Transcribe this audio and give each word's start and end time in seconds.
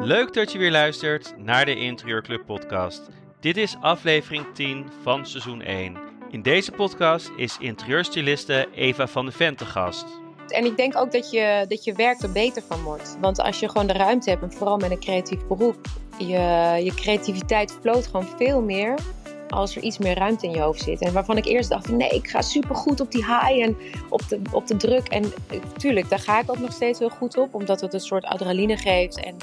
Leuk 0.00 0.32
dat 0.32 0.52
je 0.52 0.58
weer 0.58 0.70
luistert 0.70 1.34
naar 1.38 1.64
de 1.64 1.76
Interieurclub 1.76 2.46
podcast. 2.46 3.08
Dit 3.40 3.56
is 3.56 3.76
aflevering 3.80 4.46
10 4.54 4.86
van 5.02 5.26
seizoen 5.26 5.62
1. 5.62 5.96
In 6.30 6.42
deze 6.42 6.72
podcast 6.72 7.30
is 7.36 7.56
interieurstyliste 7.58 8.68
Eva 8.74 9.06
van 9.06 9.26
de 9.26 9.32
Ven 9.32 9.56
te 9.56 9.64
gast. 9.64 10.06
En 10.48 10.64
ik 10.64 10.76
denk 10.76 10.96
ook 10.96 11.12
dat 11.12 11.30
je, 11.30 11.64
dat 11.68 11.84
je 11.84 11.92
werk 11.92 12.20
er 12.20 12.32
beter 12.32 12.62
van 12.62 12.82
wordt. 12.82 13.16
Want 13.20 13.40
als 13.40 13.60
je 13.60 13.68
gewoon 13.68 13.86
de 13.86 13.92
ruimte 13.92 14.30
hebt, 14.30 14.42
en 14.42 14.52
vooral 14.52 14.76
met 14.76 14.90
een 14.90 15.00
creatief 15.00 15.46
beroep, 15.46 15.86
je, 16.18 16.80
je 16.84 16.92
creativiteit 16.94 17.78
vloot 17.80 18.06
gewoon 18.06 18.28
veel 18.36 18.62
meer 18.62 18.98
als 19.48 19.76
er 19.76 19.82
iets 19.82 19.98
meer 19.98 20.18
ruimte 20.18 20.46
in 20.46 20.52
je 20.52 20.60
hoofd 20.60 20.82
zit. 20.82 21.00
En 21.00 21.12
waarvan 21.12 21.36
ik 21.36 21.44
eerst 21.44 21.68
dacht, 21.68 21.90
nee, 21.90 22.08
ik 22.08 22.28
ga 22.28 22.42
supergoed 22.42 23.00
op 23.00 23.10
die 23.10 23.24
high 23.24 23.62
en 23.62 23.76
op 24.08 24.28
de, 24.28 24.40
op 24.52 24.66
de 24.66 24.76
druk. 24.76 25.08
En 25.08 25.32
tuurlijk, 25.76 26.08
daar 26.08 26.18
ga 26.18 26.40
ik 26.40 26.50
ook 26.50 26.58
nog 26.58 26.72
steeds 26.72 26.98
heel 26.98 27.08
goed 27.08 27.36
op, 27.36 27.54
omdat 27.54 27.80
het 27.80 27.94
een 27.94 28.00
soort 28.00 28.24
adrenaline 28.24 28.76
geeft 28.76 29.20
en 29.24 29.36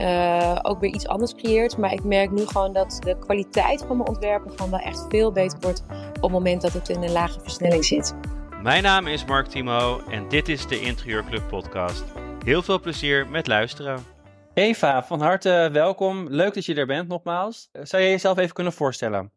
uh, 0.00 0.58
ook 0.62 0.80
weer 0.80 0.94
iets 0.94 1.06
anders 1.06 1.34
creëert. 1.34 1.76
Maar 1.76 1.92
ik 1.92 2.04
merk 2.04 2.30
nu 2.30 2.46
gewoon 2.46 2.72
dat 2.72 2.98
de 3.00 3.18
kwaliteit 3.18 3.84
van 3.86 3.96
mijn 3.96 4.08
ontwerpen 4.08 4.50
gewoon 4.50 4.70
wel 4.70 4.80
echt 4.80 5.06
veel 5.08 5.32
beter 5.32 5.58
wordt 5.60 5.82
op 6.16 6.22
het 6.22 6.30
moment 6.30 6.62
dat 6.62 6.72
het 6.72 6.88
in 6.88 7.02
een 7.02 7.12
lage 7.12 7.40
versnelling 7.40 7.84
zit. 7.84 8.14
Mijn 8.62 8.82
naam 8.82 9.06
is 9.06 9.24
Mark 9.24 9.46
Timo 9.46 10.00
en 10.10 10.28
dit 10.28 10.48
is 10.48 10.66
de 10.66 10.80
Interieurclub 10.80 11.42
podcast. 11.48 12.04
Heel 12.44 12.62
veel 12.62 12.80
plezier 12.80 13.28
met 13.28 13.46
luisteren. 13.46 14.11
Eva, 14.54 15.04
van 15.04 15.20
harte 15.20 15.68
welkom. 15.72 16.28
Leuk 16.28 16.54
dat 16.54 16.64
je 16.64 16.74
er 16.74 16.86
bent 16.86 17.08
nogmaals. 17.08 17.68
Zou 17.72 18.02
je 18.02 18.08
jezelf 18.08 18.38
even 18.38 18.54
kunnen 18.54 18.72
voorstellen? 18.72 19.32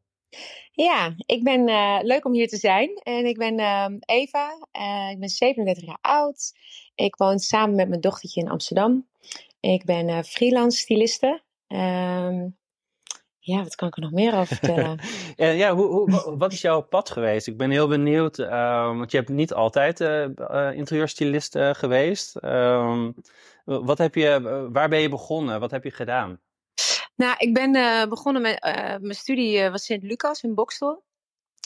Ja, 0.71 1.13
ik 1.25 1.43
ben 1.43 1.69
uh, 1.69 1.99
leuk 2.01 2.25
om 2.25 2.33
hier 2.33 2.47
te 2.47 2.57
zijn. 2.57 2.89
En 3.03 3.25
ik 3.25 3.37
ben 3.37 3.59
uh, 3.59 3.85
Eva. 3.99 4.67
Uh, 4.73 5.09
ik 5.11 5.19
ben 5.19 5.29
37 5.29 5.85
jaar 5.85 5.97
oud. 6.01 6.53
Ik 6.95 7.15
woon 7.15 7.39
samen 7.39 7.75
met 7.75 7.89
mijn 7.89 8.01
dochtertje 8.01 8.41
in 8.41 8.49
Amsterdam. 8.49 9.07
Ik 9.59 9.85
ben 9.85 10.23
freelance 10.23 10.77
styliste. 10.77 11.41
Ehm, 11.67 12.47
ja, 13.39 13.63
wat 13.63 13.75
kan 13.75 13.87
ik 13.87 13.95
er 13.95 14.01
nog 14.01 14.11
meer 14.11 14.35
over 14.35 14.55
vertellen? 14.55 14.99
ja, 15.57 15.75
hoe, 15.75 15.85
hoe, 15.85 16.37
wat 16.37 16.53
is 16.53 16.61
jouw 16.61 16.81
pad 16.81 17.09
geweest? 17.09 17.47
Ik 17.47 17.57
ben 17.57 17.71
heel 17.71 17.87
benieuwd, 17.87 18.37
uh, 18.37 18.85
want 18.85 19.11
je 19.11 19.17
hebt 19.17 19.29
niet 19.29 19.53
altijd 19.53 19.99
interieurstylist 20.75 21.57
geweest. 21.59 22.35
Ehm, 23.65 23.85
wat 23.85 23.97
heb 23.97 24.15
je, 24.15 24.67
waar 24.71 24.89
ben 24.89 24.99
je 24.99 25.09
begonnen? 25.09 25.59
Wat 25.59 25.71
heb 25.71 25.83
je 25.83 25.91
gedaan? 25.91 26.39
Nou, 27.15 27.35
ik 27.37 27.53
ben 27.53 28.09
begonnen 28.09 28.41
met 28.41 28.59
mijn 29.01 29.15
studie 29.15 29.69
was 29.69 29.85
Sint-Lucas 29.85 30.43
in 30.43 30.53
Bokstel. 30.53 31.03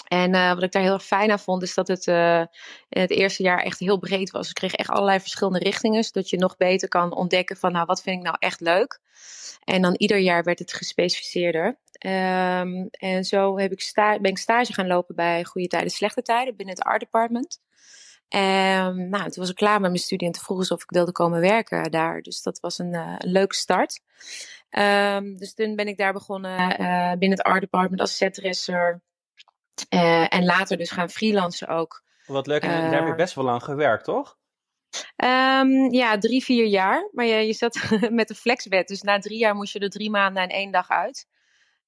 En 0.07 0.31
wat 0.31 0.63
ik 0.63 0.71
daar 0.71 0.81
heel 0.81 0.99
fijn 0.99 1.31
aan 1.31 1.39
vond, 1.39 1.61
is 1.61 1.73
dat 1.73 1.87
het 1.87 2.07
in 2.07 3.01
het 3.01 3.11
eerste 3.11 3.43
jaar 3.43 3.59
echt 3.59 3.79
heel 3.79 3.99
breed 3.99 4.31
was. 4.31 4.49
Ik 4.49 4.55
kreeg 4.55 4.73
echt 4.73 4.89
allerlei 4.89 5.19
verschillende 5.19 5.59
richtingen, 5.59 6.03
zodat 6.03 6.29
je 6.29 6.37
nog 6.37 6.57
beter 6.57 6.87
kan 6.87 7.15
ontdekken 7.15 7.57
van, 7.57 7.71
nou, 7.71 7.85
wat 7.85 8.01
vind 8.01 8.17
ik 8.17 8.23
nou 8.23 8.35
echt 8.39 8.59
leuk? 8.59 8.99
En 9.63 9.81
dan 9.81 9.95
ieder 9.97 10.17
jaar 10.17 10.43
werd 10.43 10.59
het 10.59 10.73
gespecificeerder. 10.73 11.65
Um, 12.05 12.87
en 12.91 13.23
zo 13.23 13.57
heb 13.57 13.71
ik 13.71 13.91
ben 13.95 14.23
ik 14.23 14.37
stage 14.37 14.73
gaan 14.73 14.87
lopen 14.87 15.15
bij 15.15 15.43
Goede 15.43 15.67
Tijden, 15.67 15.91
Slechte 15.91 16.21
Tijden 16.21 16.55
binnen 16.55 16.75
het 16.75 16.83
Art 16.83 16.99
Department. 16.99 17.59
En 18.29 19.09
nou, 19.09 19.23
toen 19.23 19.41
was 19.41 19.49
ik 19.49 19.55
klaar 19.55 19.81
met 19.81 19.89
mijn 19.89 20.03
studie 20.03 20.27
en 20.27 20.33
toen 20.33 20.43
vroegen 20.43 20.65
ze 20.65 20.73
of 20.73 20.83
ik 20.83 20.89
wilde 20.89 21.11
komen 21.11 21.41
werken 21.41 21.91
daar. 21.91 22.21
Dus 22.21 22.41
dat 22.41 22.59
was 22.59 22.77
een, 22.77 22.93
uh, 22.93 23.15
een 23.17 23.31
leuke 23.31 23.55
start. 23.55 24.01
Um, 24.69 25.37
dus 25.37 25.53
toen 25.53 25.75
ben 25.75 25.87
ik 25.87 25.97
daar 25.97 26.13
begonnen 26.13 26.81
uh, 26.81 27.11
binnen 27.11 27.37
het 27.37 27.41
Art 27.41 27.61
Department 27.61 28.01
als 28.01 28.17
setdresser. 28.17 29.01
Uh, 29.93 30.33
en 30.33 30.45
later 30.45 30.77
dus 30.77 30.91
gaan 30.91 31.09
freelancen 31.09 31.67
ook. 31.67 32.03
Wat 32.25 32.47
leuk, 32.47 32.61
en 32.61 32.69
daar 32.69 32.99
heb 32.99 33.07
je 33.07 33.15
best 33.15 33.35
wel 33.35 33.45
lang 33.45 33.63
gewerkt, 33.63 34.03
toch? 34.03 34.37
Um, 35.15 35.93
ja, 35.93 36.17
drie, 36.17 36.43
vier 36.43 36.65
jaar. 36.65 37.09
Maar 37.11 37.25
je, 37.25 37.47
je 37.47 37.53
zat 37.53 37.79
met 38.09 38.27
de 38.27 38.35
flexwet. 38.35 38.87
Dus 38.87 39.01
na 39.01 39.19
drie 39.19 39.37
jaar 39.37 39.55
moest 39.55 39.73
je 39.73 39.79
er 39.79 39.89
drie 39.89 40.09
maanden 40.09 40.43
en 40.43 40.49
één 40.49 40.71
dag 40.71 40.89
uit. 40.89 41.27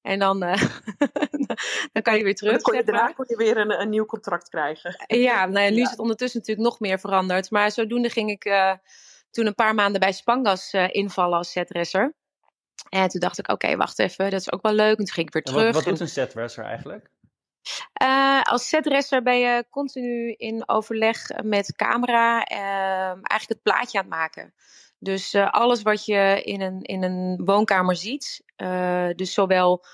En 0.01 0.19
dan, 0.19 0.44
uh, 0.44 0.53
dan 1.94 2.01
kan 2.01 2.17
je 2.17 2.23
weer 2.23 2.35
terug. 2.35 2.53
Dan 2.53 2.62
kon 2.62 2.75
je, 2.75 2.84
daarna 2.84 3.07
kon 3.07 3.25
je 3.28 3.35
weer 3.35 3.57
een, 3.57 3.81
een 3.81 3.89
nieuw 3.89 4.06
contract 4.06 4.50
krijgen. 4.50 5.03
Ja, 5.07 5.45
nou 5.45 5.66
ja, 5.66 5.72
nu 5.72 5.81
is 5.81 5.89
het 5.89 6.00
ondertussen 6.00 6.39
natuurlijk 6.39 6.67
nog 6.67 6.79
meer 6.79 7.00
veranderd. 7.00 7.51
Maar 7.51 7.72
zodoende 7.72 8.09
ging 8.09 8.29
ik 8.29 8.45
uh, 8.45 8.73
toen 9.31 9.45
een 9.45 9.56
paar 9.56 9.75
maanden 9.75 10.00
bij 10.00 10.12
Spangas 10.12 10.73
uh, 10.73 10.88
invallen 10.91 11.38
als 11.38 11.51
setdresser. 11.51 12.13
En 12.89 13.07
toen 13.07 13.19
dacht 13.19 13.39
ik, 13.39 13.51
oké, 13.51 13.66
okay, 13.66 13.78
wacht 13.78 14.00
even, 14.00 14.29
dat 14.29 14.39
is 14.39 14.51
ook 14.51 14.62
wel 14.62 14.73
leuk. 14.73 14.97
En 14.97 15.06
toen 15.06 15.13
ging 15.13 15.28
ik 15.28 15.34
weer 15.34 15.44
terug. 15.44 15.63
Wat, 15.63 15.73
wat 15.73 15.84
doet 15.84 16.00
een 16.00 16.07
setdresser 16.07 16.63
eigenlijk? 16.63 17.09
Uh, 18.03 18.41
als 18.41 18.68
setdresser 18.68 19.23
ben 19.23 19.39
je 19.39 19.66
continu 19.69 20.31
in 20.31 20.69
overleg 20.69 21.28
met 21.44 21.75
camera, 21.75 22.51
uh, 22.51 22.57
eigenlijk 23.07 23.47
het 23.47 23.62
plaatje 23.62 23.97
aan 23.97 24.03
het 24.03 24.13
maken. 24.13 24.53
Dus 25.03 25.34
uh, 25.34 25.50
alles 25.50 25.81
wat 25.81 26.06
je 26.06 26.41
in 26.44 26.62
een, 26.62 26.81
in 26.81 27.03
een 27.03 27.41
woonkamer 27.45 27.95
ziet, 27.95 28.44
dus 29.16 29.34
zowel 29.34 29.85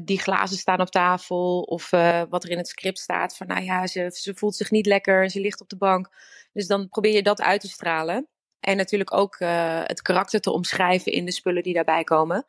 die 0.00 0.20
glazen 0.20 0.56
staan 0.56 0.80
op 0.80 0.90
tafel 0.90 1.60
of 1.60 1.90
wat 2.28 2.44
er 2.44 2.50
in 2.50 2.56
het 2.56 2.68
script 2.68 2.98
staat 2.98 3.36
van 3.36 3.46
nou 3.46 3.62
ja, 3.64 3.86
ze, 3.86 4.10
ze 4.14 4.34
voelt 4.34 4.56
zich 4.56 4.70
niet 4.70 4.86
lekker, 4.86 5.30
ze 5.30 5.40
ligt 5.40 5.60
op 5.60 5.68
de 5.68 5.76
bank. 5.76 6.08
Dus 6.52 6.66
dan 6.66 6.88
probeer 6.88 7.12
je 7.12 7.22
dat 7.22 7.40
uit 7.40 7.60
te 7.60 7.68
stralen. 7.68 8.28
En 8.60 8.76
natuurlijk 8.76 9.14
ook 9.14 9.36
het 9.84 10.02
karakter 10.02 10.40
te 10.40 10.52
omschrijven 10.52 11.12
in 11.12 11.24
de 11.24 11.32
spullen 11.32 11.62
die 11.62 11.74
daarbij 11.74 12.04
komen. 12.04 12.46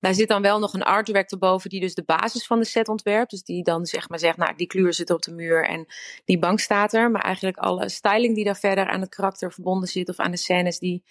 Daar 0.00 0.14
zit 0.14 0.28
dan 0.28 0.42
wel 0.42 0.58
nog 0.58 0.74
een 0.74 0.82
art 0.82 1.06
director 1.06 1.38
boven 1.38 1.70
die 1.70 1.80
dus 1.80 1.94
de 1.94 2.02
basis 2.04 2.46
van 2.46 2.58
de 2.58 2.64
set 2.64 2.88
ontwerpt. 2.88 3.30
Dus 3.30 3.42
die 3.42 3.62
dan 3.62 3.86
zeg 3.86 4.08
maar 4.08 4.18
zegt, 4.18 4.36
nou 4.36 4.56
die 4.56 4.66
kleur 4.66 4.94
zit 4.94 5.10
op 5.10 5.22
de 5.22 5.32
muur 5.32 5.64
en 5.64 5.86
die 6.24 6.38
bank 6.38 6.60
staat 6.60 6.92
er. 6.92 7.10
Maar 7.10 7.22
eigenlijk 7.22 7.56
alle 7.56 7.88
styling 7.88 8.34
die 8.34 8.44
daar 8.44 8.58
verder 8.58 8.86
aan 8.86 9.00
het 9.00 9.14
karakter 9.14 9.52
verbonden 9.52 9.88
zit 9.88 10.08
of 10.08 10.18
aan 10.18 10.30
de 10.30 10.36
scènes 10.36 10.78
die, 10.78 11.02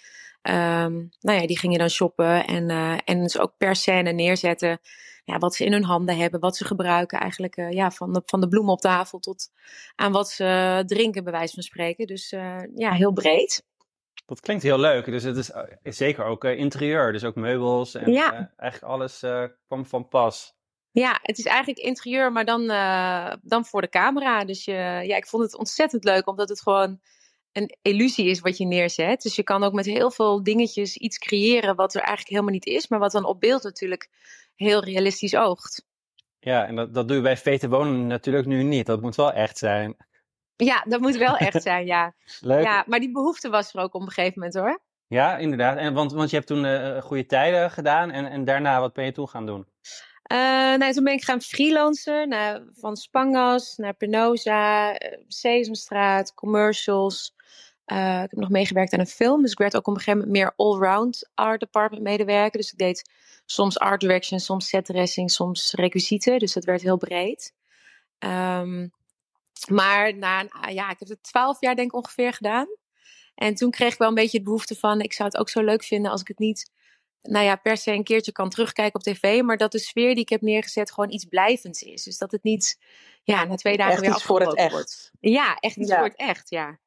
um, 0.41 1.09
nou 1.19 1.39
ja, 1.39 1.47
die 1.47 1.59
gingen 1.59 1.79
dan 1.79 1.89
shoppen 1.89 2.45
en, 2.45 2.69
uh, 2.69 2.97
en 3.05 3.21
dus 3.21 3.39
ook 3.39 3.53
per 3.57 3.75
scène 3.75 4.11
neerzetten. 4.11 4.79
Ja, 5.23 5.37
wat 5.37 5.55
ze 5.55 5.65
in 5.65 5.71
hun 5.71 5.83
handen 5.83 6.17
hebben, 6.17 6.39
wat 6.39 6.57
ze 6.57 6.65
gebruiken 6.65 7.19
eigenlijk. 7.19 7.57
Uh, 7.57 7.71
ja, 7.71 7.91
van 7.91 8.13
de, 8.13 8.21
van 8.25 8.41
de 8.41 8.47
bloemen 8.47 8.73
op 8.73 8.81
tafel 8.81 9.19
tot 9.19 9.49
aan 9.95 10.11
wat 10.11 10.29
ze 10.29 10.83
drinken 10.85 11.23
bij 11.23 11.33
wijze 11.33 11.53
van 11.53 11.63
spreken. 11.63 12.07
Dus 12.07 12.31
uh, 12.31 12.57
ja, 12.75 12.91
heel 12.91 13.13
breed. 13.13 13.65
Dat 14.25 14.39
klinkt 14.39 14.63
heel 14.63 14.79
leuk. 14.79 15.05
Dus 15.05 15.23
het 15.23 15.37
is, 15.37 15.51
is 15.81 15.97
zeker 15.97 16.25
ook 16.25 16.43
uh, 16.43 16.57
interieur, 16.57 17.11
dus 17.11 17.23
ook 17.23 17.35
meubels 17.35 17.95
en 17.95 18.11
ja. 18.11 18.33
uh, 18.33 18.45
eigenlijk 18.55 18.93
alles 18.93 19.23
uh, 19.23 19.43
kwam 19.67 19.85
van 19.85 20.07
pas. 20.07 20.55
Ja, 20.91 21.19
het 21.21 21.37
is 21.37 21.45
eigenlijk 21.45 21.79
interieur, 21.79 22.31
maar 22.31 22.45
dan, 22.45 22.67
dan 23.41 23.65
voor 23.65 23.81
de 23.81 23.89
camera. 23.89 24.45
Dus 24.45 24.65
je, 24.65 24.71
ja, 25.03 25.15
ik 25.15 25.27
vond 25.27 25.43
het 25.43 25.57
ontzettend 25.57 26.03
leuk, 26.03 26.27
omdat 26.27 26.49
het 26.49 26.61
gewoon 26.61 26.99
een 27.51 27.77
illusie 27.81 28.29
is 28.29 28.39
wat 28.39 28.57
je 28.57 28.65
neerzet. 28.65 29.21
Dus 29.21 29.35
je 29.35 29.43
kan 29.43 29.63
ook 29.63 29.73
met 29.73 29.85
heel 29.85 30.11
veel 30.11 30.43
dingetjes 30.43 30.97
iets 30.97 31.17
creëren 31.17 31.75
wat 31.75 31.93
er 31.93 32.01
eigenlijk 32.01 32.29
helemaal 32.29 32.53
niet 32.53 32.65
is, 32.65 32.87
maar 32.87 32.99
wat 32.99 33.11
dan 33.11 33.25
op 33.25 33.39
beeld 33.39 33.63
natuurlijk 33.63 34.09
heel 34.55 34.83
realistisch 34.83 35.35
oogt. 35.35 35.85
Ja, 36.39 36.65
en 36.65 36.75
dat, 36.75 36.93
dat 36.93 37.07
doe 37.07 37.17
je 37.17 37.23
bij 37.23 37.37
Vete 37.37 37.69
Wonen 37.69 38.07
natuurlijk 38.07 38.45
nu 38.45 38.63
niet. 38.63 38.85
Dat 38.85 39.01
moet 39.01 39.15
wel 39.15 39.31
echt 39.31 39.57
zijn. 39.57 39.97
Ja, 40.57 40.83
dat 40.87 41.01
moet 41.01 41.17
wel 41.17 41.37
echt 41.37 41.61
zijn, 41.61 41.85
ja. 41.85 42.13
Leuk. 42.41 42.63
Ja, 42.63 42.83
maar 42.87 42.99
die 42.99 43.11
behoefte 43.11 43.49
was 43.49 43.73
er 43.73 43.81
ook 43.81 43.93
op 43.93 44.01
een 44.01 44.11
gegeven 44.11 44.33
moment 44.35 44.55
hoor. 44.55 44.79
Ja, 45.07 45.37
inderdaad. 45.37 45.77
En, 45.77 45.93
want, 45.93 46.11
want 46.11 46.29
je 46.29 46.35
hebt 46.35 46.47
toen 46.47 46.65
uh, 46.65 47.01
goede 47.01 47.25
tijden 47.25 47.71
gedaan 47.71 48.11
en, 48.11 48.25
en 48.25 48.45
daarna, 48.45 48.79
wat 48.79 48.93
ben 48.93 49.05
je 49.05 49.11
toen 49.11 49.29
gaan 49.29 49.45
doen? 49.45 49.67
Uh, 50.31 50.37
nou, 50.77 50.93
toen 50.93 51.03
ben 51.03 51.13
ik 51.13 51.23
gaan 51.23 51.41
freelancen. 51.41 52.29
Naar, 52.29 52.63
van 52.73 52.95
Spangas 52.95 53.75
naar 53.77 53.93
Penosa, 53.93 54.95
Sesamstraat, 55.27 56.33
commercials. 56.33 57.35
Uh, 57.85 58.21
ik 58.23 58.29
heb 58.29 58.39
nog 58.39 58.49
meegewerkt 58.49 58.93
aan 58.93 58.99
een 58.99 59.07
film. 59.07 59.41
Dus 59.41 59.51
ik 59.51 59.57
werd 59.57 59.75
ook 59.75 59.87
op 59.87 59.93
een 59.93 59.99
gegeven 59.99 60.19
moment 60.19 60.37
meer 60.37 60.53
allround 60.55 61.29
art 61.33 61.59
department 61.59 62.03
medewerker. 62.03 62.59
Dus 62.59 62.71
ik 62.71 62.77
deed 62.77 63.09
soms 63.45 63.79
art 63.79 64.01
direction, 64.01 64.39
soms 64.39 64.67
set 64.67 64.85
dressing, 64.85 65.31
soms 65.31 65.73
requisieten. 65.73 66.39
Dus 66.39 66.53
dat 66.53 66.65
werd 66.65 66.81
heel 66.81 66.97
breed. 66.97 67.53
Um, 68.19 68.91
maar 69.65 70.17
na, 70.17 70.47
ah, 70.47 70.73
ja, 70.73 70.89
ik 70.89 70.99
heb 70.99 71.07
het 71.07 71.23
twaalf 71.23 71.61
jaar 71.61 71.75
denk 71.75 71.87
ik 71.87 71.95
ongeveer 71.95 72.33
gedaan. 72.33 72.67
En 73.35 73.55
toen 73.55 73.71
kreeg 73.71 73.93
ik 73.93 73.99
wel 73.99 74.07
een 74.07 74.13
beetje 74.13 74.37
de 74.37 74.43
behoefte 74.43 74.75
van, 74.75 75.01
ik 75.01 75.13
zou 75.13 75.29
het 75.29 75.37
ook 75.37 75.49
zo 75.49 75.63
leuk 75.63 75.83
vinden 75.83 76.11
als 76.11 76.21
ik 76.21 76.27
het 76.27 76.39
niet, 76.39 76.71
nou 77.21 77.45
ja, 77.45 77.55
per 77.55 77.77
se 77.77 77.91
een 77.91 78.03
keertje 78.03 78.31
kan 78.31 78.49
terugkijken 78.49 78.95
op 78.95 79.01
tv. 79.01 79.41
Maar 79.41 79.57
dat 79.57 79.71
de 79.71 79.79
sfeer 79.79 80.13
die 80.13 80.23
ik 80.23 80.29
heb 80.29 80.41
neergezet 80.41 80.91
gewoon 80.91 81.11
iets 81.11 81.25
blijvends 81.25 81.81
is. 81.81 82.03
Dus 82.03 82.17
dat 82.17 82.31
het 82.31 82.43
niet, 82.43 82.79
ja, 83.23 83.43
na 83.43 83.55
twee 83.55 83.77
dagen 83.77 83.93
echt 83.93 84.01
weer 84.01 84.11
iets 84.11 84.23
voor 84.23 84.41
het 84.41 84.55
echt. 84.55 84.71
Wordt. 84.71 85.11
Ja, 85.19 85.55
echt 85.59 85.75
iets 85.75 85.89
ja. 85.89 85.97
voor 85.97 86.07
het 86.07 86.17
echt, 86.17 86.49
ja. 86.49 86.79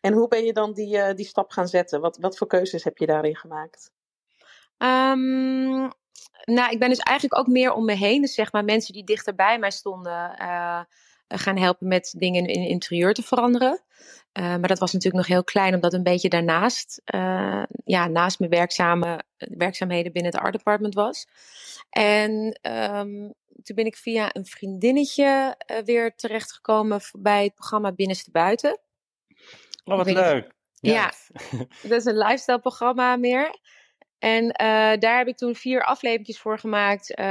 En 0.00 0.12
hoe 0.12 0.28
ben 0.28 0.44
je 0.44 0.52
dan 0.52 0.72
die, 0.72 0.96
uh, 0.96 1.14
die 1.14 1.26
stap 1.26 1.50
gaan 1.50 1.68
zetten? 1.68 2.00
Wat, 2.00 2.16
wat 2.16 2.38
voor 2.38 2.46
keuzes 2.46 2.84
heb 2.84 2.98
je 2.98 3.06
daarin 3.06 3.36
gemaakt? 3.36 3.92
Um, 4.78 5.90
nou, 6.44 6.70
ik 6.70 6.78
ben 6.78 6.88
dus 6.88 6.98
eigenlijk 6.98 7.38
ook 7.40 7.46
meer 7.46 7.72
om 7.72 7.84
me 7.84 7.94
heen. 7.94 8.20
Dus 8.20 8.34
zeg 8.34 8.52
maar 8.52 8.64
mensen 8.64 8.92
die 8.92 9.04
dichter 9.04 9.34
bij 9.34 9.58
mij 9.58 9.70
stonden. 9.70 10.36
Uh, 10.40 10.80
gaan 11.38 11.56
helpen 11.56 11.88
met 11.88 12.14
dingen 12.18 12.46
in 12.46 12.60
het 12.60 12.70
interieur 12.70 13.14
te 13.14 13.22
veranderen. 13.22 13.82
Uh, 14.38 14.44
maar 14.44 14.68
dat 14.68 14.78
was 14.78 14.92
natuurlijk 14.92 15.22
nog 15.22 15.36
heel 15.36 15.44
klein, 15.44 15.74
omdat 15.74 15.92
een 15.92 16.02
beetje 16.02 16.28
daarnaast, 16.28 17.02
uh, 17.14 17.62
ja, 17.84 18.06
naast 18.06 18.38
mijn 18.38 18.50
werkzame, 18.50 19.20
werkzaamheden 19.36 20.12
binnen 20.12 20.32
het 20.32 20.40
art 20.40 20.52
department 20.52 20.94
was. 20.94 21.26
En 21.90 22.58
um, 22.62 23.34
toen 23.62 23.76
ben 23.76 23.86
ik 23.86 23.96
via 23.96 24.30
een 24.32 24.46
vriendinnetje 24.46 25.56
uh, 25.66 25.78
weer 25.84 26.14
terechtgekomen 26.14 27.00
bij 27.18 27.44
het 27.44 27.54
programma 27.54 27.92
Binnenste 27.92 28.30
Buiten. 28.30 28.80
Oh, 29.84 29.96
wat 29.96 30.06
Ik 30.06 30.14
leuk. 30.14 30.52
Ja. 30.80 31.12
Dat 31.82 31.98
is 31.98 32.04
een 32.04 32.18
lifestyle 32.18 32.60
programma 32.60 33.16
meer. 33.16 33.58
En 34.20 34.50
eh, 34.50 34.98
daar 34.98 35.18
heb 35.18 35.26
ik 35.26 35.36
toen 35.36 35.54
vier 35.54 35.84
afleveringen 35.84 36.34
voor 36.34 36.58
gemaakt. 36.58 37.14
eh, 37.14 37.24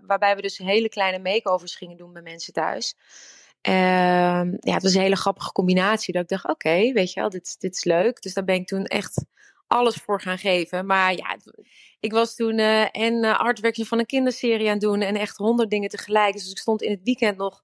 waarbij 0.00 0.36
we 0.36 0.42
dus 0.42 0.58
hele 0.58 0.88
kleine 0.88 1.18
makeovers 1.18 1.76
gingen 1.76 1.96
doen 1.96 2.12
bij 2.12 2.22
mensen 2.22 2.52
thuis. 2.52 2.96
Ehm, 3.60 4.48
ja, 4.60 4.74
het 4.74 4.82
was 4.82 4.94
een 4.94 5.00
hele 5.00 5.16
grappige 5.16 5.52
combinatie. 5.52 6.12
Dat 6.12 6.22
ik 6.22 6.28
dacht, 6.28 6.48
oké, 6.48 6.92
weet 6.92 7.12
je 7.12 7.20
wel, 7.20 7.28
dit, 7.28 7.60
dit 7.60 7.74
is 7.76 7.84
leuk. 7.84 8.22
Dus 8.22 8.34
daar 8.34 8.44
ben 8.44 8.54
ik 8.54 8.66
toen 8.66 8.84
echt 8.84 9.24
alles 9.66 9.94
voor 9.96 10.20
gaan 10.20 10.38
geven. 10.38 10.86
Maar 10.86 11.12
ja, 11.14 11.36
ik 12.00 12.12
was 12.12 12.34
toen 12.34 12.58
eh, 12.58 12.86
en 12.90 13.24
artwork 13.38 13.86
van 13.86 13.98
een 13.98 14.06
kinderserie 14.06 14.66
aan 14.66 14.72
het 14.72 14.80
doen. 14.80 15.00
En 15.00 15.16
echt 15.16 15.36
honderd 15.36 15.70
dingen 15.70 15.88
tegelijk. 15.88 16.32
Dus 16.32 16.50
ik 16.50 16.58
stond 16.58 16.82
in 16.82 16.90
het 16.90 17.00
weekend 17.04 17.36
nog 17.36 17.62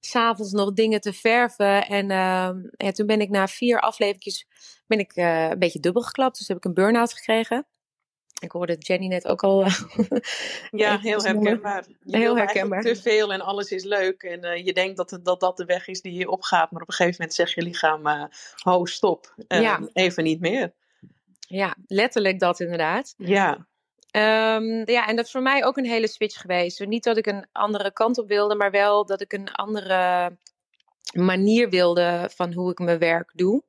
s'avonds 0.00 0.52
nog 0.52 0.72
dingen 0.72 1.00
te 1.00 1.12
verven. 1.12 1.86
En 1.86 2.10
ehm, 2.10 2.58
ja, 2.76 2.90
toen 2.90 3.06
ben 3.06 3.20
ik 3.20 3.28
na 3.30 3.46
vier 3.48 3.80
afleveringen 3.80 4.46
ben 4.86 4.98
ik 4.98 5.12
een 5.16 5.58
beetje 5.58 5.80
dubbel 5.80 6.02
geklapt. 6.02 6.38
Dus 6.38 6.48
heb 6.48 6.56
ik 6.56 6.64
een 6.64 6.74
burn-out 6.74 7.12
gekregen. 7.14 7.66
Ik 8.40 8.52
hoorde 8.52 8.76
Jenny 8.78 9.06
net 9.06 9.26
ook 9.26 9.42
al. 9.42 9.64
eh, 9.64 9.74
Ja, 10.70 10.98
heel 10.98 11.22
herkenbaar. 11.22 11.84
Je 12.04 12.16
Heel 12.16 12.36
herkenbaar. 12.36 12.82
te 12.82 12.96
veel 12.96 13.32
en 13.32 13.40
alles 13.40 13.70
is 13.70 13.84
leuk. 13.84 14.22
En 14.22 14.42
eh, 14.44 14.64
je 14.64 14.72
denkt 14.72 14.96
dat, 14.96 15.18
dat 15.22 15.40
dat 15.40 15.56
de 15.56 15.64
weg 15.64 15.88
is 15.88 16.00
die 16.00 16.14
je 16.14 16.30
opgaat. 16.30 16.70
Maar 16.70 16.82
op 16.82 16.88
een 16.88 16.94
gegeven 16.94 17.16
moment 17.18 17.36
zegt 17.36 17.52
je 17.52 17.62
lichaam, 17.62 18.06
eh 18.06 18.24
ho, 18.62 18.84
stop. 18.84 19.34
Ja. 19.48 19.80
Even 19.92 20.24
niet 20.24 20.40
meer. 20.40 20.72
Ja, 21.40 21.76
letterlijk 21.86 22.38
dat 22.38 22.60
inderdaad. 22.60 23.14
Ja, 23.16 23.68
Ehm, 24.10 24.90
ja, 24.90 25.06
en 25.06 25.16
dat 25.16 25.24
is 25.24 25.30
voor 25.30 25.42
mij 25.42 25.64
ook 25.64 25.76
een 25.76 25.84
hele 25.86 26.08
switch 26.08 26.40
geweest. 26.40 26.86
Niet 26.86 27.04
dat 27.04 27.16
ik 27.16 27.26
een 27.26 27.46
andere 27.52 27.92
kant 27.92 28.18
op 28.18 28.28
wilde, 28.28 28.54
maar 28.54 28.70
wel 28.70 29.06
dat 29.06 29.20
ik 29.20 29.32
een 29.32 29.52
andere 29.52 30.36
manier 31.12 31.68
wilde 31.68 32.30
van 32.34 32.52
hoe 32.52 32.70
ik 32.70 32.78
mijn 32.78 32.98
werk 32.98 33.30
doe. 33.34 33.62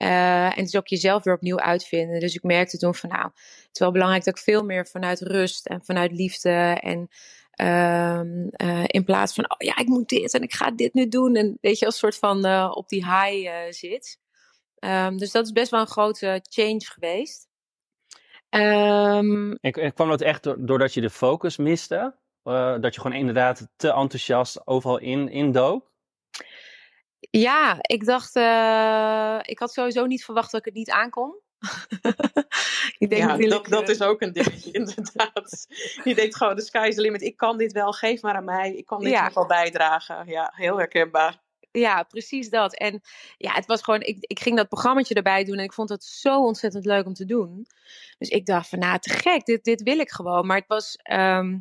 Eh, 0.00 0.58
en 0.58 0.64
dus 0.64 0.76
ook 0.76 0.86
jezelf 0.86 1.24
weer 1.24 1.34
opnieuw 1.34 1.58
uitvinden. 1.58 2.20
Dus 2.20 2.34
ik 2.34 2.42
merkte 2.42 2.78
toen 2.78 2.94
van 2.94 3.08
nou, 3.08 3.24
het 3.24 3.68
is 3.72 3.78
wel 3.78 3.90
belangrijk 3.92 4.24
dat 4.24 4.36
ik 4.36 4.42
veel 4.42 4.64
meer 4.64 4.86
vanuit 4.86 5.20
rust 5.20 5.66
en 5.66 5.84
vanuit 5.84 6.12
liefde 6.12 6.50
en 6.80 7.08
ehm, 7.50 8.48
eh, 8.50 8.84
in 8.86 9.04
plaats 9.04 9.34
van 9.34 9.44
oh 9.50 9.56
ja, 9.58 9.76
ik 9.76 9.86
moet 9.86 10.08
dit 10.08 10.34
en 10.34 10.42
ik 10.42 10.52
ga 10.52 10.70
dit 10.70 10.94
nu 10.94 11.08
doen 11.08 11.34
en 11.34 11.58
weet 11.60 11.78
je, 11.78 11.86
als 11.86 11.98
soort 11.98 12.16
van 12.16 12.44
eh, 12.44 12.70
op 12.74 12.88
die 12.88 13.04
high 13.04 13.70
zit. 13.70 14.18
Ehm, 14.78 15.16
dus 15.16 15.30
dat 15.32 15.44
is 15.44 15.52
best 15.52 15.70
wel 15.70 15.80
een 15.80 15.86
grote 15.86 16.40
change 16.42 16.84
geweest. 16.84 17.48
Ehm, 18.48 19.50
En, 19.52 19.72
en 19.72 19.94
kwam 19.94 20.08
dat 20.08 20.20
echt 20.20 20.42
door- 20.42 20.66
doordat 20.66 20.94
je 20.94 21.00
de 21.00 21.10
focus 21.10 21.56
miste? 21.56 22.18
Dat 22.80 22.94
je 22.94 23.00
gewoon 23.00 23.18
inderdaad 23.18 23.68
te 23.76 23.92
enthousiast 23.92 24.66
overal 24.66 24.98
in, 24.98 25.28
in 25.28 25.52
dook? 25.52 25.89
Ja, 27.30 27.76
ik 27.80 28.04
dacht, 28.04 28.36
eh, 28.36 29.38
ik 29.42 29.58
had 29.58 29.72
sowieso 29.72 30.06
niet 30.06 30.24
verwacht 30.24 30.50
dat 30.50 30.60
ik 30.60 30.66
het 30.66 30.74
niet 30.74 30.90
aankon. 30.90 31.34
ik 32.98 33.10
denk 33.10 33.22
ja 33.22 33.36
dat, 33.48 33.66
dat 33.66 33.82
eh, 33.82 33.88
is 33.88 34.02
ook 34.02 34.20
een 34.20 34.32
dingetje 34.32 34.70
inderdaad. 34.80 35.66
Je 36.04 36.14
denkt 36.14 36.36
gewoon, 36.36 36.56
de 36.56 36.62
sky 36.62 36.86
is 36.88 36.94
the 36.94 37.00
limit. 37.00 37.22
Ik 37.22 37.36
kan 37.36 37.58
dit 37.58 37.72
wel, 37.72 37.92
geef 37.92 38.22
maar 38.22 38.34
aan 38.34 38.44
mij. 38.44 38.74
Ik 38.74 38.86
kan 38.86 39.00
dit 39.00 39.10
Ja. 39.10 39.24
nog 39.24 39.34
wel 39.34 39.46
bijdragen. 39.46 40.26
Ja, 40.26 40.52
heel 40.56 40.76
herkenbaar. 40.78 41.42
Ja, 41.72 42.02
precies 42.02 42.50
dat. 42.50 42.74
En 42.76 43.00
ja, 43.36 43.52
het 43.52 43.66
was 43.66 43.82
gewoon, 43.82 44.00
ik, 44.00 44.16
ik 44.20 44.40
ging 44.40 44.56
dat 44.56 44.68
programmaatje 44.68 45.14
erbij 45.14 45.44
doen 45.44 45.58
en 45.58 45.64
ik 45.64 45.72
vond 45.72 45.88
het 45.88 46.04
zo 46.04 46.44
ontzettend 46.44 46.84
leuk 46.84 47.06
om 47.06 47.14
te 47.14 47.24
doen. 47.24 47.66
Dus 48.18 48.28
ik 48.28 48.46
dacht 48.46 48.68
van, 48.68 48.78
nou, 48.78 48.98
te 48.98 49.10
gek, 49.10 49.44
dit, 49.44 49.64
dit 49.64 49.82
wil 49.82 49.98
ik 49.98 50.10
gewoon. 50.10 50.46
Maar 50.46 50.56
het 50.56 50.68
was, 50.68 50.96
ehm, 51.02 51.58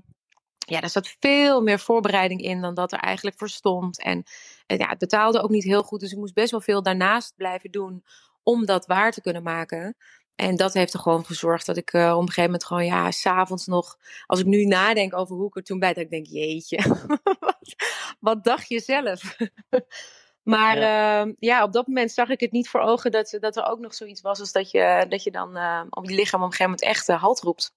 ja, 0.69 0.81
er 0.81 0.89
zat 0.89 1.16
veel 1.19 1.62
meer 1.62 1.80
voorbereiding 1.80 2.42
in 2.42 2.62
dan 2.62 2.74
dat 2.74 2.92
er 2.92 3.00
eigenlijk 3.00 3.38
voor 3.38 3.50
stond. 3.50 4.01
En, 4.01 4.24
en 4.66 4.77
ja, 4.77 4.88
het 4.88 4.98
betaalde 4.98 5.42
ook 5.42 5.50
niet 5.50 5.63
heel 5.63 5.83
goed, 5.83 6.00
dus 6.00 6.12
ik 6.12 6.18
moest 6.18 6.33
best 6.33 6.51
wel 6.51 6.62
veel 6.62 6.83
daarnaast 6.83 7.36
blijven 7.36 7.71
doen 7.71 8.04
om 8.44 8.66
dat 8.66 8.86
waar 8.86 9.12
te 9.12 9.21
kunnen 9.21 9.44
maken. 9.44 9.95
En 10.36 10.56
dat 10.56 10.74
heeft 10.74 10.94
er 10.94 11.00
gewoon 11.00 11.18
voor 11.18 11.27
gezorgd 11.27 11.66
dat 11.66 11.77
ik 11.77 11.94
eh, 11.94 12.12
op 12.13 12.21
een 12.21 12.27
gegeven 12.27 12.44
moment 12.44 12.66
gewoon, 12.66 12.86
ja, 12.86 13.12
s'avonds 13.12 13.66
nog, 13.66 13.98
als 14.25 14.39
ik 14.39 14.45
nu 14.45 14.66
nadenk 14.66 15.16
over 15.16 15.36
hoe 15.36 15.48
ik 15.48 15.56
er 15.56 15.63
toen 15.63 15.80
bij, 15.80 15.94
dat 15.94 16.04
ik 16.04 16.10
denk, 16.10 16.25
jeetje, 16.25 16.77
wat, 17.39 17.75
wat 18.19 18.44
dacht 18.44 18.69
je 18.69 18.80
zelf? 18.80 19.38
maar 20.54 20.80
ja. 20.80 21.33
ja, 21.39 21.63
op 21.63 21.74
dat 21.74 21.88
moment 21.88 22.12
zag 22.12 22.30
ik 22.30 22.39
het 22.39 22.51
niet 22.51 22.69
voor 22.69 22.80
ogen 22.80 23.12
dat, 23.12 23.38
dat 23.39 23.57
er 23.57 23.66
ook 23.66 23.80
nog 23.80 23.94
zoiets 23.94 24.21
was 24.21 24.39
als 24.39 24.51
dat 24.51 24.71
je, 24.71 25.06
dat 25.10 25.24
je 25.24 25.31
dan 25.31 25.57
uh, 25.57 25.81
op 25.89 26.10
je 26.10 26.16
lichaam 26.16 26.42
op 26.42 26.45
een 26.45 26.56
gegeven 26.56 26.71
moment 26.71 26.81
echt 26.81 27.07
halt 27.07 27.39
roept. 27.39 27.74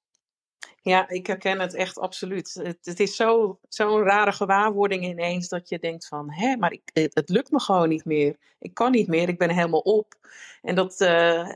Ja, 0.84 1.08
ik 1.08 1.26
herken 1.26 1.60
het 1.60 1.74
echt 1.74 1.98
absoluut. 1.98 2.54
Het, 2.54 2.78
het 2.82 3.00
is 3.00 3.16
zo'n 3.16 3.58
zo 3.68 4.02
rare 4.02 4.32
gewaarwording 4.32 5.04
ineens 5.04 5.48
dat 5.48 5.68
je 5.68 5.78
denkt 5.78 6.06
van, 6.06 6.32
hè, 6.32 6.56
maar 6.56 6.72
ik, 6.72 6.90
het, 6.92 7.28
lukt 7.28 7.50
me 7.50 7.60
gewoon 7.60 7.88
niet 7.88 8.04
meer. 8.04 8.36
Ik 8.58 8.74
kan 8.74 8.90
niet 8.90 9.08
meer, 9.08 9.28
ik 9.28 9.38
ben 9.38 9.50
helemaal 9.50 9.80
op. 9.80 10.14
En 10.62 10.74
dat 10.74 11.00
uh, 11.00 11.48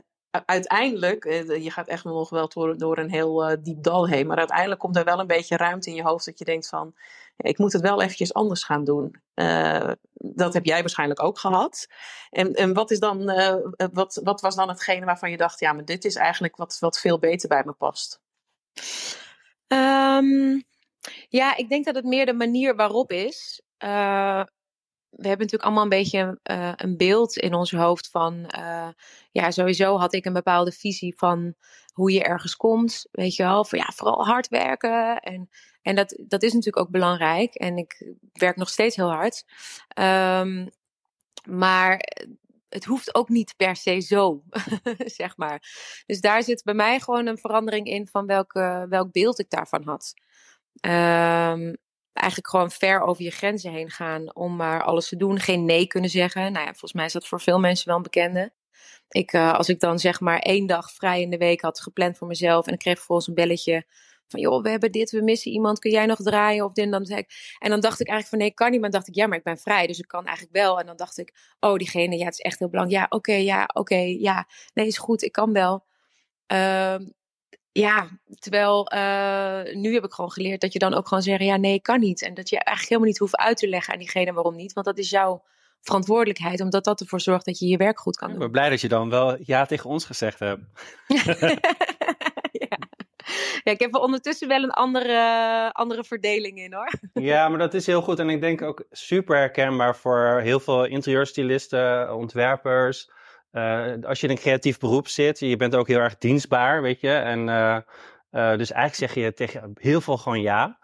uiteindelijk, 0.45 1.25
uh, 1.25 1.63
je 1.63 1.71
gaat 1.71 1.87
echt 1.87 2.03
nog 2.03 2.29
wel 2.29 2.49
door, 2.49 2.77
door 2.77 2.97
een 2.97 3.11
heel 3.11 3.49
uh, 3.49 3.57
diep 3.61 3.83
dal 3.83 4.07
heen, 4.07 4.27
maar 4.27 4.37
uiteindelijk 4.37 4.79
komt 4.79 4.95
er 4.97 5.03
wel 5.03 5.19
een 5.19 5.27
beetje 5.27 5.57
ruimte 5.57 5.89
in 5.89 5.95
je 5.95 6.03
hoofd 6.03 6.25
dat 6.25 6.39
je 6.39 6.45
denkt 6.45 6.67
van, 6.69 6.95
ik 7.37 7.57
moet 7.57 7.73
het 7.73 7.81
wel 7.81 8.01
eventjes 8.01 8.33
anders 8.33 8.63
gaan 8.63 8.83
doen. 8.83 9.21
Dat 10.13 10.53
heb 10.53 10.65
jij 10.65 10.79
waarschijnlijk 10.79 11.23
ook 11.23 11.39
gehad. 11.39 11.87
En, 12.29 12.53
en 12.53 12.73
wat, 12.73 12.91
is 12.91 12.99
dan, 12.99 13.25
wat, 13.93 14.19
wat 14.23 14.41
was 14.41 14.55
dan 14.55 14.69
hetgene 14.69 15.05
waarvan 15.05 15.31
je 15.31 15.37
dacht, 15.37 15.59
ja, 15.59 15.73
maar 15.73 15.85
dit 15.85 16.05
is 16.05 16.15
eigenlijk 16.15 16.55
wat, 16.55 16.77
wat 16.79 16.99
veel 16.99 17.19
beter 17.19 17.49
bij 17.49 17.63
me 17.65 17.73
past? 17.73 18.21
Um, 19.67 20.63
ja, 21.29 21.57
ik 21.57 21.69
denk 21.69 21.85
dat 21.85 21.95
het 21.95 22.05
meer 22.05 22.25
de 22.25 22.33
manier 22.33 22.75
waarop 22.75 23.11
is. 23.11 23.61
Uh, 23.83 24.43
we 25.09 25.27
hebben 25.27 25.45
natuurlijk 25.45 25.63
allemaal 25.63 25.83
een 25.83 25.89
beetje 25.89 26.39
uh, 26.51 26.71
een 26.75 26.97
beeld 26.97 27.37
in 27.37 27.53
ons 27.53 27.71
hoofd 27.71 28.09
van, 28.09 28.51
uh, 28.57 28.87
ja, 29.31 29.51
sowieso 29.51 29.97
had 29.97 30.13
ik 30.13 30.25
een 30.25 30.33
bepaalde 30.33 30.71
visie 30.71 31.17
van 31.17 31.55
hoe 31.93 32.11
je 32.11 32.23
ergens 32.23 32.55
komt, 32.55 33.07
weet 33.11 33.35
je 33.35 33.43
wel, 33.43 33.65
van 33.65 33.79
ja, 33.79 33.91
vooral 33.95 34.25
hard 34.25 34.47
werken 34.47 35.19
en, 35.19 35.49
en 35.81 35.95
dat, 35.95 36.17
dat 36.27 36.43
is 36.43 36.53
natuurlijk 36.53 36.85
ook 36.85 36.91
belangrijk 36.91 37.55
en 37.55 37.77
ik 37.77 38.13
werk 38.31 38.55
nog 38.55 38.69
steeds 38.69 38.95
heel 38.95 39.11
hard, 39.11 39.43
um, 39.99 40.69
maar 41.49 41.99
het 42.77 42.85
hoeft 42.85 43.15
ook 43.15 43.29
niet 43.29 43.53
per 43.55 43.75
se 43.75 43.99
zo, 43.99 44.43
zeg 45.19 45.37
maar. 45.37 45.61
Dus 46.05 46.21
daar 46.21 46.43
zit 46.43 46.63
bij 46.63 46.73
mij 46.73 46.99
gewoon 46.99 47.25
een 47.27 47.37
verandering 47.37 47.87
in 47.87 48.07
van 48.07 48.25
welke, 48.25 48.85
welk 48.89 49.11
beeld 49.11 49.39
ik 49.39 49.49
daarvan 49.49 49.83
had. 49.83 50.13
Um, 50.81 51.75
eigenlijk 52.13 52.47
gewoon 52.47 52.71
ver 52.71 53.01
over 53.01 53.23
je 53.23 53.31
grenzen 53.31 53.71
heen 53.71 53.89
gaan 53.89 54.35
om 54.35 54.55
maar 54.55 54.83
alles 54.83 55.09
te 55.09 55.15
doen. 55.15 55.39
Geen 55.39 55.65
nee 55.65 55.87
kunnen 55.87 56.09
zeggen. 56.09 56.41
Nou 56.41 56.65
ja, 56.65 56.71
volgens 56.71 56.93
mij 56.93 57.05
is 57.05 57.13
dat 57.13 57.27
voor 57.27 57.41
veel 57.41 57.59
mensen 57.59 57.87
wel 57.87 57.95
een 57.95 58.01
bekende. 58.01 58.53
Ik, 59.09 59.33
uh, 59.33 59.53
als 59.53 59.69
ik 59.69 59.79
dan 59.79 59.99
zeg 59.99 60.19
maar 60.19 60.39
één 60.39 60.67
dag 60.67 60.91
vrij 60.91 61.21
in 61.21 61.29
de 61.29 61.37
week 61.37 61.61
had 61.61 61.79
gepland 61.79 62.17
voor 62.17 62.27
mezelf 62.27 62.67
en 62.67 62.73
ik 62.73 62.79
kreeg 62.79 62.97
vervolgens 62.97 63.27
een 63.27 63.33
belletje 63.33 63.85
van 64.27 64.39
joh, 64.39 64.61
we 64.63 64.69
hebben 64.69 64.91
dit, 64.91 65.11
we 65.11 65.21
missen 65.21 65.51
iemand, 65.51 65.79
kun 65.79 65.91
jij 65.91 66.05
nog 66.05 66.21
draaien 66.21 66.65
of 66.65 66.71
dit 66.71 66.85
en 66.85 66.91
dan 66.91 67.05
zei 67.05 67.19
ik, 67.19 67.55
en 67.59 67.69
dan 67.69 67.79
dacht 67.79 67.99
ik 67.99 68.07
eigenlijk 68.07 68.29
van 68.29 68.37
nee, 68.37 68.47
ik 68.47 68.55
kan 68.55 68.71
niet, 68.71 68.81
maar 68.81 68.89
dan 68.89 68.99
dacht 68.99 69.11
ik 69.11 69.15
ja, 69.15 69.27
maar 69.27 69.37
ik 69.37 69.43
ben 69.43 69.57
vrij, 69.57 69.87
dus 69.87 69.99
ik 69.99 70.07
kan 70.07 70.25
eigenlijk 70.25 70.55
wel. 70.55 70.79
En 70.79 70.85
dan 70.85 70.95
dacht 70.95 71.17
ik, 71.17 71.33
oh 71.59 71.75
diegene, 71.75 72.17
ja, 72.17 72.25
het 72.25 72.33
is 72.33 72.39
echt 72.39 72.59
heel 72.59 72.69
belangrijk. 72.69 73.01
Ja, 73.01 73.05
oké, 73.05 73.15
okay, 73.15 73.43
ja, 73.43 73.63
oké, 73.63 73.79
okay, 73.79 74.17
ja, 74.19 74.47
nee, 74.73 74.87
is 74.87 74.97
goed, 74.97 75.21
ik 75.21 75.31
kan 75.31 75.53
wel. 75.53 75.85
Uh, 76.53 76.95
ja, 77.71 78.19
terwijl 78.39 78.93
uh, 78.93 79.75
nu 79.75 79.93
heb 79.93 80.03
ik 80.03 80.13
gewoon 80.13 80.31
geleerd 80.31 80.61
dat 80.61 80.73
je 80.73 80.79
dan 80.79 80.93
ook 80.93 81.07
gewoon 81.07 81.23
zeggen, 81.23 81.45
ja, 81.45 81.55
nee, 81.55 81.73
ik 81.73 81.83
kan 81.83 81.99
niet. 81.99 82.21
En 82.21 82.33
dat 82.33 82.49
je 82.49 82.55
eigenlijk 82.55 82.87
helemaal 82.87 83.09
niet 83.09 83.19
hoeft 83.19 83.37
uit 83.37 83.57
te 83.57 83.67
leggen 83.67 83.93
aan 83.93 83.99
diegene 83.99 84.33
waarom 84.33 84.55
niet, 84.55 84.73
want 84.73 84.85
dat 84.85 84.97
is 84.97 85.09
jouw 85.09 85.43
verantwoordelijkheid, 85.81 86.61
omdat 86.61 86.83
dat 86.83 87.01
ervoor 87.01 87.21
zorgt 87.21 87.45
dat 87.45 87.59
je 87.59 87.67
je 87.67 87.77
werk 87.77 87.99
goed 87.99 88.17
kan 88.17 88.27
doen. 88.27 88.35
Ik 88.35 88.43
ben 88.43 88.51
blij 88.51 88.69
dat 88.69 88.81
je 88.81 88.87
dan 88.87 89.09
wel 89.09 89.37
ja 89.43 89.65
tegen 89.65 89.89
ons 89.89 90.05
gezegd 90.05 90.39
hebt. 90.39 90.61
ja. 92.69 92.77
ja, 93.63 93.71
ik 93.71 93.79
heb 93.79 93.95
er 93.95 94.01
ondertussen 94.01 94.47
wel 94.47 94.63
een 94.63 94.71
andere, 94.71 95.69
andere 95.73 96.03
verdeling 96.03 96.57
in 96.57 96.73
hoor. 96.73 96.91
Ja, 97.13 97.49
maar 97.49 97.59
dat 97.59 97.73
is 97.73 97.85
heel 97.85 98.01
goed 98.01 98.19
en 98.19 98.29
ik 98.29 98.41
denk 98.41 98.61
ook 98.61 98.85
super 98.91 99.35
herkenbaar 99.35 99.95
voor 99.95 100.39
heel 100.43 100.59
veel 100.59 100.85
interieurstylisten, 100.85 102.15
ontwerpers. 102.15 103.09
Uh, 103.51 103.93
als 104.03 104.19
je 104.19 104.27
in 104.27 104.33
een 104.33 104.39
creatief 104.39 104.79
beroep 104.79 105.07
zit, 105.07 105.39
je 105.39 105.55
bent 105.55 105.75
ook 105.75 105.87
heel 105.87 105.99
erg 105.99 106.17
dienstbaar, 106.17 106.81
weet 106.81 107.01
je. 107.01 107.11
En 107.11 107.47
uh, 107.47 107.77
uh, 108.31 108.57
dus 108.57 108.71
eigenlijk 108.71 108.93
zeg 109.13 109.13
je 109.13 109.33
tegen 109.33 109.71
heel 109.73 110.01
veel 110.01 110.17
gewoon 110.17 110.41
ja. 110.41 110.79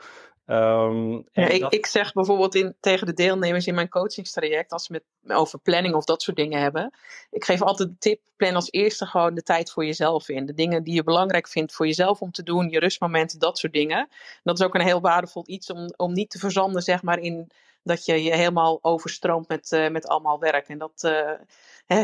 Um, 0.46 1.28
ja 1.32 1.48
ik, 1.48 1.62
dat... 1.62 1.74
ik, 1.74 1.86
zeg 1.86 2.14
bijvoorbeeld 2.14 2.56
in, 2.56 2.76
tegen 2.80 3.08
de 3.08 3.14
deelnemers 3.14 3.68
in 3.68 3.76
mijn 3.76 3.90
coachingstraject, 3.90 4.72
als 4.72 4.86
ze 4.86 4.92
met, 4.92 5.04
over 5.38 5.60
planning 5.60 5.96
of 5.96 6.06
dat 6.06 6.22
soort 6.22 6.38
dingen 6.38 6.62
hebben. 6.62 6.94
Ik 7.30 7.44
geef 7.44 7.62
altijd 7.62 7.90
de 7.90 7.98
tip, 7.98 8.20
plan 8.36 8.56
als 8.56 8.72
eerste 8.72 9.06
gewoon 9.06 9.34
de 9.34 9.44
tijd 9.44 9.72
voor 9.72 9.86
jezelf 9.86 10.30
in. 10.30 10.46
De 10.46 10.54
dingen 10.54 10.84
die 10.84 10.94
je 10.94 11.04
belangrijk 11.04 11.48
vindt 11.48 11.74
voor 11.74 11.86
jezelf 11.86 12.22
om 12.22 12.32
te 12.32 12.44
doen, 12.44 12.70
je 12.70 12.80
rustmomenten, 12.80 13.40
dat 13.40 13.58
soort 13.58 13.74
dingen. 13.74 14.10
Dat 14.44 14.60
is 14.60 14.66
ook 14.66 14.76
een 14.76 14.82
heel 14.82 15.02
waardevol 15.02 15.44
iets 15.46 15.72
om, 15.72 15.94
om 15.98 16.14
niet 16.14 16.30
te 16.30 16.40
verzanden, 16.40 16.82
zeg 16.82 17.02
maar, 17.02 17.20
in 17.20 17.52
dat 17.84 18.06
je 18.06 18.24
je 18.24 18.36
helemaal 18.36 18.80
overstroomt 18.82 19.48
met, 19.48 19.72
uh, 19.72 19.90
met 19.90 20.08
allemaal 20.08 20.40
werk. 20.40 20.68
En 20.68 20.78
dat 20.78 21.04
uh, 21.06 21.32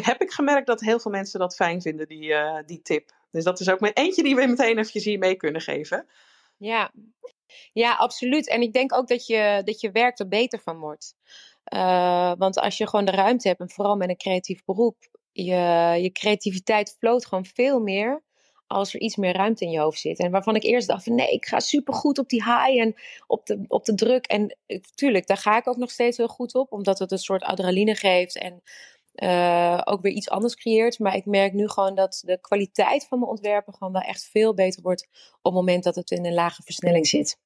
heb 0.10 0.22
ik 0.22 0.31
gemerkt 0.31 0.67
dat 0.67 0.79
heel 0.79 1.00
veel 1.00 1.12
mensen 1.12 1.39
dat 1.39 1.55
fijn 1.55 1.81
vinden, 1.81 2.08
die, 2.08 2.29
uh, 2.29 2.58
die 2.65 2.81
tip. 2.81 3.12
Dus 3.31 3.43
dat 3.43 3.60
is 3.60 3.69
ook 3.69 3.79
met 3.79 3.98
eentje 3.98 4.24
die 4.24 4.36
we 4.36 4.48
meteen 4.48 4.77
eventjes 4.77 5.03
hier 5.03 5.19
mee 5.19 5.36
kunnen 5.36 5.62
geven. 5.62 6.08
Ja. 6.58 6.91
Ja, 7.74 7.96
absoluut. 7.96 8.50
En 8.50 8.62
ik 8.62 8.74
denk 8.74 8.94
ook 8.94 9.08
dat 9.08 9.25
je, 9.27 9.62
dat 9.65 9.82
je 9.82 9.91
werk 9.91 10.20
er 10.20 10.27
beter 10.27 10.60
van 10.60 10.77
wordt. 10.77 11.15
want 12.38 12.60
als 12.60 12.77
je 12.77 12.88
gewoon 12.88 13.06
de 13.06 13.12
ruimte 13.12 13.48
hebt, 13.48 13.60
en 13.60 13.70
vooral 13.70 13.96
met 13.96 14.10
een 14.10 14.18
creatief 14.18 14.65
beroep, 14.65 14.98
je, 15.32 15.56
je 16.01 16.12
creativiteit 16.12 16.96
floot 17.00 17.25
gewoon 17.25 17.46
veel 17.46 17.79
meer 17.79 18.24
als 18.70 18.94
er 18.94 19.00
iets 19.00 19.15
meer 19.15 19.34
ruimte 19.34 19.65
in 19.65 19.72
je 19.72 19.79
hoofd 19.79 20.00
zit. 20.00 20.20
En 20.20 20.32
waarvan 20.32 20.56
ik 20.56 20.63
eerst 20.63 20.88
dacht 20.88 21.06
nee, 21.06 21.32
ik 21.32 21.46
ga 21.46 21.60
supergoed 21.60 22.18
op 22.18 22.29
die 22.29 22.44
high 22.44 22.79
en 22.82 22.96
op 23.27 23.46
de, 23.46 23.65
op 23.68 23.86
de 23.86 23.96
druk. 23.96 24.25
En 24.25 24.58
tuurlijk, 24.96 25.27
daar 25.27 25.38
ga 25.38 25.58
ik 25.58 25.68
ook 25.68 25.77
nog 25.77 25.91
steeds 25.91 26.18
heel 26.18 26.27
goed 26.27 26.56
op, 26.56 26.72
omdat 26.72 27.00
het 27.00 27.12
een 27.12 27.18
soort 27.18 27.44
adrenaline 27.44 27.96
geeft 27.96 28.38
en 28.38 28.62
uh, 29.16 29.82
ook 29.84 30.01
weer 30.01 30.12
iets 30.12 30.30
anders 30.30 30.56
creëert. 30.56 31.00
Maar 31.00 31.16
ik 31.16 31.25
merk 31.25 31.54
nu 31.54 31.70
gewoon 31.70 31.96
dat 31.96 32.22
de 32.25 32.39
kwaliteit 32.39 33.08
van 33.08 33.20
mijn 33.20 33.32
ontwerpen 33.32 33.74
gewoon 33.74 33.94
wel 33.94 34.01
echt 34.01 34.30
veel 34.32 34.54
beter 34.54 34.82
wordt 34.82 35.08
op 35.32 35.44
het 35.44 35.54
moment 35.54 35.84
dat 35.84 35.96
het 35.96 36.12
in 36.12 36.25
een 36.25 36.34
lage 36.34 36.63
versnelling 36.63 37.08
zit. 37.08 37.39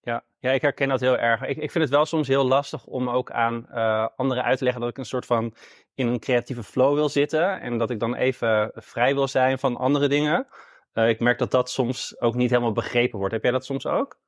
Ja, 0.00 0.24
ja, 0.38 0.50
ik 0.50 0.62
herken 0.62 0.88
dat 0.88 1.00
heel 1.00 1.18
erg. 1.18 1.42
Ik, 1.42 1.56
ik 1.56 1.70
vind 1.70 1.84
het 1.84 1.92
wel 1.92 2.04
soms 2.04 2.28
heel 2.28 2.44
lastig 2.44 2.84
om 2.84 3.08
ook 3.08 3.30
aan 3.30 3.66
uh, 3.70 4.08
anderen 4.16 4.44
uit 4.44 4.58
te 4.58 4.64
leggen 4.64 4.82
dat 4.82 4.90
ik 4.90 4.98
een 4.98 5.04
soort 5.04 5.26
van 5.26 5.54
in 5.94 6.06
een 6.06 6.18
creatieve 6.18 6.62
flow 6.62 6.94
wil 6.94 7.08
zitten. 7.08 7.60
En 7.60 7.78
dat 7.78 7.90
ik 7.90 8.00
dan 8.00 8.14
even 8.14 8.70
vrij 8.74 9.14
wil 9.14 9.28
zijn 9.28 9.58
van 9.58 9.76
andere 9.76 10.08
dingen. 10.08 10.46
Uh, 10.94 11.08
ik 11.08 11.20
merk 11.20 11.38
dat 11.38 11.50
dat 11.50 11.70
soms 11.70 12.20
ook 12.20 12.34
niet 12.34 12.50
helemaal 12.50 12.72
begrepen 12.72 13.18
wordt. 13.18 13.34
Heb 13.34 13.42
jij 13.42 13.52
dat 13.52 13.64
soms 13.64 13.86
ook? 13.86 14.18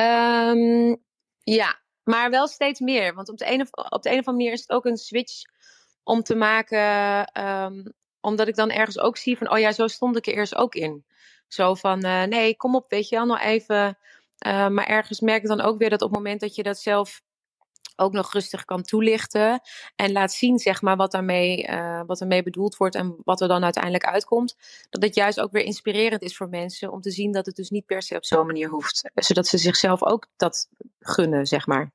Um, 0.00 1.02
ja, 1.38 1.80
maar 2.02 2.30
wel 2.30 2.46
steeds 2.46 2.80
meer. 2.80 3.14
Want 3.14 3.28
op 3.28 3.36
de, 3.36 3.52
een 3.52 3.60
of, 3.60 3.68
op 3.72 4.02
de 4.02 4.10
een 4.10 4.18
of 4.18 4.26
andere 4.26 4.32
manier 4.32 4.52
is 4.52 4.60
het 4.60 4.70
ook 4.70 4.84
een 4.84 4.96
switch 4.96 5.42
om 6.04 6.22
te 6.22 6.34
maken. 6.34 7.26
Um, 7.46 7.92
omdat 8.20 8.48
ik 8.48 8.54
dan 8.54 8.70
ergens 8.70 8.98
ook 8.98 9.16
zie 9.16 9.38
van, 9.38 9.50
oh 9.50 9.58
ja, 9.58 9.72
zo 9.72 9.86
stond 9.86 10.16
ik 10.16 10.26
er 10.26 10.34
eerst 10.34 10.54
ook 10.54 10.74
in. 10.74 11.04
Zo 11.48 11.74
van, 11.74 12.06
uh, 12.06 12.22
nee, 12.22 12.56
kom 12.56 12.74
op, 12.74 12.90
weet 12.90 13.08
je 13.08 13.16
wel, 13.16 13.26
nou 13.26 13.40
even 13.40 13.98
uh, 14.46 14.68
maar 14.68 14.86
ergens 14.86 15.20
merk 15.20 15.42
ik 15.42 15.48
dan 15.48 15.60
ook 15.60 15.78
weer 15.78 15.90
dat 15.90 16.02
op 16.02 16.08
het 16.08 16.18
moment 16.18 16.40
dat 16.40 16.54
je 16.54 16.62
dat 16.62 16.78
zelf 16.78 17.22
ook 17.96 18.12
nog 18.12 18.32
rustig 18.32 18.64
kan 18.64 18.82
toelichten 18.82 19.60
en 19.96 20.12
laat 20.12 20.32
zien, 20.32 20.58
zeg 20.58 20.82
maar, 20.82 20.96
wat 20.96 21.12
daarmee, 21.12 21.68
uh, 21.68 22.02
wat 22.06 22.20
ermee 22.20 22.42
bedoeld 22.42 22.76
wordt 22.76 22.94
en 22.94 23.16
wat 23.24 23.40
er 23.40 23.48
dan 23.48 23.64
uiteindelijk 23.64 24.04
uitkomt, 24.04 24.56
dat 24.90 25.02
het 25.02 25.14
juist 25.14 25.40
ook 25.40 25.52
weer 25.52 25.64
inspirerend 25.64 26.22
is 26.22 26.36
voor 26.36 26.48
mensen 26.48 26.92
om 26.92 27.00
te 27.00 27.10
zien 27.10 27.32
dat 27.32 27.46
het 27.46 27.56
dus 27.56 27.70
niet 27.70 27.86
per 27.86 28.02
se 28.02 28.16
op 28.16 28.24
zo'n 28.24 28.46
manier 28.46 28.68
hoeft, 28.68 29.10
zodat 29.14 29.46
ze 29.46 29.58
zichzelf 29.58 30.02
ook 30.02 30.26
dat 30.36 30.68
gunnen, 30.98 31.46
zeg 31.46 31.66
maar. 31.66 31.92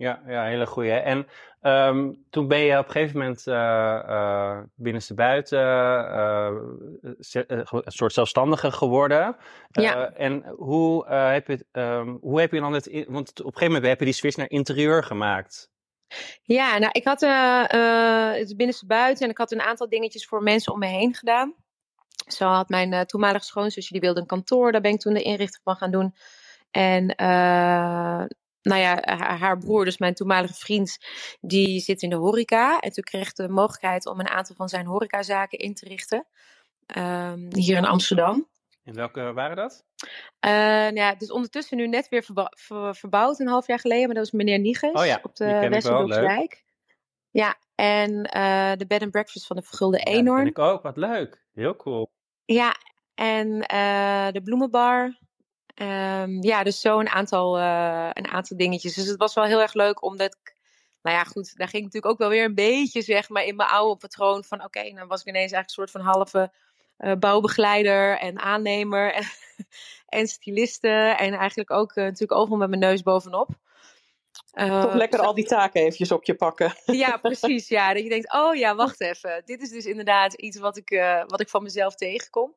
Ja, 0.00 0.22
ja 0.26 0.44
hele 0.44 0.66
goeie. 0.66 0.92
En 0.92 1.26
um, 1.62 2.24
toen 2.30 2.48
ben 2.48 2.58
je 2.58 2.78
op 2.78 2.84
een 2.84 2.90
gegeven 2.90 3.18
moment 3.18 3.46
uh, 3.46 3.54
uh, 4.08 4.58
binnenste 4.74 5.14
buiten 5.14 5.58
uh, 5.58 6.50
een 7.18 7.82
soort 7.84 8.12
zelfstandige 8.12 8.72
geworden. 8.72 9.36
Ja. 9.70 10.12
En 10.12 10.44
hoe, 10.46 11.06
heb 11.08 11.46
je, 11.46 11.66
um, 11.72 12.18
hoe 12.20 12.40
heb 12.40 12.52
je 12.52 12.60
dan 12.60 12.72
het... 12.72 13.04
Want 13.08 13.30
op 13.30 13.46
een 13.46 13.52
gegeven 13.52 13.66
moment 13.66 13.86
heb 13.86 13.98
je 13.98 14.04
die 14.04 14.14
switch 14.14 14.36
naar 14.36 14.50
interieur 14.50 15.04
gemaakt. 15.04 15.70
Ja, 16.42 16.78
nou 16.78 16.90
ik 16.92 17.04
had 17.04 17.20
het 17.20 18.56
binnenste 18.56 18.86
buiten 18.86 19.24
en 19.24 19.30
ik 19.30 19.38
had 19.38 19.52
een 19.52 19.60
aantal 19.60 19.88
dingetjes 19.88 20.26
voor 20.26 20.42
mensen 20.42 20.72
om 20.72 20.78
me 20.78 20.86
heen 20.86 21.14
gedaan. 21.14 21.54
Zo 22.26 22.46
had 22.46 22.68
mijn 22.68 23.06
toenmalige 23.06 23.44
schoonzusje, 23.44 23.92
die 23.92 24.00
wilde 24.00 24.20
een 24.20 24.26
kantoor. 24.26 24.72
Daar 24.72 24.80
ben 24.80 24.92
ik 24.92 25.00
toen 25.00 25.14
de 25.14 25.22
inrichting 25.22 25.62
van 25.64 25.76
gaan 25.76 25.90
doen. 25.90 26.14
En 26.70 27.14
nou 28.62 28.80
ja, 28.80 29.16
haar, 29.16 29.58
broer, 29.58 29.84
dus 29.84 29.98
mijn 29.98 30.14
toenmalige 30.14 30.54
vriend, 30.54 30.98
die 31.40 31.80
zit 31.80 32.02
in 32.02 32.10
de 32.10 32.16
horeca. 32.16 32.80
En 32.80 32.92
toen 32.92 33.04
kreeg 33.04 33.28
ik 33.28 33.36
de 33.36 33.48
mogelijkheid 33.48 34.06
om 34.06 34.20
een 34.20 34.28
aantal 34.28 34.56
van 34.56 34.68
zijn 34.68 34.86
horecazaken 34.86 35.58
in 35.58 35.74
te 35.74 35.88
richten. 35.88 36.26
Um, 36.96 37.48
hier 37.54 37.76
in 37.76 37.84
Amsterdam. 37.84 38.48
En 38.84 38.94
welke 38.94 39.32
waren 39.32 39.56
dat? 39.56 39.84
Uh, 40.46 40.50
nou 40.50 40.94
ja, 40.94 41.14
dus 41.14 41.30
ondertussen 41.30 41.76
nu 41.76 41.88
net 41.88 42.08
weer 42.08 42.24
ver 42.50 42.94
verbouwd, 42.94 43.38
een 43.38 43.48
half 43.48 43.66
jaar 43.66 43.78
geleden. 43.78 44.06
Maar 44.06 44.14
dat 44.14 44.30
was 44.30 44.32
meneer 44.32 44.58
Niges 44.58 44.92
oh 44.92 45.06
ja, 45.06 45.20
op 45.22 45.36
de 45.36 45.68
Westerdorpswijk. 45.68 46.64
Ja, 47.30 47.58
en 47.74 48.10
uh, 48.10 48.72
de 48.76 48.86
bed 48.86 49.02
and 49.02 49.10
breakfast 49.10 49.46
van 49.46 49.56
de 49.56 49.62
Vergulde. 49.62 50.10
Ja, 50.10 50.22
dat 50.22 50.46
ik 50.46 50.58
ook. 50.58 50.82
Wat 50.82 50.96
leuk. 50.96 51.46
Heel 51.52 51.76
cool. 51.76 52.10
Ja, 52.44 52.76
en 53.14 53.48
uh, 53.48 54.28
de 54.30 54.40
bloemenbar 54.44 55.18
Um, 55.82 56.42
ja, 56.42 56.62
dus 56.62 56.80
zo 56.80 56.98
een 56.98 57.08
aantal, 57.08 57.58
uh, 57.58 58.10
een 58.12 58.28
aantal 58.28 58.56
dingetjes. 58.56 58.94
Dus 58.94 59.06
het 59.06 59.18
was 59.18 59.34
wel 59.34 59.44
heel 59.44 59.60
erg 59.60 59.72
leuk, 59.72 60.02
omdat 60.02 60.34
ik, 60.34 60.54
nou 61.02 61.16
ja, 61.16 61.24
goed, 61.24 61.56
daar 61.56 61.68
ging 61.68 61.82
ik 61.86 61.92
natuurlijk 61.92 62.12
ook 62.12 62.18
wel 62.18 62.28
weer 62.28 62.44
een 62.44 62.54
beetje, 62.54 63.02
zeg 63.02 63.28
maar, 63.28 63.44
in 63.44 63.56
mijn 63.56 63.68
oude 63.68 63.96
patroon 63.96 64.44
van, 64.44 64.58
oké, 64.58 64.78
okay, 64.78 64.94
dan 64.94 65.08
was 65.08 65.20
ik 65.20 65.26
ineens 65.26 65.52
eigenlijk 65.52 65.66
een 65.66 65.74
soort 65.74 65.90
van 65.90 66.00
halve 66.00 66.52
uh, 66.98 67.12
bouwbegeleider 67.14 68.18
en 68.18 68.38
aannemer 68.38 69.14
en, 69.14 69.24
en 70.18 70.26
styliste 70.26 70.88
en 71.18 71.32
eigenlijk 71.32 71.70
ook 71.70 71.96
uh, 71.96 72.04
natuurlijk 72.04 72.40
overal 72.40 72.58
met 72.58 72.68
mijn 72.68 72.80
neus 72.80 73.02
bovenop. 73.02 73.48
Toch 74.52 74.94
lekker 74.94 75.20
al 75.20 75.34
die 75.34 75.46
taken 75.46 75.80
eventjes 75.80 76.12
op 76.12 76.24
je 76.24 76.34
pakken. 76.34 76.74
Ja, 77.02 77.16
precies. 77.16 77.68
Ja, 77.68 77.94
dat 77.94 78.02
je 78.02 78.08
denkt, 78.08 78.32
oh 78.32 78.54
ja, 78.54 78.74
wacht 78.74 79.00
even. 79.00 79.42
Dit 79.44 79.62
is 79.62 79.70
dus 79.70 79.84
inderdaad 79.84 80.34
iets 80.34 80.58
wat 80.58 80.76
ik, 80.76 80.88
wat 81.26 81.40
ik 81.40 81.48
van 81.48 81.62
mezelf 81.62 81.94
tegenkom. 81.94 82.54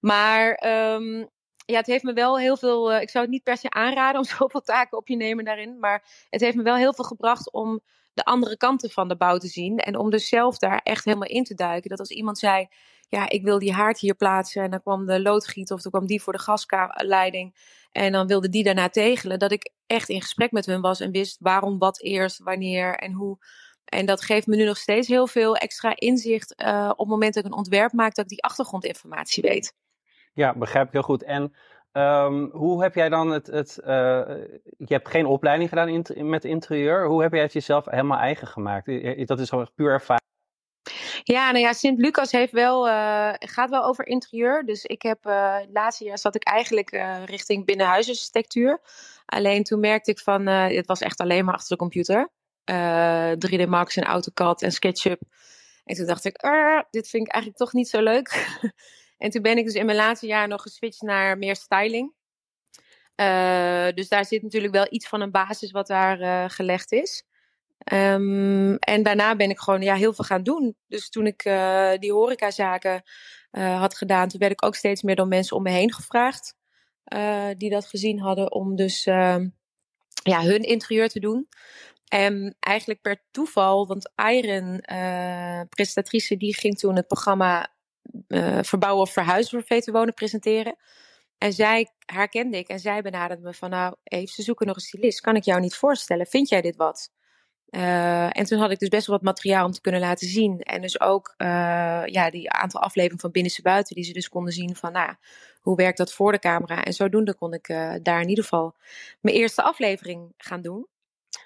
Maar 0.00 0.66
um, 0.94 1.30
ja, 1.66 1.76
het 1.76 1.86
heeft 1.86 2.04
me 2.04 2.12
wel 2.12 2.38
heel 2.38 2.56
veel. 2.56 2.92
Uh, 2.92 3.00
ik 3.00 3.10
zou 3.10 3.24
het 3.24 3.32
niet 3.32 3.42
per 3.42 3.56
se 3.56 3.70
aanraden 3.70 4.20
om 4.20 4.26
zoveel 4.38 4.60
taken 4.60 4.98
op 4.98 5.08
je 5.08 5.16
nemen 5.16 5.44
daarin. 5.44 5.78
Maar 5.78 6.26
het 6.30 6.40
heeft 6.40 6.56
me 6.56 6.62
wel 6.62 6.76
heel 6.76 6.94
veel 6.94 7.04
gebracht 7.04 7.52
om 7.52 7.80
de 8.14 8.24
andere 8.24 8.56
kanten 8.56 8.90
van 8.90 9.08
de 9.08 9.16
bouw 9.16 9.38
te 9.38 9.46
zien. 9.46 9.78
En 9.78 9.96
om 9.96 10.10
dus 10.10 10.28
zelf 10.28 10.58
daar 10.58 10.80
echt 10.82 11.04
helemaal 11.04 11.28
in 11.28 11.44
te 11.44 11.54
duiken. 11.54 11.90
Dat 11.90 11.98
als 11.98 12.10
iemand 12.10 12.38
zei: 12.38 12.68
Ja, 13.08 13.28
ik 13.28 13.42
wil 13.42 13.58
die 13.58 13.72
haard 13.72 13.98
hier 13.98 14.14
plaatsen. 14.14 14.62
En 14.62 14.70
dan 14.70 14.80
kwam 14.82 15.06
de 15.06 15.22
loodgiet 15.22 15.72
of 15.72 15.82
dan 15.82 15.92
kwam 15.92 16.06
die 16.06 16.22
voor 16.22 16.32
de 16.32 16.38
gasleiding. 16.38 17.54
En 17.92 18.12
dan 18.12 18.26
wilde 18.26 18.48
die 18.48 18.64
daarna 18.64 18.88
tegelen. 18.88 19.38
Dat 19.38 19.52
ik 19.52 19.72
echt 19.86 20.08
in 20.08 20.20
gesprek 20.20 20.52
met 20.52 20.66
hun 20.66 20.80
was 20.80 21.00
en 21.00 21.10
wist 21.10 21.36
waarom, 21.40 21.78
wat 21.78 22.00
eerst, 22.00 22.38
wanneer 22.38 22.94
en 22.94 23.12
hoe. 23.12 23.38
En 23.84 24.06
dat 24.06 24.22
geeft 24.22 24.46
me 24.46 24.56
nu 24.56 24.64
nog 24.64 24.76
steeds 24.76 25.08
heel 25.08 25.26
veel 25.26 25.56
extra 25.56 25.92
inzicht 25.94 26.62
uh, 26.62 26.90
op 26.92 26.98
het 26.98 27.08
moment 27.08 27.34
dat 27.34 27.44
ik 27.44 27.50
een 27.50 27.58
ontwerp 27.58 27.92
maak, 27.92 28.14
dat 28.14 28.24
ik 28.24 28.30
die 28.30 28.42
achtergrondinformatie 28.42 29.42
weet. 29.42 29.74
Ja, 30.34 30.54
begrijp 30.54 30.86
ik 30.86 30.92
heel 30.92 31.02
goed. 31.02 31.22
En 31.22 31.54
um, 31.92 32.50
hoe 32.52 32.82
heb 32.82 32.94
jij 32.94 33.08
dan 33.08 33.30
het. 33.30 33.46
het 33.46 33.78
uh, 33.80 33.86
je 34.76 34.94
hebt 34.94 35.08
geen 35.08 35.26
opleiding 35.26 35.68
gedaan 35.68 35.88
in, 35.88 36.28
met 36.28 36.44
interieur. 36.44 37.06
Hoe 37.06 37.22
heb 37.22 37.32
jij 37.32 37.42
het 37.42 37.52
jezelf 37.52 37.84
helemaal 37.84 38.18
eigen 38.18 38.46
gemaakt? 38.46 38.86
Dat 39.26 39.40
is 39.40 39.48
gewoon 39.48 39.70
puur 39.74 39.90
ervaring. 39.90 40.22
Ja, 41.22 41.50
nou 41.50 41.64
ja, 41.64 41.72
Sint-Lucas 41.72 42.32
heeft 42.32 42.52
wel, 42.52 42.88
uh, 42.88 43.32
gaat 43.38 43.70
wel 43.70 43.84
over 43.84 44.06
interieur. 44.06 44.64
Dus 44.64 44.84
ik 44.84 45.02
heb, 45.02 45.26
uh, 45.26 45.56
het 45.56 45.70
laatste 45.72 46.04
jaar 46.04 46.18
zat 46.18 46.34
ik 46.34 46.44
eigenlijk 46.44 46.90
richting 47.24 47.64
binnenhuisarchitectuur. 47.64 48.80
Alleen 49.26 49.62
toen 49.62 49.80
merkte 49.80 50.10
ik 50.10 50.18
van, 50.18 50.46
het 50.46 50.86
was 50.86 51.00
echt 51.00 51.20
alleen 51.20 51.44
maar 51.44 51.54
achter 51.54 51.76
de 51.76 51.82
computer. 51.82 52.30
3D 53.38 53.68
Max 53.68 53.96
en 53.96 54.04
AutoCAD 54.04 54.62
en 54.62 54.72
SketchUp. 54.72 55.20
En 55.84 55.96
toen 55.96 56.06
dacht 56.06 56.24
ik, 56.24 56.36
dit 56.90 57.08
vind 57.08 57.26
ik 57.26 57.32
eigenlijk 57.32 57.56
toch 57.56 57.72
niet 57.72 57.88
zo 57.88 58.02
leuk. 58.02 58.58
En 59.24 59.30
toen 59.30 59.42
ben 59.42 59.58
ik 59.58 59.64
dus 59.64 59.74
in 59.74 59.86
mijn 59.86 59.98
laatste 59.98 60.26
jaar 60.26 60.48
nog 60.48 60.62
geswitcht 60.62 61.02
naar 61.02 61.38
meer 61.38 61.56
styling. 61.56 62.12
Uh, 63.16 63.88
dus 63.94 64.08
daar 64.08 64.24
zit 64.24 64.42
natuurlijk 64.42 64.72
wel 64.72 64.86
iets 64.90 65.08
van 65.08 65.20
een 65.20 65.30
basis 65.30 65.70
wat 65.70 65.86
daar 65.86 66.20
uh, 66.20 66.44
gelegd 66.48 66.92
is. 66.92 67.24
Um, 67.92 68.76
en 68.76 69.02
daarna 69.02 69.36
ben 69.36 69.50
ik 69.50 69.58
gewoon 69.58 69.82
ja, 69.82 69.94
heel 69.94 70.12
veel 70.12 70.24
gaan 70.24 70.42
doen. 70.42 70.76
Dus 70.86 71.08
toen 71.08 71.26
ik 71.26 71.44
uh, 71.44 71.92
die 71.98 72.12
horecazaken 72.12 73.02
had 73.50 73.96
gedaan, 73.96 74.28
toen 74.28 74.40
werd 74.40 74.52
ik 74.52 74.64
ook 74.64 74.74
steeds 74.74 75.02
meer 75.02 75.16
door 75.16 75.28
mensen 75.28 75.56
om 75.56 75.62
me 75.62 75.70
heen 75.70 75.92
gevraagd. 75.92 76.56
die 77.56 77.70
dat 77.70 77.86
gezien 77.86 78.20
hadden 78.20 78.52
om 78.52 78.76
dus 78.76 79.06
ehm, 79.06 79.48
ja, 80.22 80.42
hun 80.42 80.62
interieur 80.62 81.08
te 81.08 81.20
doen. 81.20 81.48
En 82.08 82.56
eigenlijk 82.60 83.00
per 83.00 83.22
toeval, 83.30 83.86
want 83.86 84.12
Iron, 84.30 84.80
presentatrice, 85.68 86.36
die 86.36 86.54
ging 86.54 86.78
toen 86.78 86.96
het 86.96 87.06
programma 87.06 87.74
uh, 88.28 88.58
verbouwen 88.62 89.02
of 89.02 89.12
verhuizen 89.12 89.50
voor 89.50 89.76
VT 89.76 89.90
Wonen 89.90 90.14
presenteren. 90.14 90.76
En 91.38 91.52
zij, 91.52 91.90
haar 92.06 92.28
kende 92.28 92.58
ik 92.58 92.68
en 92.68 92.80
zij 92.80 93.02
benaderde 93.02 93.42
me 93.42 93.54
van 93.54 93.70
nou, 93.70 93.94
even, 94.04 94.34
ze 94.34 94.42
zoeken 94.42 94.66
nog 94.66 94.76
een 94.76 94.82
stylist. 94.82 95.20
Kan 95.20 95.36
ik 95.36 95.44
jou 95.44 95.60
niet 95.60 95.74
voorstellen? 95.74 96.26
Vind 96.26 96.48
jij 96.48 96.60
dit 96.60 96.76
wat? 96.76 97.12
Uh, 97.70 98.38
en 98.38 98.44
toen 98.44 98.58
had 98.58 98.70
ik 98.70 98.78
dus 98.78 98.88
best 98.88 99.06
wel 99.06 99.16
wat 99.16 99.24
materiaal 99.24 99.64
om 99.64 99.72
te 99.72 99.80
kunnen 99.80 100.00
laten 100.00 100.28
zien. 100.28 100.60
En 100.60 100.80
dus 100.80 101.00
ook 101.00 101.34
uh, 101.38 101.46
ja, 102.04 102.30
die 102.30 102.50
aantal 102.50 102.80
afleveringen 102.80 103.20
van 103.20 103.30
Binnenste 103.30 103.62
Buiten, 103.62 103.94
die 103.94 104.04
ze 104.04 104.12
dus 104.12 104.28
konden 104.28 104.52
zien 104.52 104.76
van 104.76 104.92
nou, 104.92 105.14
hoe 105.60 105.76
werkt 105.76 105.98
dat 105.98 106.12
voor 106.12 106.32
de 106.32 106.38
camera. 106.38 106.84
En 106.84 106.92
zodoende 106.92 107.34
kon 107.34 107.52
ik 107.52 107.66
daar 108.02 108.20
in 108.20 108.28
ieder 108.28 108.44
geval 108.44 108.76
mijn 109.20 109.36
eerste 109.36 109.62
aflevering 109.62 110.32
gaan 110.36 110.62
doen. 110.62 110.86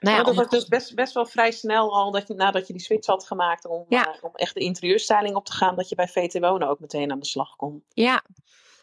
Nou 0.00 0.16
ja, 0.16 0.22
dat 0.22 0.34
was 0.34 0.48
dus 0.48 0.66
best, 0.66 0.94
best 0.94 1.14
wel 1.14 1.26
vrij 1.26 1.50
snel 1.50 1.94
al 1.94 2.10
dat 2.10 2.28
je, 2.28 2.34
nadat 2.34 2.66
je 2.66 2.72
die 2.72 2.82
switch 2.82 3.06
had 3.06 3.26
gemaakt 3.26 3.66
om, 3.66 3.84
ja. 3.88 4.08
uh, 4.08 4.14
om 4.24 4.34
echt 4.34 4.54
de 4.54 4.60
interieurstyling 4.60 5.36
op 5.36 5.44
te 5.44 5.52
gaan, 5.52 5.76
dat 5.76 5.88
je 5.88 5.94
bij 5.94 6.08
VT 6.08 6.38
Wonen 6.38 6.68
ook 6.68 6.80
meteen 6.80 7.12
aan 7.12 7.18
de 7.18 7.26
slag 7.26 7.56
kon. 7.56 7.84
Ja, 7.88 8.22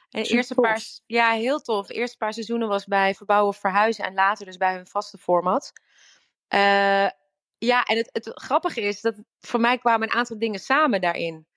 en 0.09 0.23
eerste 0.23 0.55
paar, 0.55 0.83
ja, 1.05 1.31
heel 1.31 1.59
tof. 1.59 1.87
De 1.87 1.93
eerste 1.93 2.17
paar 2.17 2.33
seizoenen 2.33 2.67
was 2.67 2.85
bij 2.85 3.13
Verbouwen 3.13 3.49
of 3.49 3.59
Verhuizen 3.59 4.05
en 4.05 4.13
later 4.13 4.45
dus 4.45 4.57
bij 4.57 4.73
hun 4.73 4.87
vaste 4.87 5.17
format. 5.17 5.71
Uh, 6.53 7.09
ja, 7.57 7.83
en 7.83 7.97
het, 7.97 8.09
het 8.11 8.31
grappige 8.33 8.81
is 8.81 9.01
dat 9.01 9.15
voor 9.39 9.59
mij 9.59 9.77
kwamen 9.77 10.09
een 10.09 10.15
aantal 10.15 10.39
dingen 10.39 10.59
samen 10.59 11.01
daarin. 11.01 11.47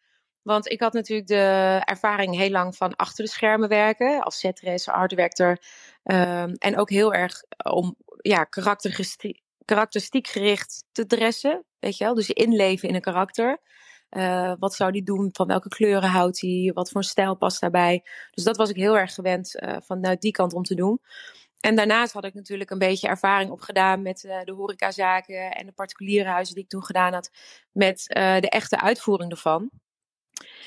Want 0.42 0.70
ik 0.70 0.80
had 0.80 0.92
natuurlijk 0.92 1.28
de 1.28 1.80
ervaring 1.84 2.36
heel 2.36 2.50
lang 2.50 2.76
van 2.76 2.96
achter 2.96 3.24
de 3.24 3.30
schermen 3.30 3.68
werken, 3.68 4.22
als 4.22 4.38
setress, 4.38 4.88
art 4.88 5.10
director. 5.10 5.48
Um, 6.04 6.54
en 6.54 6.78
ook 6.78 6.90
heel 6.90 7.12
erg 7.12 7.42
om 7.70 7.96
ja, 8.20 8.44
karakteristiek, 8.44 9.42
karakteristiek 9.68 10.26
gericht 10.26 10.84
te 10.92 11.06
dressen. 11.06 11.64
Weet 11.78 11.96
je 11.96 12.04
wel? 12.04 12.14
Dus 12.14 12.30
inleven 12.30 12.88
in 12.88 12.94
een 12.94 13.00
karakter. 13.00 13.60
wat 14.58 14.74
zou 14.74 14.92
die 14.92 15.02
doen? 15.02 15.28
Van 15.32 15.46
welke 15.46 15.68
kleuren 15.68 16.08
houdt 16.08 16.40
hij? 16.40 16.70
Wat 16.74 16.90
voor 16.90 17.04
stijl 17.04 17.36
past 17.36 17.60
daarbij? 17.60 18.04
Dus 18.30 18.44
dat 18.44 18.56
was 18.56 18.70
ik 18.70 18.76
heel 18.76 18.98
erg 18.98 19.14
gewend 19.14 19.58
vanuit 19.84 20.20
die 20.20 20.32
kant 20.32 20.52
om 20.52 20.62
te 20.62 20.74
doen. 20.74 21.00
En 21.60 21.76
daarnaast 21.76 22.12
had 22.12 22.24
ik 22.24 22.34
natuurlijk 22.34 22.70
een 22.70 22.78
beetje 22.78 23.08
ervaring 23.08 23.50
opgedaan 23.50 24.02
met 24.02 24.24
uh, 24.24 24.40
de 24.44 24.52
horecazaken 24.52 25.50
en 25.52 25.66
de 25.66 25.72
particuliere 25.72 26.28
huizen 26.28 26.54
die 26.54 26.64
ik 26.64 26.70
toen 26.70 26.84
gedaan 26.84 27.12
had 27.12 27.30
met 27.72 28.04
de 28.06 28.48
echte 28.48 28.80
uitvoering 28.80 29.30
ervan. 29.30 29.70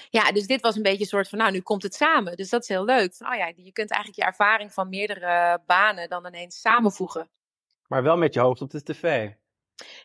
Ja, 0.10 0.32
dus 0.32 0.48
dit 0.48 0.62
was 0.62 0.76
een 0.76 0.82
beetje 0.82 1.00
een 1.00 1.06
soort 1.06 1.30
van, 1.30 1.38
nou, 1.38 1.52
nu 1.52 1.62
komt 1.62 1.84
het 1.84 1.96
samen. 1.96 2.36
Dus 2.36 2.50
dat 2.50 2.62
is 2.62 2.68
heel 2.68 2.86
leuk. 2.86 3.16
Van, 3.16 3.32
oh 3.32 3.38
ja, 3.38 3.52
je 3.56 3.72
kunt 3.72 3.92
eigenlijk 3.92 4.22
je 4.22 4.26
ervaring 4.26 4.74
van 4.74 4.90
meerdere 4.90 5.62
banen 5.66 6.10
dan 6.10 6.28
ineens 6.28 6.62
samenvoegen. 6.62 7.30
Maar 7.92 8.04
wel 8.04 8.18
met 8.18 8.34
je 8.34 8.40
hoofd 8.40 8.62
op 8.62 8.70
de 8.70 8.84
tv. 8.84 9.30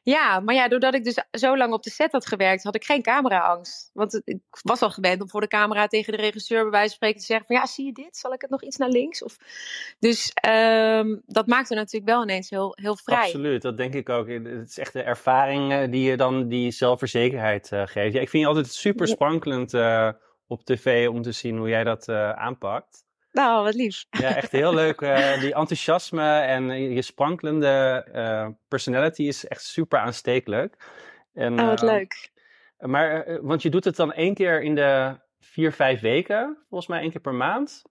Ja, 0.03 0.41
maar 0.41 0.55
ja, 0.55 0.69
doordat 0.69 0.95
ik 0.95 1.05
dus 1.05 1.25
zo 1.31 1.57
lang 1.57 1.73
op 1.73 1.83
de 1.83 1.91
set 1.91 2.13
had 2.13 2.27
gewerkt, 2.27 2.63
had 2.63 2.75
ik 2.75 2.85
geen 2.85 3.03
cameraangst. 3.03 3.91
Want 3.93 4.21
ik 4.25 4.39
was 4.63 4.83
al 4.83 4.91
gewend 4.91 5.23
om 5.23 5.31
voor 5.31 5.41
de 5.41 5.47
camera 5.47 5.87
tegen 5.87 6.13
de 6.13 6.23
regisseur 6.23 6.63
bij 6.63 6.71
wijze 6.71 6.87
van 6.87 6.97
spreken 6.97 7.21
te 7.21 7.27
zeggen 7.27 7.47
van 7.47 7.57
ja, 7.57 7.67
zie 7.67 7.87
je 7.87 7.93
dit? 7.93 8.17
Zal 8.17 8.33
ik 8.33 8.41
het 8.41 8.51
nog 8.51 8.63
iets 8.63 8.77
naar 8.77 8.89
links? 8.89 9.23
Of... 9.23 9.37
Dus 9.99 10.33
um, 10.49 11.23
dat 11.27 11.47
maakte 11.47 11.75
natuurlijk 11.75 12.13
wel 12.13 12.23
ineens 12.23 12.51
heel, 12.51 12.73
heel 12.81 12.97
vrij. 12.97 13.25
Absoluut, 13.25 13.63
dat 13.63 13.77
denk 13.77 13.95
ik 13.95 14.09
ook. 14.09 14.29
Het 14.29 14.69
is 14.69 14.79
echt 14.79 14.93
de 14.93 15.03
ervaring 15.03 15.73
eh, 15.73 15.91
die 15.91 16.11
je 16.11 16.17
dan 16.17 16.49
die 16.49 16.71
zelfverzekerheid 16.71 17.71
uh, 17.73 17.83
geeft. 17.87 18.15
Ja, 18.15 18.21
ik 18.21 18.29
vind 18.29 18.43
je 18.43 18.49
altijd 18.49 18.73
super 18.73 19.09
sprankelend 19.09 19.73
uh, 19.73 20.11
op 20.47 20.65
tv 20.65 21.09
om 21.09 21.23
te 21.23 21.33
zien 21.33 21.57
hoe 21.57 21.69
jij 21.69 21.85
dat 21.85 22.09
aanpakt. 22.09 23.06
Nou, 23.37 23.65
wat 23.65 23.75
lief. 23.75 24.05
Ja, 24.11 24.37
echt 24.37 24.53
heel 24.53 24.75
leuk. 24.75 25.01
Uh, 25.01 25.41
die 25.41 25.55
enthousiasme 25.55 26.39
en 26.39 26.93
je 26.93 27.03
sprankelende 27.03 28.07
uh, 28.15 28.49
personality 28.69 29.23
is 29.23 29.47
echt 29.47 29.65
super 29.65 29.99
aanstekelijk. 29.99 30.77
En, 31.35 31.61
oh, 31.61 31.67
wat 31.67 31.83
uh, 31.83 31.89
leuk. 31.89 32.31
Maar, 32.79 33.39
want 33.43 33.63
je 33.63 33.71
doet 33.71 33.85
het 33.85 33.97
dan 33.97 34.13
één 34.13 34.35
keer 34.35 34.63
in 34.63 34.75
de 34.75 35.19
vier, 35.41 35.73
vijf 35.73 36.01
weken, 36.01 36.65
volgens 36.69 36.91
mij 36.91 37.01
één 37.01 37.11
keer 37.11 37.21
per 37.21 37.35
maand. 37.35 37.83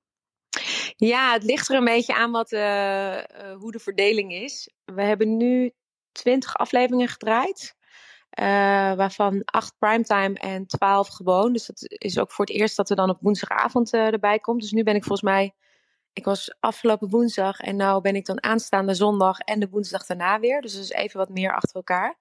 Ja, 0.95 1.33
het 1.33 1.43
ligt 1.43 1.69
er 1.69 1.75
een 1.75 1.85
beetje 1.85 2.15
aan 2.15 2.31
wat, 2.31 2.49
hoe 3.59 3.71
de 3.71 3.79
verdeling 3.79 4.33
is. 4.33 4.73
We 4.85 5.01
hebben 5.01 5.37
nu 5.37 5.71
twintig 6.11 6.55
afleveringen 6.55 7.07
gedraaid. 7.07 7.74
Uh, 8.39 8.45
waarvan 8.93 9.41
acht 9.45 9.75
primetime 9.79 10.33
en 10.33 10.65
twaalf 10.65 11.07
gewoon. 11.07 11.53
Dus 11.53 11.65
dat 11.65 11.85
is 11.87 12.19
ook 12.19 12.31
voor 12.31 12.45
het 12.45 12.53
eerst 12.53 12.75
dat 12.75 12.89
er 12.89 12.95
dan 12.95 13.09
op 13.09 13.17
woensdagavond 13.21 13.93
uh, 13.93 14.05
erbij 14.05 14.39
komt. 14.39 14.61
Dus 14.61 14.71
nu 14.71 14.83
ben 14.83 14.95
ik 14.95 15.03
volgens 15.03 15.21
mij. 15.21 15.53
Ik 16.13 16.25
was 16.25 16.55
afgelopen 16.59 17.09
woensdag 17.09 17.59
en 17.59 17.75
nu 17.75 18.01
ben 18.01 18.15
ik 18.15 18.25
dan 18.25 18.43
aanstaande 18.43 18.93
zondag 18.93 19.39
en 19.39 19.59
de 19.59 19.69
woensdag 19.69 20.05
daarna 20.05 20.39
weer. 20.39 20.61
Dus 20.61 20.73
dat 20.73 20.83
is 20.83 20.91
even 20.91 21.19
wat 21.19 21.29
meer 21.29 21.53
achter 21.53 21.75
elkaar. 21.75 22.17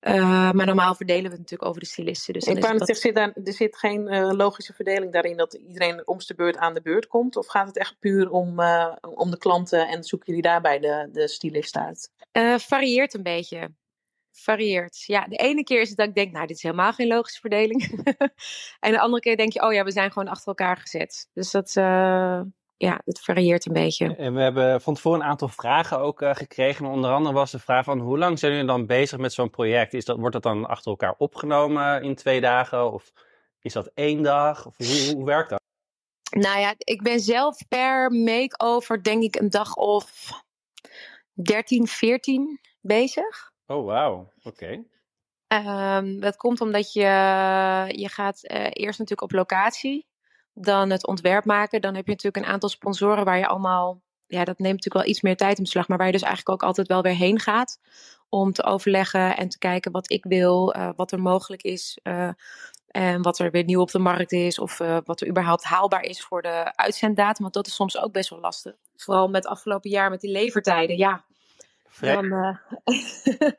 Uh, 0.00 0.52
maar 0.52 0.66
normaal 0.66 0.94
verdelen 0.94 1.24
we 1.24 1.30
het 1.30 1.38
natuurlijk 1.38 1.68
over 1.68 1.80
de 1.80 1.86
stylisten. 1.86 2.32
Dus 2.32 2.46
ik 2.46 2.60
dat... 2.78 2.96
zit 2.96 3.14
daar, 3.14 3.32
er 3.44 3.52
zit 3.52 3.76
geen 3.76 4.34
logische 4.36 4.72
verdeling 4.72 5.12
daarin 5.12 5.36
dat 5.36 5.54
iedereen 5.54 6.06
om 6.06 6.18
de 6.18 6.34
beurt 6.34 6.56
aan 6.56 6.74
de 6.74 6.82
beurt 6.82 7.06
komt? 7.06 7.36
Of 7.36 7.46
gaat 7.46 7.66
het 7.66 7.78
echt 7.78 7.98
puur 7.98 8.30
om, 8.30 8.60
om 9.00 9.30
de 9.30 9.38
klanten 9.38 9.88
en 9.88 10.04
zoeken 10.04 10.26
jullie 10.26 10.42
daarbij 10.42 10.78
de, 10.78 11.08
de 11.12 11.28
stylist 11.28 11.76
uit? 11.76 12.10
varieert 12.60 13.14
een 13.14 13.22
beetje 13.22 13.68
varieert. 14.42 15.04
Ja, 15.06 15.24
de 15.24 15.36
ene 15.36 15.64
keer 15.64 15.80
is 15.80 15.88
het 15.88 15.98
dat 15.98 16.08
ik 16.08 16.14
denk, 16.14 16.32
nou, 16.32 16.46
dit 16.46 16.56
is 16.56 16.62
helemaal 16.62 16.92
geen 16.92 17.06
logische 17.06 17.40
verdeling. 17.40 17.82
en 18.80 18.92
de 18.92 19.00
andere 19.00 19.22
keer 19.22 19.36
denk 19.36 19.52
je, 19.52 19.62
oh 19.62 19.72
ja, 19.72 19.84
we 19.84 19.90
zijn 19.90 20.12
gewoon 20.12 20.28
achter 20.28 20.46
elkaar 20.46 20.76
gezet. 20.76 21.28
Dus 21.32 21.50
dat, 21.50 21.74
uh, 21.78 22.40
ja, 22.76 23.00
het 23.04 23.20
varieert 23.20 23.66
een 23.66 23.72
beetje. 23.72 24.16
En 24.16 24.34
we 24.34 24.40
hebben 24.40 24.80
van 24.80 24.94
tevoren 24.94 25.20
een 25.20 25.26
aantal 25.26 25.48
vragen 25.48 25.98
ook 25.98 26.22
uh, 26.22 26.34
gekregen. 26.34 26.86
Onder 26.86 27.10
andere 27.10 27.34
was 27.34 27.50
de 27.50 27.58
vraag 27.58 27.84
van, 27.84 27.98
hoe 27.98 28.18
lang 28.18 28.38
zijn 28.38 28.52
jullie 28.52 28.66
dan 28.66 28.86
bezig 28.86 29.18
met 29.18 29.32
zo'n 29.32 29.50
project? 29.50 29.94
Is 29.94 30.04
dat, 30.04 30.16
wordt 30.18 30.32
dat 30.32 30.42
dan 30.42 30.66
achter 30.66 30.90
elkaar 30.90 31.14
opgenomen 31.18 32.02
in 32.02 32.14
twee 32.14 32.40
dagen? 32.40 32.92
Of 32.92 33.12
is 33.60 33.72
dat 33.72 33.90
één 33.94 34.22
dag? 34.22 34.66
Of 34.66 34.76
hoe, 34.76 35.14
hoe 35.14 35.24
werkt 35.24 35.50
dat? 35.50 35.60
Nou 36.30 36.60
ja, 36.60 36.74
ik 36.78 37.02
ben 37.02 37.20
zelf 37.20 37.68
per 37.68 38.10
make-over 38.10 39.02
denk 39.02 39.22
ik 39.22 39.36
een 39.36 39.50
dag 39.50 39.74
of 39.74 40.30
13, 41.32 41.86
14 41.86 42.60
bezig. 42.80 43.47
Oh, 43.70 43.84
wauw. 43.84 44.32
Oké. 44.42 44.84
Um, 45.48 46.20
dat 46.20 46.36
komt 46.36 46.60
omdat 46.60 46.92
je, 46.92 47.00
je 47.88 48.08
gaat 48.08 48.40
uh, 48.42 48.66
eerst 48.70 48.98
natuurlijk 48.98 49.22
op 49.22 49.32
locatie, 49.32 50.06
dan 50.54 50.90
het 50.90 51.06
ontwerp 51.06 51.44
maken. 51.44 51.80
Dan 51.80 51.94
heb 51.94 52.04
je 52.04 52.10
natuurlijk 52.10 52.44
een 52.46 52.52
aantal 52.52 52.68
sponsoren 52.68 53.24
waar 53.24 53.38
je 53.38 53.46
allemaal, 53.46 54.02
ja, 54.26 54.44
dat 54.44 54.58
neemt 54.58 54.74
natuurlijk 54.74 55.04
wel 55.04 55.12
iets 55.12 55.22
meer 55.22 55.36
tijd 55.36 55.56
in 55.56 55.62
beslag, 55.62 55.88
maar 55.88 55.98
waar 55.98 56.06
je 56.06 56.12
dus 56.12 56.22
eigenlijk 56.22 56.62
ook 56.62 56.68
altijd 56.68 56.88
wel 56.88 57.02
weer 57.02 57.14
heen 57.14 57.40
gaat 57.40 57.80
om 58.28 58.52
te 58.52 58.64
overleggen 58.64 59.36
en 59.36 59.48
te 59.48 59.58
kijken 59.58 59.92
wat 59.92 60.10
ik 60.10 60.24
wil, 60.24 60.76
uh, 60.76 60.90
wat 60.96 61.12
er 61.12 61.20
mogelijk 61.20 61.62
is. 61.62 61.98
Uh, 62.02 62.30
en 62.88 63.22
wat 63.22 63.38
er 63.38 63.50
weer 63.50 63.64
nieuw 63.64 63.80
op 63.80 63.90
de 63.90 63.98
markt 63.98 64.32
is, 64.32 64.58
of 64.58 64.78
wat 65.04 65.20
er 65.20 65.28
überhaupt 65.28 65.64
haalbaar 65.64 66.02
is 66.02 66.24
voor 66.24 66.42
de 66.42 66.76
uitzenddatum. 66.76 67.42
Want 67.42 67.54
dat 67.54 67.66
is 67.66 67.74
soms 67.74 67.98
ook 67.98 68.12
best 68.12 68.30
wel 68.30 68.40
lastig. 68.40 68.74
Vooral 68.96 69.28
met 69.28 69.46
afgelopen 69.46 69.90
jaar 69.90 70.10
met 70.10 70.20
die 70.20 70.30
levertijden. 70.30 70.96
Ja, 70.96 71.24
dan, 72.00 72.24
uh, 72.24 72.56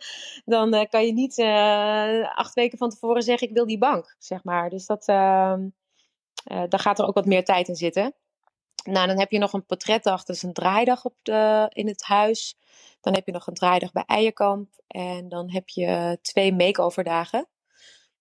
dan 0.46 0.76
uh, 0.76 0.84
kan 0.90 1.06
je 1.06 1.14
niet 1.14 1.38
uh, 1.38 2.38
acht 2.38 2.54
weken 2.54 2.78
van 2.78 2.90
tevoren 2.90 3.22
zeggen: 3.22 3.48
Ik 3.48 3.54
wil 3.54 3.66
die 3.66 3.78
bank, 3.78 4.16
zeg 4.18 4.44
maar. 4.44 4.70
Dus 4.70 4.86
dat, 4.86 5.08
ehm, 5.08 5.68
daar 6.44 6.80
gaat 6.80 7.00
er 7.00 7.08
ook 7.08 7.16
wat 7.16 7.26
meer 7.26 7.46
tijd 7.46 7.68
in 7.68 7.76
zitten. 7.76 8.14
Nou, 8.84 9.08
dan 9.08 9.20
heb 9.20 9.32
je 9.32 9.38
nog 9.38 9.54
een 9.54 9.66
portretdag, 9.66 10.24
dat 10.24 10.36
is 10.36 10.44
een 10.44 10.54
draaidag 10.54 11.06
op 11.06 11.16
de, 11.22 11.70
in 11.74 11.88
het 11.88 12.04
huis. 12.04 12.58
Dan 13.02 13.14
heb 13.14 13.26
je 13.26 13.32
nog 13.32 13.48
een 13.48 13.54
draaidag 13.54 13.92
bij 13.92 14.04
Eierkamp. 14.06 14.70
En 14.88 15.30
dan 15.30 15.52
heb 15.52 15.70
je 15.70 16.18
twee 16.22 16.54
make-overdagen. 16.54 17.48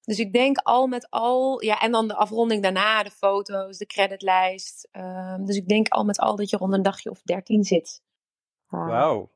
Dus 0.09 0.19
ik 0.19 0.33
denk 0.33 0.59
al 0.59 0.87
met 0.87 1.11
al, 1.11 1.63
ja, 1.63 1.81
en 1.81 1.93
dan 1.93 2.09
de 2.09 2.15
afronding 2.15 2.63
daarna, 2.63 3.03
de 3.03 3.11
foto's, 3.11 3.79
de 3.79 3.87
creditlijst. 3.87 4.89
Uh, 4.93 5.37
dus 5.39 5.57
ik 5.57 5.69
denk 5.69 5.89
al 5.89 6.05
met 6.05 6.19
al 6.19 6.37
dat 6.37 6.51
je 6.51 6.57
rond 6.57 6.73
een 6.73 6.83
dagje 6.83 7.11
of 7.11 7.23
dertien 7.23 7.65
zit. 7.65 8.03
Wauw, 8.69 9.31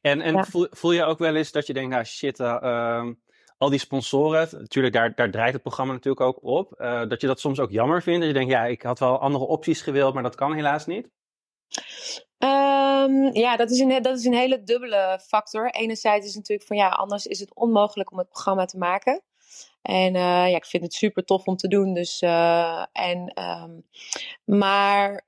en, 0.00 0.20
en 0.20 0.46
voel, 0.46 0.66
voel, 0.70 0.92
je 0.92 1.04
ook 1.04 1.18
wel 1.18 1.34
eens 1.34 1.52
dat 1.52 1.66
je 1.66 1.72
denkt, 1.72 1.90
nou 1.90 2.04
shit, 2.04 2.38
uh, 2.38 3.04
al 3.58 3.70
die 3.70 3.78
sponsoren, 3.78 4.48
natuurlijk 4.50 4.94
daar, 4.94 5.14
daar 5.14 5.30
draait 5.30 5.52
het 5.52 5.62
programma 5.62 5.92
natuurlijk 5.92 6.26
ook 6.26 6.38
op, 6.42 6.74
uh, 6.78 7.08
dat 7.08 7.20
je 7.20 7.26
dat 7.26 7.40
soms 7.40 7.60
ook 7.60 7.70
jammer 7.70 8.02
vindt. 8.02 8.18
Dat 8.18 8.28
je 8.28 8.34
denkt, 8.34 8.52
ja, 8.52 8.64
ik 8.64 8.82
had 8.82 8.98
wel 8.98 9.18
andere 9.18 9.44
opties 9.46 9.82
gewild, 9.82 10.14
maar 10.14 10.22
dat 10.22 10.34
kan 10.34 10.54
helaas 10.54 10.86
niet. 10.86 11.08
Um, 12.38 13.34
ja, 13.34 13.56
dat 13.56 13.70
is, 13.70 13.78
een, 13.78 14.02
dat 14.02 14.18
is 14.18 14.24
een 14.24 14.34
hele 14.34 14.62
dubbele 14.62 15.20
factor. 15.26 15.70
Enerzijds 15.70 16.26
is 16.26 16.34
het 16.34 16.36
natuurlijk 16.36 16.68
van 16.68 16.76
ja, 16.76 16.88
anders 16.88 17.26
is 17.26 17.40
het 17.40 17.54
onmogelijk 17.54 18.12
om 18.12 18.18
het 18.18 18.28
programma 18.28 18.64
te 18.64 18.78
maken. 18.78 19.22
En 19.82 20.14
uh, 20.14 20.20
ja, 20.20 20.56
ik 20.56 20.66
vind 20.66 20.82
het 20.82 20.94
super 20.94 21.24
tof 21.24 21.46
om 21.46 21.56
te 21.56 21.68
doen. 21.68 21.94
Dus, 21.94 22.22
uh, 22.22 22.84
en, 22.92 23.42
um, 23.42 23.86
maar 24.44 25.26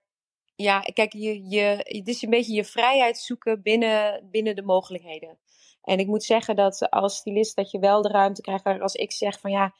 ja, 0.62 0.80
kijk, 0.80 1.12
je, 1.12 1.48
je, 1.48 1.60
het 1.82 2.08
is 2.08 2.22
een 2.22 2.30
beetje 2.30 2.54
je 2.54 2.64
vrijheid 2.64 3.18
zoeken 3.18 3.62
binnen, 3.62 4.28
binnen 4.30 4.56
de 4.56 4.62
mogelijkheden. 4.62 5.38
En 5.82 5.98
ik 5.98 6.06
moet 6.06 6.24
zeggen 6.24 6.56
dat 6.56 6.90
als 6.90 7.16
stylist 7.16 7.56
dat 7.56 7.70
je 7.70 7.78
wel 7.78 8.02
de 8.02 8.08
ruimte 8.08 8.40
krijgt. 8.40 8.80
Als 8.80 8.94
ik 8.94 9.12
zeg 9.12 9.40
van 9.40 9.50
ja, 9.50 9.74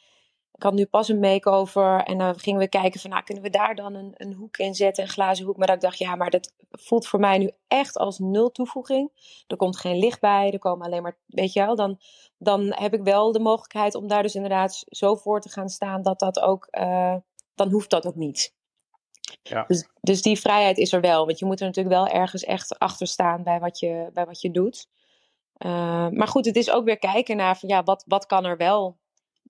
ik 0.53 0.63
had 0.63 0.73
nu 0.73 0.85
pas 0.85 1.07
een 1.07 1.19
make-over. 1.19 2.03
En 2.03 2.17
dan 2.17 2.39
gingen 2.39 2.59
we 2.59 2.67
kijken 2.67 2.99
van 2.99 3.09
nou, 3.09 3.23
kunnen 3.23 3.43
we 3.43 3.49
daar 3.49 3.75
dan 3.75 3.93
een, 3.93 4.13
een 4.17 4.33
hoek 4.33 4.57
in 4.57 4.75
zetten, 4.75 5.03
een 5.03 5.09
glazen 5.09 5.45
hoek. 5.45 5.57
Maar 5.57 5.67
dat 5.67 5.75
ik 5.75 5.81
dacht, 5.81 5.97
ja, 5.97 6.15
maar 6.15 6.29
dat 6.29 6.53
voelt 6.71 7.07
voor 7.07 7.19
mij 7.19 7.37
nu 7.37 7.51
echt 7.67 7.97
als 7.97 8.19
nul 8.19 8.51
toevoeging. 8.51 9.11
Er 9.47 9.57
komt 9.57 9.77
geen 9.77 9.97
licht 9.97 10.19
bij, 10.19 10.51
er 10.51 10.59
komen 10.59 10.85
alleen 10.85 11.01
maar, 11.01 11.17
weet 11.25 11.53
je 11.53 11.65
wel. 11.65 11.75
Dan, 11.75 11.99
dan 12.37 12.73
heb 12.75 12.93
ik 12.93 13.03
wel 13.03 13.31
de 13.31 13.39
mogelijkheid 13.39 13.95
om 13.95 14.07
daar 14.07 14.23
dus 14.23 14.35
inderdaad 14.35 14.83
zo 14.87 15.15
voor 15.15 15.41
te 15.41 15.49
gaan 15.49 15.69
staan 15.69 16.01
dat 16.01 16.19
dat 16.19 16.39
ook, 16.39 16.67
uh, 16.71 17.15
dan 17.55 17.71
hoeft 17.71 17.89
dat 17.89 18.05
ook 18.07 18.15
niet. 18.15 18.57
Ja. 19.41 19.63
Dus, 19.67 19.89
dus 20.01 20.21
die 20.21 20.39
vrijheid 20.39 20.77
is 20.77 20.93
er 20.93 21.01
wel. 21.01 21.25
Want 21.25 21.39
je 21.39 21.45
moet 21.45 21.59
er 21.59 21.65
natuurlijk 21.65 21.95
wel 21.95 22.07
ergens 22.07 22.43
echt 22.43 22.79
achter 22.79 23.07
staan 23.07 23.43
bij 23.43 23.59
wat 23.59 23.79
je, 23.79 24.09
bij 24.13 24.25
wat 24.25 24.41
je 24.41 24.51
doet. 24.51 24.87
Uh, 25.65 26.07
maar 26.09 26.27
goed, 26.27 26.45
het 26.45 26.55
is 26.55 26.71
ook 26.71 26.85
weer 26.85 26.99
kijken 26.99 27.37
naar 27.37 27.57
van, 27.57 27.69
ja, 27.69 27.83
wat, 27.83 28.03
wat 28.07 28.25
kan 28.25 28.45
er 28.45 28.57
wel. 28.57 28.97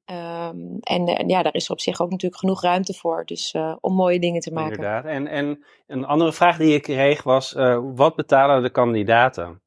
Um, 0.06 0.78
en, 0.80 1.06
en, 1.06 1.30
ja, 1.30 1.44
daar 1.44 1.54
is 1.54 1.70
op 1.70 1.80
zich 1.80 2.02
ook 2.02 2.10
natuurlijk 2.10 2.42
genoeg 2.42 2.62
ruimte 2.62 2.94
voor. 2.94 3.26
Dus 3.26 3.54
uh, 3.54 3.76
om 3.80 3.94
mooie 3.94 4.20
dingen 4.20 4.42
te 4.42 4.52
maken. 4.52 4.76
Inderdaad. 4.76 5.06
En, 5.06 5.28
en 5.28 5.66
een 5.88 6.06
andere 6.06 6.34
vraag 6.34 6.58
die 6.58 6.74
ik 6.74 6.82
kreeg 6.82 7.24
was: 7.24 7.54
uh, 7.54 7.80
wat 7.96 8.16
betalen 8.16 8.64
de 8.64 8.70
kandidaten? 8.70 9.62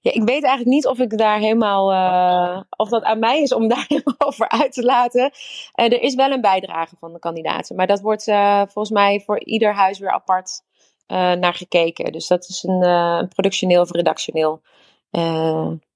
Ja, 0.00 0.12
ik 0.12 0.22
weet 0.22 0.42
eigenlijk 0.42 0.66
niet 0.66 0.86
of 0.86 0.98
ik 0.98 1.18
daar 1.18 1.38
helemaal, 1.38 1.92
uh, 1.92 2.60
of 2.76 2.88
dat 2.88 3.02
aan 3.02 3.18
mij 3.18 3.42
is 3.42 3.54
om 3.54 3.68
daar 3.74 3.84
helemaal 3.88 4.14
over 4.18 4.48
uit 4.48 4.72
te 4.72 4.84
laten. 4.84 5.30
Uh, 5.74 5.84
er 5.84 6.02
is 6.02 6.14
wel 6.14 6.30
een 6.30 6.40
bijdrage 6.40 6.96
van 7.00 7.12
de 7.12 7.18
kandidaten, 7.18 7.76
maar 7.76 7.86
dat 7.86 8.00
wordt 8.00 8.28
uh, 8.28 8.56
volgens 8.56 8.90
mij 8.90 9.22
voor 9.24 9.40
ieder 9.44 9.74
huis 9.74 9.98
weer 9.98 10.10
apart 10.10 10.62
naar 11.38 11.54
gekeken. 11.54 12.12
Dus 12.12 12.26
dat 12.26 12.48
is 12.48 12.62
een, 12.62 12.82
een 12.82 13.28
productioneel 13.28 13.80
of 13.80 13.90
redactioneel 13.90 14.62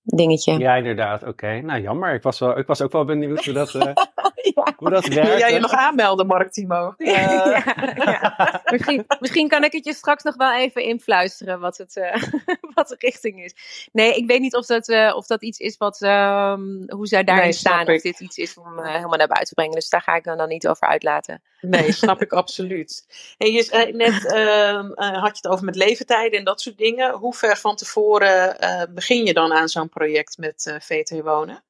dingetje. 0.04 0.58
Ja, 0.58 0.74
inderdaad. 0.74 1.26
Oké. 1.26 1.60
Nou, 1.60 1.80
jammer. 1.80 2.14
Ik 2.14 2.22
was, 2.22 2.38
wel, 2.38 2.58
ik 2.58 2.66
was 2.66 2.82
ook 2.82 2.92
wel 2.92 3.04
benieuwd 3.04 3.44
hoe 3.44 3.54
dat, 3.54 3.72
hoe 4.76 4.90
dat 4.90 5.07
Wil 5.07 5.38
jij 5.38 5.52
je 5.52 5.59
nog 5.59 5.72
aanmelden, 5.72 6.26
Mark 6.26 6.52
Timo? 6.52 6.94
Eh, 7.14 7.14
ja, 7.14 8.37
ja. 8.37 8.62
Misschien, 8.64 9.04
misschien 9.20 9.48
kan 9.48 9.64
ik 9.64 9.72
het 9.72 9.85
je 9.85 9.94
straks 9.94 10.22
nog 10.22 10.37
wel 10.37 10.54
even 10.54 10.83
influisteren 10.83 11.61
wat, 11.61 11.76
het, 11.76 11.96
eh, 11.96 12.22
wat 12.74 12.88
de 12.88 12.94
richting 12.98 13.44
is. 13.44 13.54
Nee, 13.92 14.14
ik 14.16 14.26
weet 14.26 14.40
niet 14.40 14.54
of 14.57 14.66
dat, 14.66 14.88
eh, 14.88 15.12
of 15.16 15.26
dat 15.26 15.42
iets 15.42 15.59
is 15.59 15.76
wat, 15.76 16.02
ehm, 16.02 16.62
hoe 16.87 17.07
zij 17.07 17.24
daarin 17.24 17.44
Nee, 17.44 17.52
staan. 17.52 17.88
Of 17.88 18.02
dit 18.02 18.20
iets 18.20 18.37
is 18.37 18.59
om 18.59 18.78
eh, 18.78 18.94
helemaal 18.94 19.18
naar 19.18 19.26
buiten 19.26 19.46
te 19.46 19.54
brengen. 19.54 19.74
Dus 19.74 19.88
daar 19.88 20.02
ga 20.02 20.14
ik 20.14 20.24
dan, 20.24 20.37
dan 20.37 20.48
niet 20.48 20.68
over 20.68 20.88
uitlaten. 20.88 21.42
Nee, 21.61 21.92
snap 21.92 22.22
ik 22.22 22.33
absoluut. 22.33 23.07
En 23.38 23.52
je 23.52 23.62
zei 23.62 23.92
net 23.92 24.26
ehm, 24.26 24.92
eh, 24.92 25.22
had 25.22 25.38
je 25.38 25.40
het 25.42 25.48
over 25.48 25.64
met 25.64 25.76
leeftijden 25.76 26.38
en 26.38 26.44
dat 26.44 26.61
soort 26.61 26.78
dingen. 26.78 27.12
Hoe 27.12 27.35
ver 27.35 27.57
van 27.57 27.76
tevoren 27.76 28.59
eh, 28.59 28.83
begin 28.90 29.24
je 29.24 29.33
dan 29.33 29.52
aan 29.52 29.68
zo'n 29.68 29.88
project 29.88 30.38
met 30.38 30.66
eh 30.66 30.80
VT 30.80 31.22
Wonen? 31.22 31.62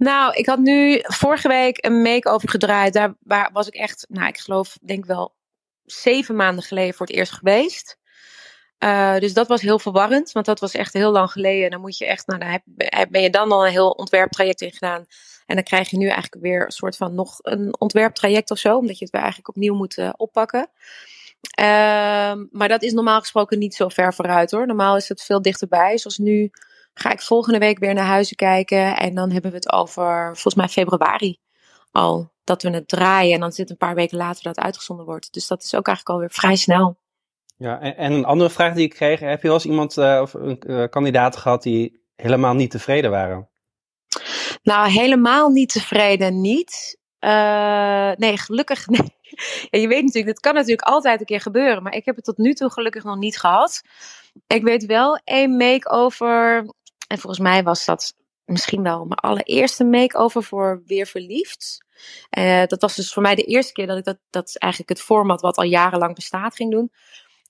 Nou, 0.00 0.34
ik 0.34 0.46
had 0.46 0.58
nu 0.58 1.00
vorige 1.02 1.48
week 1.48 1.84
een 1.84 2.02
make-over 2.02 2.48
gedraaid. 2.48 2.92
Daar 2.92 3.14
waar, 3.20 3.50
was 3.52 3.66
ik 3.66 3.74
echt, 3.74 4.06
nou, 4.08 4.28
ik 4.28 4.38
geloof, 4.38 4.78
denk 4.82 5.04
wel 5.04 5.34
zeven 5.84 6.36
maanden 6.36 6.64
geleden 6.64 6.94
voor 6.94 7.06
het 7.06 7.16
eerst 7.16 7.32
geweest. 7.32 7.98
Eh, 8.78 9.18
dus 9.18 9.34
dat 9.34 9.48
was 9.48 9.60
heel 9.60 9.78
verwarrend, 9.78 10.32
want 10.32 10.46
dat 10.46 10.60
was 10.60 10.74
echt 10.74 10.92
heel 10.92 11.10
lang 11.10 11.30
geleden. 11.30 11.64
En 11.64 11.70
dan 11.70 11.80
moet 11.80 11.98
je 11.98 12.06
echt, 12.06 12.26
nou, 12.26 12.58
ben 13.10 13.22
je 13.22 13.30
dan 13.30 13.52
al 13.52 13.66
een 13.66 13.72
heel 13.72 13.90
ontwerptraject 13.90 14.60
in 14.60 14.72
gedaan. 14.72 15.06
En 15.46 15.54
dan 15.54 15.64
krijg 15.64 15.90
je 15.90 15.96
nu 15.96 16.06
eigenlijk 16.06 16.42
weer 16.42 16.64
een 16.64 16.70
soort 16.70 16.96
van 16.96 17.14
nog 17.14 17.38
een 17.42 17.80
ontwerptraject 17.80 18.50
of 18.50 18.58
zo, 18.58 18.76
omdat 18.76 18.98
je 18.98 19.04
het 19.04 19.12
weer 19.12 19.22
eigenlijk 19.22 19.56
opnieuw 19.56 19.74
moet 19.74 19.98
eh, 19.98 20.12
oppakken. 20.16 20.70
Ehm, 21.50 22.46
maar 22.50 22.68
dat 22.68 22.82
is 22.82 22.92
normaal 22.92 23.20
gesproken 23.20 23.58
niet 23.58 23.74
zo 23.74 23.88
ver 23.88 24.14
vooruit 24.14 24.50
hoor. 24.50 24.66
Normaal 24.66 24.96
is 24.96 25.08
het 25.08 25.22
veel 25.22 25.42
dichterbij. 25.42 25.98
Zoals 25.98 26.18
nu 26.18 26.50
ga 26.94 27.12
ik 27.12 27.20
volgende 27.20 27.58
week 27.58 27.78
weer 27.78 27.94
naar 27.94 28.04
huizen 28.04 28.36
kijken. 28.36 28.96
En 28.96 29.14
dan 29.14 29.30
hebben 29.30 29.50
we 29.50 29.56
het 29.56 29.72
over 29.72 30.24
volgens 30.24 30.54
mij 30.54 30.68
februari 30.68 31.38
al. 31.90 32.32
Dat 32.44 32.62
we 32.62 32.70
het 32.70 32.88
draaien. 32.88 33.34
En 33.34 33.40
dan 33.40 33.52
zit 33.52 33.70
een 33.70 33.76
paar 33.76 33.94
weken 33.94 34.16
later 34.16 34.42
dat 34.42 34.56
het 34.56 34.64
uitgezonden 34.64 35.06
wordt. 35.06 35.32
Dus 35.32 35.46
dat 35.46 35.62
is 35.62 35.74
ook 35.74 35.86
eigenlijk 35.86 36.16
alweer 36.16 36.30
vrij 36.30 36.56
snel. 36.56 36.98
Ja, 37.56 37.80
en, 37.80 37.96
en 37.96 38.12
een 38.12 38.24
andere 38.24 38.50
vraag 38.50 38.74
die 38.74 38.84
ik 38.84 38.94
kreeg, 38.94 39.20
heb 39.20 39.42
je 39.42 39.46
wel 39.46 39.56
eens 39.56 39.66
iemand 39.66 39.96
eh, 39.98 40.18
of 40.22 40.34
een 40.34 40.60
eh, 40.60 40.88
kandidaat 40.88 41.36
gehad 41.36 41.62
die 41.62 42.02
helemaal 42.16 42.54
niet 42.54 42.70
tevreden 42.70 43.10
waren? 43.10 43.48
Nou, 44.62 44.90
helemaal 44.90 45.48
niet 45.48 45.68
tevreden 45.68 46.40
niet. 46.40 46.98
Eh, 47.18 48.12
nee, 48.16 48.36
gelukkig 48.38 48.86
nee. 48.88 49.18
Ja, 49.70 49.78
je 49.78 49.88
weet 49.88 50.02
natuurlijk, 50.02 50.26
dit 50.26 50.40
kan 50.40 50.54
natuurlijk 50.54 50.88
altijd 50.88 51.20
een 51.20 51.26
keer 51.26 51.40
gebeuren. 51.40 51.82
Maar 51.82 51.94
ik 51.94 52.04
heb 52.04 52.16
het 52.16 52.24
tot 52.24 52.38
nu 52.38 52.52
toe 52.52 52.70
gelukkig 52.70 53.04
nog 53.04 53.16
niet 53.16 53.38
gehad. 53.38 53.82
Ik 54.46 54.62
weet 54.62 54.86
wel 54.86 55.20
één 55.24 55.56
make-over. 55.56 56.64
En 57.10 57.18
volgens 57.18 57.42
mij 57.42 57.62
was 57.62 57.84
dat 57.84 58.14
misschien 58.44 58.82
wel 58.82 59.04
mijn 59.04 59.20
allereerste 59.20 59.84
make-over 59.84 60.42
voor 60.42 60.82
Weer 60.86 61.06
Verliefd. 61.06 61.84
Eh, 62.30 62.66
dat 62.66 62.80
was 62.80 62.96
dus 62.96 63.12
voor 63.12 63.22
mij 63.22 63.34
de 63.34 63.42
eerste 63.42 63.72
keer 63.72 63.86
dat 63.86 63.98
ik 63.98 64.04
dat, 64.04 64.18
dat 64.30 64.56
eigenlijk 64.56 64.92
het 64.92 65.06
format 65.06 65.40
wat 65.40 65.56
al 65.56 65.64
jarenlang 65.64 66.14
bestaat 66.14 66.54
ging 66.54 66.70
doen. 66.70 66.92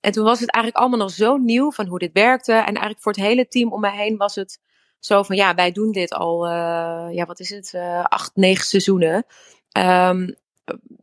En 0.01 0.13
toen 0.13 0.25
was 0.25 0.41
het 0.41 0.51
eigenlijk 0.51 0.85
allemaal 0.85 1.07
nog 1.07 1.15
zo 1.15 1.37
nieuw 1.37 1.73
van 1.73 1.87
hoe 1.87 1.99
dit 1.99 2.13
werkte. 2.13 2.53
En 2.53 2.65
eigenlijk 2.65 3.01
voor 3.01 3.13
het 3.13 3.21
hele 3.21 3.49
team 3.49 3.73
om 3.73 3.81
mij 3.81 3.97
heen 3.97 4.17
was 4.17 4.35
het 4.35 4.61
zo 4.99 5.23
van 5.23 5.37
ja, 5.37 5.55
wij 5.55 5.73
doen 5.73 5.93
dit 5.93 6.13
al, 6.13 6.47
eh, 6.47 7.09
ja, 7.11 7.25
wat 7.27 7.41
is 7.41 7.51
het, 7.51 7.75
eh, 7.75 8.05
acht, 8.05 8.31
negen 8.35 8.65
seizoenen. 8.65 9.27
Ehm, 9.73 10.31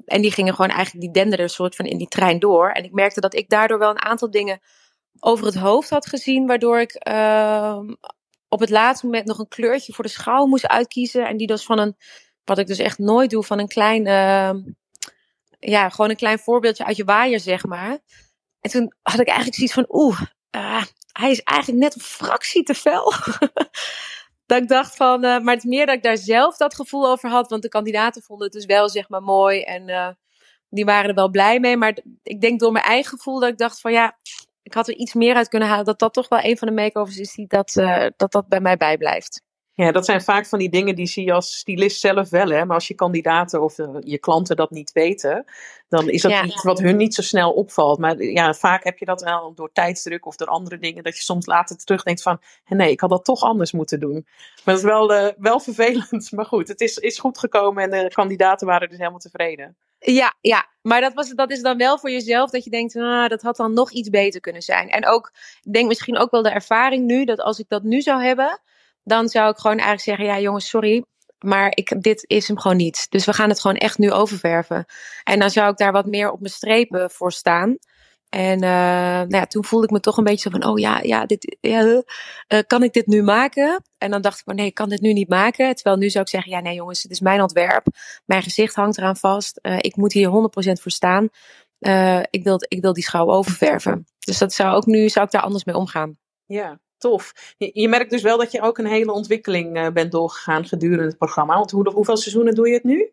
en 0.06 0.22
die 0.22 0.32
gingen 0.32 0.56
gewoon 0.56 0.72
eigenlijk, 0.72 1.06
die 1.06 1.14
denderden 1.14 1.50
soort 1.50 1.76
van 1.76 1.86
in 1.86 1.98
die 1.98 2.08
trein 2.08 2.40
door. 2.40 2.72
En 2.72 2.84
ik 2.84 2.92
merkte 2.92 3.22
dat 3.22 3.36
ik 3.36 3.50
daardoor 3.50 3.80
wel 3.80 3.90
een 3.90 4.02
aantal 4.02 4.32
dingen 4.32 4.60
over 5.20 5.46
het 5.46 5.56
hoofd 5.56 5.90
had 5.90 6.06
gezien, 6.06 6.48
waardoor 6.48 6.80
ik 6.80 6.94
ehm, 6.94 7.94
op 8.50 8.60
het 8.60 8.70
laatste 8.70 9.06
moment 9.06 9.26
nog 9.26 9.40
een 9.40 9.48
kleurtje 9.48 9.94
voor 9.94 10.04
de 10.04 10.10
schouw 10.10 10.46
moest 10.46 10.68
uitkiezen. 10.68 11.28
En 11.28 11.38
die 11.38 11.48
dus 11.48 11.66
van 11.66 11.80
een, 11.80 11.96
wat 12.44 12.58
ik 12.58 12.68
dus 12.68 12.80
echt 12.80 12.98
nooit 12.98 13.30
doe, 13.30 13.44
van 13.44 13.60
een 13.60 13.68
klein, 13.68 14.06
ehm, 14.06 14.58
ja, 15.60 15.90
gewoon 15.90 16.10
een 16.10 16.16
klein 16.16 16.40
voorbeeldje 16.40 16.86
uit 16.86 16.98
je 16.98 17.04
waaier, 17.04 17.40
zeg 17.40 17.66
maar. 17.66 18.00
En 18.62 18.72
toen 18.72 18.94
had 19.02 19.20
ik 19.20 19.28
eigenlijk 19.28 19.58
zoiets 19.58 19.74
van, 19.74 19.86
oeh, 19.90 20.22
ah, 20.50 20.84
hij 21.12 21.32
is 21.32 21.42
eigenlijk 21.42 21.84
net 21.84 21.96
een 21.96 22.02
fractie 22.02 22.64
te 22.64 22.74
fel. 22.74 23.14
dat 24.46 24.62
ik 24.62 24.68
dacht 24.68 24.96
van, 24.96 25.24
eh, 25.24 25.40
maar 25.40 25.56
het 25.56 25.64
meer 25.64 25.86
dat 25.86 25.96
ik 25.96 26.04
daar 26.04 26.18
zelf 26.18 26.58
dat 26.58 26.76
gevoel 26.76 27.08
over 27.08 27.30
had. 27.30 27.50
Want 27.50 27.62
de 27.62 27.70
kandidaten 27.70 28.22
vonden 28.22 28.46
het 28.46 28.56
dus 28.56 28.66
wel, 28.66 28.90
zeg 28.90 29.10
maar, 29.10 29.22
mooi. 29.22 29.62
En 29.62 29.90
eh, 29.90 30.10
die 30.70 30.86
waren 30.86 31.10
er 31.10 31.16
wel 31.16 31.30
blij 31.30 31.60
mee. 31.60 31.78
Maar 31.78 31.98
ik 32.24 32.42
denk 32.42 32.60
door 32.60 32.72
mijn 32.72 32.86
eigen 32.86 33.18
gevoel 33.18 33.40
dat 33.40 33.50
ik 33.50 33.58
dacht 33.58 33.82
van, 33.82 33.92
ja, 33.92 34.18
ik 34.68 34.74
had 34.74 34.88
er 34.88 34.96
iets 34.96 35.14
meer 35.14 35.36
uit 35.36 35.48
kunnen 35.48 35.68
halen. 35.68 35.86
Dat 35.86 36.00
dat 36.00 36.14
toch 36.14 36.28
wel 36.30 36.40
een 36.44 36.58
van 36.58 36.68
de 36.68 36.74
makeovers 36.74 37.18
is 37.18 37.34
die 37.34 37.48
dat, 37.48 37.76
eh, 37.76 38.06
dat, 38.18 38.32
dat 38.32 38.48
bij 38.48 38.60
mij 38.60 38.78
bijblijft. 38.78 39.42
Ja, 39.74 39.92
dat 39.92 40.06
zijn 40.06 40.22
vaak 40.22 40.46
van 40.46 40.60
die 40.60 40.70
dingen 40.70 40.96
die 40.96 41.06
zie 41.08 41.26
je 41.26 41.34
als 41.34 41.58
stylist 41.58 42.00
zelf 42.00 42.30
wel. 42.30 42.50
Hè? 42.50 42.66
Maar 42.66 42.76
als 42.76 42.88
je 42.88 42.94
kandidaten 42.94 43.62
of 43.62 43.80
eh, 43.80 43.90
je 44.00 44.18
klanten 44.18 44.56
dat 44.56 44.72
niet 44.72 44.92
weten, 44.92 45.46
dan 45.88 46.10
is 46.10 46.22
dat 46.22 46.32
Ja. 46.32 46.44
iets 46.44 46.64
wat 46.64 46.80
hun 46.80 46.98
niet 46.98 47.14
zo 47.16 47.22
snel 47.22 47.52
opvalt. 47.52 48.00
Maar 48.00 48.22
ja, 48.24 48.54
vaak 48.54 48.84
heb 48.84 48.98
je 48.98 49.06
dat 49.06 49.22
wel 49.22 49.54
door 49.54 49.70
tijdsdruk 49.74 50.26
of 50.26 50.36
door 50.36 50.48
andere 50.48 50.78
dingen, 50.78 51.04
dat 51.04 51.16
je 51.16 51.22
soms 51.24 51.46
later 51.46 51.78
terugdenkt 51.78 52.22
van, 52.22 52.42
"Hé, 52.64 52.76
nee, 52.76 52.92
ik 52.92 53.00
had 53.00 53.10
dat 53.10 53.26
toch 53.26 53.42
anders 53.42 53.72
moeten 53.72 54.00
doen. 54.00 54.14
Maar 54.64 54.76
dat 54.76 54.78
is 54.78 54.84
wel, 54.84 55.14
eh, 55.14 55.34
wel 55.38 55.60
vervelend. 55.60 56.32
Maar 56.36 56.46
goed, 56.46 56.68
het 56.68 56.82
is, 56.82 56.98
is 56.98 57.20
goed 57.20 57.38
gekomen 57.38 57.84
en 57.84 58.04
de 58.04 58.14
kandidaten 58.14 58.68
waren 58.68 58.90
dus 58.90 58.98
helemaal 58.98 59.20
tevreden. 59.20 59.78
Ja, 60.00 60.36
ja. 60.42 60.66
Maar 60.82 61.02
dat, 61.02 61.14
was, 61.14 61.30
dat 61.30 61.52
is 61.52 61.62
dan 61.62 61.78
wel 61.78 62.00
voor 62.00 62.12
jezelf 62.12 62.50
dat 62.50 62.64
je 62.64 62.70
denkt, 62.70 62.96
ah, 62.96 63.28
dat 63.28 63.42
had 63.42 63.56
dan 63.56 63.74
nog 63.74 63.92
iets 63.92 64.10
beter 64.10 64.40
kunnen 64.40 64.62
zijn. 64.62 64.90
En 64.90 65.08
ook, 65.08 65.32
ik 65.62 65.74
denk 65.74 65.88
misschien 65.88 66.18
ook 66.18 66.32
wel 66.32 66.42
de 66.42 66.50
ervaring 66.50 67.06
nu, 67.06 67.26
dat 67.26 67.40
als 67.40 67.60
ik 67.60 67.66
dat 67.68 67.84
nu 67.84 68.02
zou 68.02 68.24
hebben, 68.24 68.62
dan 69.04 69.30
zou 69.30 69.50
ik 69.50 69.58
gewoon 69.58 69.78
eigenlijk 69.78 70.04
zeggen, 70.04 70.26
ja 70.26 70.40
jongens, 70.40 70.70
sorry, 70.70 71.04
maar 71.40 71.72
ik, 71.76 72.02
dit 72.02 72.24
is 72.28 72.48
hem 72.48 72.60
gewoon 72.60 72.78
niet. 72.78 73.06
Dus 73.10 73.26
we 73.26 73.34
gaan 73.34 73.50
het 73.50 73.60
gewoon 73.60 73.78
echt 73.78 73.98
nu 73.98 74.12
oververven. 74.12 74.86
En 75.24 75.40
dan 75.40 75.50
zou 75.50 75.72
ik 75.72 75.78
daar 75.78 75.92
wat 75.92 76.06
meer 76.06 76.32
op 76.32 76.40
mijn 76.40 76.54
strepen 76.54 77.12
voor 77.12 77.32
staan. 77.32 77.78
En 78.30 78.64
eh, 78.64 78.70
nou 78.70 79.36
ja, 79.36 79.46
toen 79.46 79.66
voelde 79.66 79.86
ik 79.86 79.92
me 79.92 80.00
toch 80.00 80.18
een 80.18 80.24
beetje 80.24 80.50
zo 80.50 80.60
van, 80.60 80.70
oh 80.70 80.80
ja, 80.80 81.00
ja, 81.02 81.26
dit, 81.26 81.58
ja 81.62 82.04
eh, 82.48 82.60
kan 82.68 82.84
ik 82.84 82.94
dit 82.94 83.08
nu 83.08 83.24
maken? 83.24 83.84
En 83.98 84.12
dan 84.12 84.22
dacht 84.22 84.40
ik, 84.40 84.46
maar 84.46 84.56
nee, 84.56 84.66
ik 84.66 84.74
kan 84.74 84.90
dit 84.90 85.02
nu 85.02 85.14
niet 85.14 85.30
maken. 85.30 85.76
Terwijl 85.76 85.98
nu 85.98 86.10
zou 86.10 86.24
ik 86.24 86.30
zeggen, 86.30 86.52
ja 86.52 86.60
nee 86.60 86.76
jongens, 86.76 87.04
het 87.04 87.12
is 87.12 87.20
mijn 87.20 87.42
ontwerp. 87.42 87.86
Mijn 88.26 88.44
gezicht 88.44 88.76
hangt 88.76 88.98
eraan 88.98 89.18
vast. 89.18 89.58
Eh, 89.58 89.78
ik 89.78 89.96
moet 89.96 90.14
hier 90.14 90.30
100% 90.30 90.82
voor 90.82 90.92
staan. 90.92 91.30
Ik, 92.30 92.44
wil, 92.44 92.60
ik 92.68 92.82
wil 92.82 92.94
die 92.94 93.04
schouw 93.04 93.28
oververven. 93.32 94.06
Dus 94.20 94.38
dat 94.38 94.54
zou 94.54 94.76
ook 94.76 94.86
nu, 94.86 95.10
zou 95.10 95.26
ik 95.26 95.32
daar 95.32 95.42
anders 95.42 95.64
mee 95.64 95.76
omgaan. 95.76 96.18
Ja, 96.46 96.80
tof. 96.98 97.54
Je, 97.58 97.70
je 97.74 97.88
merkt 97.88 98.12
dus 98.12 98.22
wel 98.22 98.38
dat 98.38 98.52
je 98.52 98.62
ook 98.62 98.78
een 98.78 98.88
hele 98.88 99.12
ontwikkeling 99.12 99.94
bent 99.94 100.12
doorgegaan 100.12 100.66
gedurende 100.66 101.04
het 101.04 101.18
programma. 101.18 101.56
Want 101.56 101.72
hoe, 101.72 101.92
hoeveel 101.92 102.18
seizoenen 102.18 102.56
doe 102.56 102.68
je 102.68 102.74
het 102.74 102.84
nu? 102.84 103.12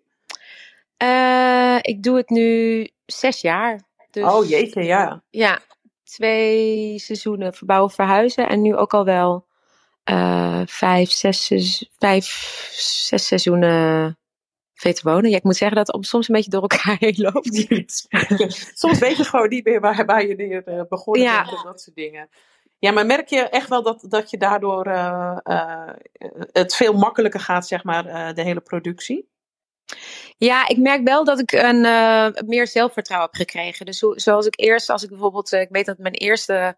Ik 1.81 2.03
doe 2.03 2.16
het 2.16 2.29
nu 2.29 2.88
zes 3.07 3.40
jaar. 3.40 3.81
Dus, 4.14 4.24
Oh 4.24 4.48
jeetje, 4.48 4.83
ja. 4.83 5.22
Ja, 5.31 5.61
twee 6.05 6.98
seizoenen 6.98 7.55
verbouwen 7.55 7.90
verhuizen. 7.90 8.48
En 8.48 8.61
nu 8.62 8.77
ook 8.77 8.94
al 8.94 9.05
wel 9.05 9.46
eh, 10.05 10.62
vijf, 10.66 11.11
zes, 11.11 11.48
vijf, 11.98 12.27
zes 13.07 13.27
seizoenen 13.27 14.18
VT 14.74 15.03
wonen. 15.03 15.31
Ja, 15.31 15.37
ik 15.37 15.42
moet 15.42 15.57
zeggen 15.57 15.77
dat 15.77 15.92
het 15.92 16.07
soms 16.07 16.29
een 16.29 16.35
beetje 16.35 16.50
door 16.50 16.61
elkaar 16.61 16.96
heen 17.05 17.14
loopt. 17.16 18.07
Soms 18.81 18.98
weet 18.98 19.16
je 19.16 19.24
gewoon 19.24 19.48
niet 19.48 19.64
meer 19.64 19.81
waar, 19.81 20.05
waar 20.05 20.27
je 20.27 20.37
weer 20.37 20.64
eh, 20.64 20.81
begonnen 20.88 21.22
Ja. 21.22 21.44
bent 21.44 21.57
en 21.57 21.62
dat 21.64 21.81
soort 21.81 21.96
dingen. 21.96 22.29
Ja, 22.79 22.92
maar 22.92 23.07
merk 23.07 23.29
je 23.29 23.40
echt 23.40 23.68
wel 23.68 23.83
dat, 23.83 24.05
dat 24.09 24.31
je 24.31 24.38
daardoor 24.38 24.87
eh, 24.87 25.90
het 26.53 26.74
veel 26.74 26.92
makkelijker 26.92 27.40
gaat, 27.40 27.66
zeg 27.66 27.85
maar, 27.85 28.35
de 28.35 28.42
hele 28.42 28.61
productie? 28.61 29.29
Ja, 30.38 30.68
ik 30.68 30.79
merk 30.79 31.05
wel 31.05 31.25
dat 31.25 31.40
ik 31.40 31.53
een 31.53 31.85
eh, 31.85 32.29
meer 32.47 32.66
zelfvertrouwen 32.66 33.31
heb 33.33 33.40
gekregen. 33.40 33.87
Dus 33.87 33.99
zo- 33.99 34.18
zoals 34.18 34.47
ik 34.47 34.61
eerst, 34.61 34.90
als 34.90 35.03
ik 35.03 35.09
bijvoorbeeld, 35.09 35.53
eh, 35.53 35.61
ik 35.61 35.68
weet 35.70 35.87
dat 35.87 35.99
mijn 35.99 36.14
eerste 36.14 36.77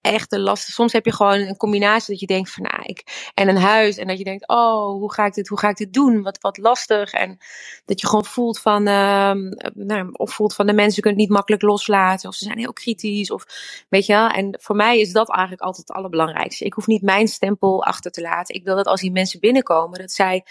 echte 0.00 0.38
last, 0.38 0.68
soms 0.68 0.92
heb 0.92 1.04
je 1.04 1.12
gewoon 1.12 1.38
een 1.38 1.56
combinatie 1.56 2.10
dat 2.10 2.20
je 2.20 2.26
denkt 2.26 2.50
van, 2.50 2.62
nou, 2.62 2.82
ik 2.82 3.30
en 3.34 3.48
een 3.48 3.56
huis 3.56 3.96
en 3.96 4.06
dat 4.06 4.18
je 4.18 4.24
denkt, 4.24 4.48
oh, 4.48 4.86
hoe 4.86 5.12
ga 5.12 5.26
ik 5.26 5.34
dit, 5.34 5.48
hoe 5.48 5.58
ga 5.58 5.68
ik 5.68 5.76
dit 5.76 5.92
doen? 5.92 6.22
Wat, 6.22 6.38
wat 6.40 6.58
lastig 6.58 7.12
en 7.12 7.38
dat 7.84 8.00
je 8.00 8.06
gewoon 8.06 8.24
voelt 8.24 8.60
van, 8.60 8.86
ehm, 8.86 9.38
nou, 9.74 10.08
of 10.12 10.34
voelt 10.34 10.54
van 10.54 10.66
de 10.66 10.72
mensen 10.72 11.02
kunnen 11.02 11.20
het 11.20 11.28
niet 11.28 11.36
makkelijk 11.38 11.62
loslaten 11.62 12.28
of 12.28 12.34
ze 12.34 12.44
zijn 12.44 12.58
heel 12.58 12.72
kritisch 12.72 13.30
of 13.30 13.44
weet 13.88 14.06
je 14.06 14.12
wel. 14.12 14.28
En 14.28 14.58
voor 14.60 14.76
mij 14.76 15.00
is 15.00 15.12
dat 15.12 15.30
eigenlijk 15.30 15.62
altijd 15.62 15.88
het 15.88 15.96
allerbelangrijkste. 15.96 16.64
Ik 16.64 16.72
hoef 16.72 16.86
niet 16.86 17.02
mijn 17.02 17.28
stempel 17.28 17.84
achter 17.84 18.10
te 18.10 18.20
laten. 18.20 18.54
Ik 18.54 18.64
wil 18.64 18.76
dat 18.76 18.86
als 18.86 19.00
die 19.00 19.12
mensen 19.12 19.40
binnenkomen, 19.40 19.98
dat 19.98 20.10
zij 20.10 20.44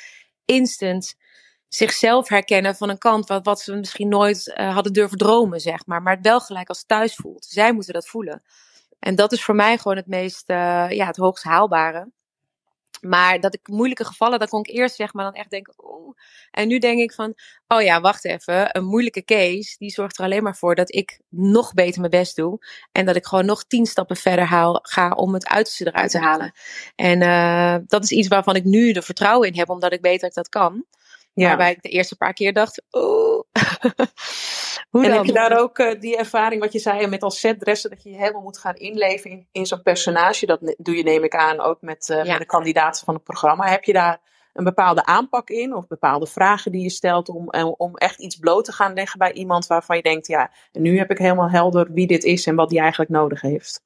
instant 0.45 1.15
zichzelf 1.75 2.29
herkennen 2.29 2.75
van 2.75 2.89
een 2.89 2.97
kant 2.97 3.27
wat, 3.27 3.45
wat 3.45 3.61
ze 3.61 3.75
misschien 3.75 4.07
nooit 4.07 4.53
eh, 4.53 4.73
hadden 4.73 4.93
durven 4.93 5.17
dromen, 5.17 5.59
zeg 5.59 5.85
maar. 5.85 6.01
Maar 6.01 6.15
het 6.15 6.25
wel 6.25 6.39
gelijk 6.39 6.69
als 6.69 6.85
thuis 6.85 7.15
voelt. 7.15 7.45
Zij 7.45 7.73
moeten 7.73 7.93
dat 7.93 8.07
voelen. 8.07 8.43
En 8.99 9.15
dat 9.15 9.31
is 9.31 9.43
voor 9.43 9.55
mij 9.55 9.77
gewoon 9.77 9.97
het 9.97 10.07
meest, 10.07 10.49
eh, 10.49 10.85
ja, 10.89 11.05
het 11.05 11.17
hoogst 11.17 11.43
haalbare. 11.43 12.11
Maar 13.01 13.39
dat 13.39 13.53
ik 13.53 13.67
moeilijke 13.67 14.05
gevallen, 14.05 14.39
dat 14.39 14.49
kon 14.49 14.59
ik 14.59 14.75
eerst 14.75 14.95
zeg 14.95 15.13
maar 15.13 15.25
dan 15.25 15.33
echt 15.33 15.49
denken, 15.49 15.73
oeh. 15.77 16.17
En 16.51 16.67
nu 16.67 16.79
denk 16.79 16.99
ik 16.99 17.13
van, 17.13 17.33
oh 17.67 17.81
ja, 17.81 18.01
wacht 18.01 18.25
even. 18.25 18.77
Een 18.77 18.85
moeilijke 18.85 19.23
case, 19.23 19.75
die 19.77 19.91
zorgt 19.91 20.17
er 20.17 20.23
alleen 20.23 20.43
maar 20.43 20.57
voor 20.57 20.75
dat 20.75 20.95
ik 20.95 21.19
nog 21.29 21.73
beter 21.73 21.99
mijn 21.99 22.11
best 22.11 22.35
doe. 22.35 22.65
En 22.91 23.05
dat 23.05 23.15
ik 23.15 23.25
gewoon 23.25 23.45
nog 23.45 23.63
tien 23.63 23.85
stappen 23.85 24.15
verder 24.15 24.45
haal, 24.45 24.79
ga 24.81 25.11
om 25.11 25.33
het 25.33 25.47
uiterste 25.47 25.87
eruit 25.87 26.11
te 26.11 26.19
halen. 26.19 26.51
En 26.95 27.21
eh, 27.21 27.75
dat 27.87 28.03
is 28.03 28.11
iets 28.11 28.27
waarvan 28.27 28.55
ik 28.55 28.63
nu 28.63 28.91
er 28.91 29.03
vertrouwen 29.03 29.47
in 29.47 29.57
heb, 29.57 29.69
omdat 29.69 29.93
ik 29.93 30.01
weet 30.01 30.21
dat 30.21 30.29
ik 30.29 30.35
dat 30.35 30.49
kan. 30.49 30.85
Ja. 31.33 31.47
Waarbij 31.47 31.71
ik 31.71 31.81
de 31.81 31.89
eerste 31.89 32.15
paar 32.15 32.33
keer 32.33 32.53
dacht, 32.53 32.81
oeh. 32.91 33.41
Hoe 34.89 35.03
en 35.03 35.09
dan? 35.09 35.17
heb 35.17 35.25
je 35.25 35.33
daar 35.33 35.59
ook 35.59 35.79
uh, 35.79 35.99
die 35.99 36.17
ervaring 36.17 36.61
wat 36.61 36.73
je 36.73 36.79
zei 36.79 37.07
met 37.07 37.23
als 37.23 37.39
setdresser, 37.39 37.89
dat 37.89 38.03
je 38.03 38.09
je 38.09 38.17
helemaal 38.17 38.41
moet 38.41 38.57
gaan 38.57 38.75
inleven 38.75 39.29
in, 39.29 39.47
in 39.51 39.65
zo'n 39.65 39.81
personage? 39.81 40.45
Dat 40.45 40.75
doe 40.77 40.95
je 40.95 41.03
neem 41.03 41.23
ik 41.23 41.35
aan 41.35 41.59
ook 41.59 41.81
met, 41.81 42.09
uh, 42.09 42.23
met 42.23 42.37
de 42.37 42.45
kandidaten 42.45 43.05
van 43.05 43.13
het 43.13 43.23
programma. 43.23 43.67
Heb 43.67 43.83
je 43.83 43.93
daar 43.93 44.19
een 44.53 44.63
bepaalde 44.63 45.05
aanpak 45.05 45.49
in 45.49 45.75
of 45.75 45.87
bepaalde 45.87 46.27
vragen 46.27 46.71
die 46.71 46.83
je 46.83 46.89
stelt 46.89 47.29
om, 47.29 47.49
om 47.77 47.95
echt 47.95 48.19
iets 48.19 48.35
bloot 48.35 48.65
te 48.65 48.71
gaan 48.71 48.93
leggen 48.93 49.19
bij 49.19 49.31
iemand 49.31 49.67
waarvan 49.67 49.95
je 49.95 50.03
denkt, 50.03 50.27
ja, 50.27 50.51
nu 50.71 50.97
heb 50.97 51.11
ik 51.11 51.17
helemaal 51.17 51.49
helder 51.49 51.91
wie 51.91 52.07
dit 52.07 52.23
is 52.23 52.45
en 52.45 52.55
wat 52.55 52.69
die 52.69 52.79
eigenlijk 52.79 53.11
nodig 53.11 53.41
heeft? 53.41 53.83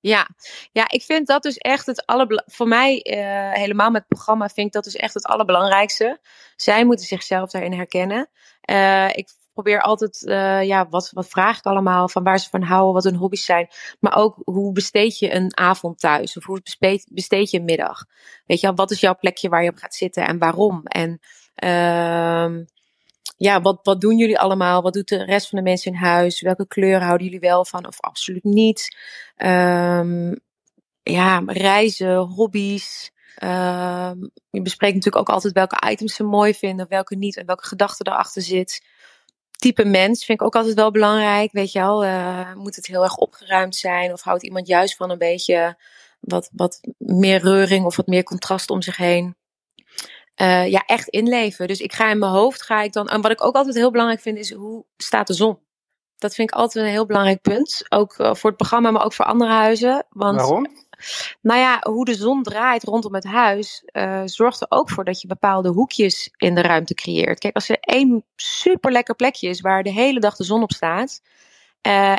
Ja, 0.00 0.28
ja, 0.72 0.88
ik 0.88 1.02
vind 1.02 1.26
dat 1.26 1.42
dus 1.42 1.56
echt 1.56 1.86
het 1.86 2.06
allerbelangrijkste. 2.06 2.56
Voor 2.56 2.68
mij, 2.68 3.06
uh, 3.10 3.58
helemaal 3.60 3.90
met 3.90 4.00
het 4.00 4.08
programma, 4.08 4.48
vind 4.48 4.66
ik 4.66 4.72
dat 4.72 4.84
dus 4.84 4.96
echt 4.96 5.14
het 5.14 5.24
allerbelangrijkste. 5.26 6.20
Zij 6.56 6.84
moeten 6.84 7.06
zichzelf 7.06 7.50
daarin 7.50 7.72
herkennen. 7.72 8.28
Uh, 8.70 9.08
ik 9.08 9.28
probeer 9.52 9.82
altijd, 9.82 10.22
uh, 10.22 10.62
ja, 10.62 10.88
wat, 10.88 11.10
wat 11.12 11.28
vraag 11.28 11.58
ik 11.58 11.64
allemaal, 11.64 12.08
van 12.08 12.22
waar 12.22 12.38
ze 12.38 12.48
van 12.48 12.62
houden, 12.62 12.94
wat 12.94 13.04
hun 13.04 13.14
hobby's 13.14 13.44
zijn. 13.44 13.68
Maar 14.00 14.16
ook, 14.16 14.36
hoe 14.44 14.72
besteed 14.72 15.18
je 15.18 15.34
een 15.34 15.56
avond 15.56 15.98
thuis? 15.98 16.36
Of 16.36 16.44
hoe 16.44 16.60
besteed, 16.62 17.08
besteed 17.12 17.50
je 17.50 17.58
een 17.58 17.64
middag? 17.64 18.04
Weet 18.46 18.60
je 18.60 18.74
wat 18.74 18.90
is 18.90 19.00
jouw 19.00 19.16
plekje 19.16 19.48
waar 19.48 19.62
je 19.62 19.70
op 19.70 19.76
gaat 19.76 19.94
zitten 19.94 20.26
en 20.26 20.38
waarom? 20.38 20.80
En 20.84 21.20
uh, 21.64 22.64
ja, 23.40 23.60
wat, 23.60 23.80
wat 23.82 24.00
doen 24.00 24.16
jullie 24.16 24.38
allemaal? 24.38 24.82
Wat 24.82 24.92
doet 24.92 25.08
de 25.08 25.24
rest 25.24 25.48
van 25.48 25.58
de 25.58 25.64
mensen 25.64 25.92
in 25.92 25.98
huis? 25.98 26.40
Welke 26.40 26.66
kleuren 26.66 27.02
houden 27.02 27.26
jullie 27.26 27.40
wel 27.40 27.64
van 27.64 27.86
of 27.86 28.00
absoluut 28.00 28.44
niet? 28.44 28.96
Um, 29.36 30.40
ja, 31.02 31.42
reizen, 31.46 32.16
hobby's. 32.16 33.10
Um, 33.42 34.30
je 34.50 34.62
bespreekt 34.62 34.94
natuurlijk 34.94 35.28
ook 35.28 35.34
altijd 35.34 35.52
welke 35.52 35.90
items 35.90 36.14
ze 36.14 36.22
mooi 36.22 36.54
vinden, 36.54 36.88
welke 36.88 37.16
niet 37.16 37.36
en 37.36 37.46
welke 37.46 37.66
gedachten 37.66 38.06
erachter 38.06 38.42
zit. 38.42 38.84
Type 39.50 39.84
mens 39.84 40.24
vind 40.24 40.40
ik 40.40 40.46
ook 40.46 40.56
altijd 40.56 40.74
wel 40.74 40.90
belangrijk. 40.90 41.52
Weet 41.52 41.72
je 41.72 41.78
wel, 41.78 42.04
uh, 42.04 42.54
moet 42.54 42.76
het 42.76 42.86
heel 42.86 43.02
erg 43.02 43.16
opgeruimd 43.16 43.76
zijn 43.76 44.12
of 44.12 44.22
houdt 44.22 44.42
iemand 44.42 44.66
juist 44.66 44.96
van 44.96 45.10
een 45.10 45.18
beetje 45.18 45.78
wat, 46.20 46.50
wat 46.52 46.80
meer 46.98 47.40
reuring 47.40 47.84
of 47.84 47.96
wat 47.96 48.06
meer 48.06 48.22
contrast 48.22 48.70
om 48.70 48.82
zich 48.82 48.96
heen? 48.96 49.34
Uh, 50.40 50.68
ja, 50.68 50.82
echt 50.86 51.08
inleven. 51.08 51.66
Dus 51.66 51.80
ik 51.80 51.92
ga 51.92 52.10
in 52.10 52.18
mijn 52.18 52.32
hoofd, 52.32 52.62
ga 52.62 52.82
ik 52.82 52.92
dan. 52.92 53.08
En 53.08 53.20
wat 53.20 53.30
ik 53.30 53.44
ook 53.44 53.54
altijd 53.54 53.76
heel 53.76 53.90
belangrijk 53.90 54.20
vind, 54.20 54.38
is 54.38 54.52
hoe 54.52 54.84
staat 54.96 55.26
de 55.26 55.34
zon? 55.34 55.58
Dat 56.18 56.34
vind 56.34 56.50
ik 56.50 56.56
altijd 56.56 56.84
een 56.84 56.90
heel 56.90 57.06
belangrijk 57.06 57.40
punt. 57.40 57.84
Ook 57.88 58.18
uh, 58.18 58.34
voor 58.34 58.48
het 58.48 58.58
programma, 58.58 58.90
maar 58.90 59.04
ook 59.04 59.12
voor 59.12 59.24
andere 59.24 59.50
huizen. 59.50 60.06
Want, 60.10 60.40
Waarom? 60.40 60.66
Nou 61.40 61.60
ja, 61.60 61.78
hoe 61.82 62.04
de 62.04 62.14
zon 62.14 62.42
draait 62.42 62.82
rondom 62.84 63.14
het 63.14 63.24
huis, 63.24 63.82
uh, 63.92 64.22
zorgt 64.24 64.60
er 64.60 64.66
ook 64.70 64.90
voor 64.90 65.04
dat 65.04 65.20
je 65.20 65.28
bepaalde 65.28 65.68
hoekjes 65.68 66.30
in 66.36 66.54
de 66.54 66.60
ruimte 66.60 66.94
creëert. 66.94 67.38
Kijk, 67.38 67.54
als 67.54 67.68
er 67.68 67.78
één 67.80 68.24
super 68.36 68.92
lekker 68.92 69.14
plekje 69.14 69.48
is 69.48 69.60
waar 69.60 69.82
de 69.82 69.92
hele 69.92 70.20
dag 70.20 70.36
de 70.36 70.44
zon 70.44 70.62
op 70.62 70.72
staat. 70.72 71.22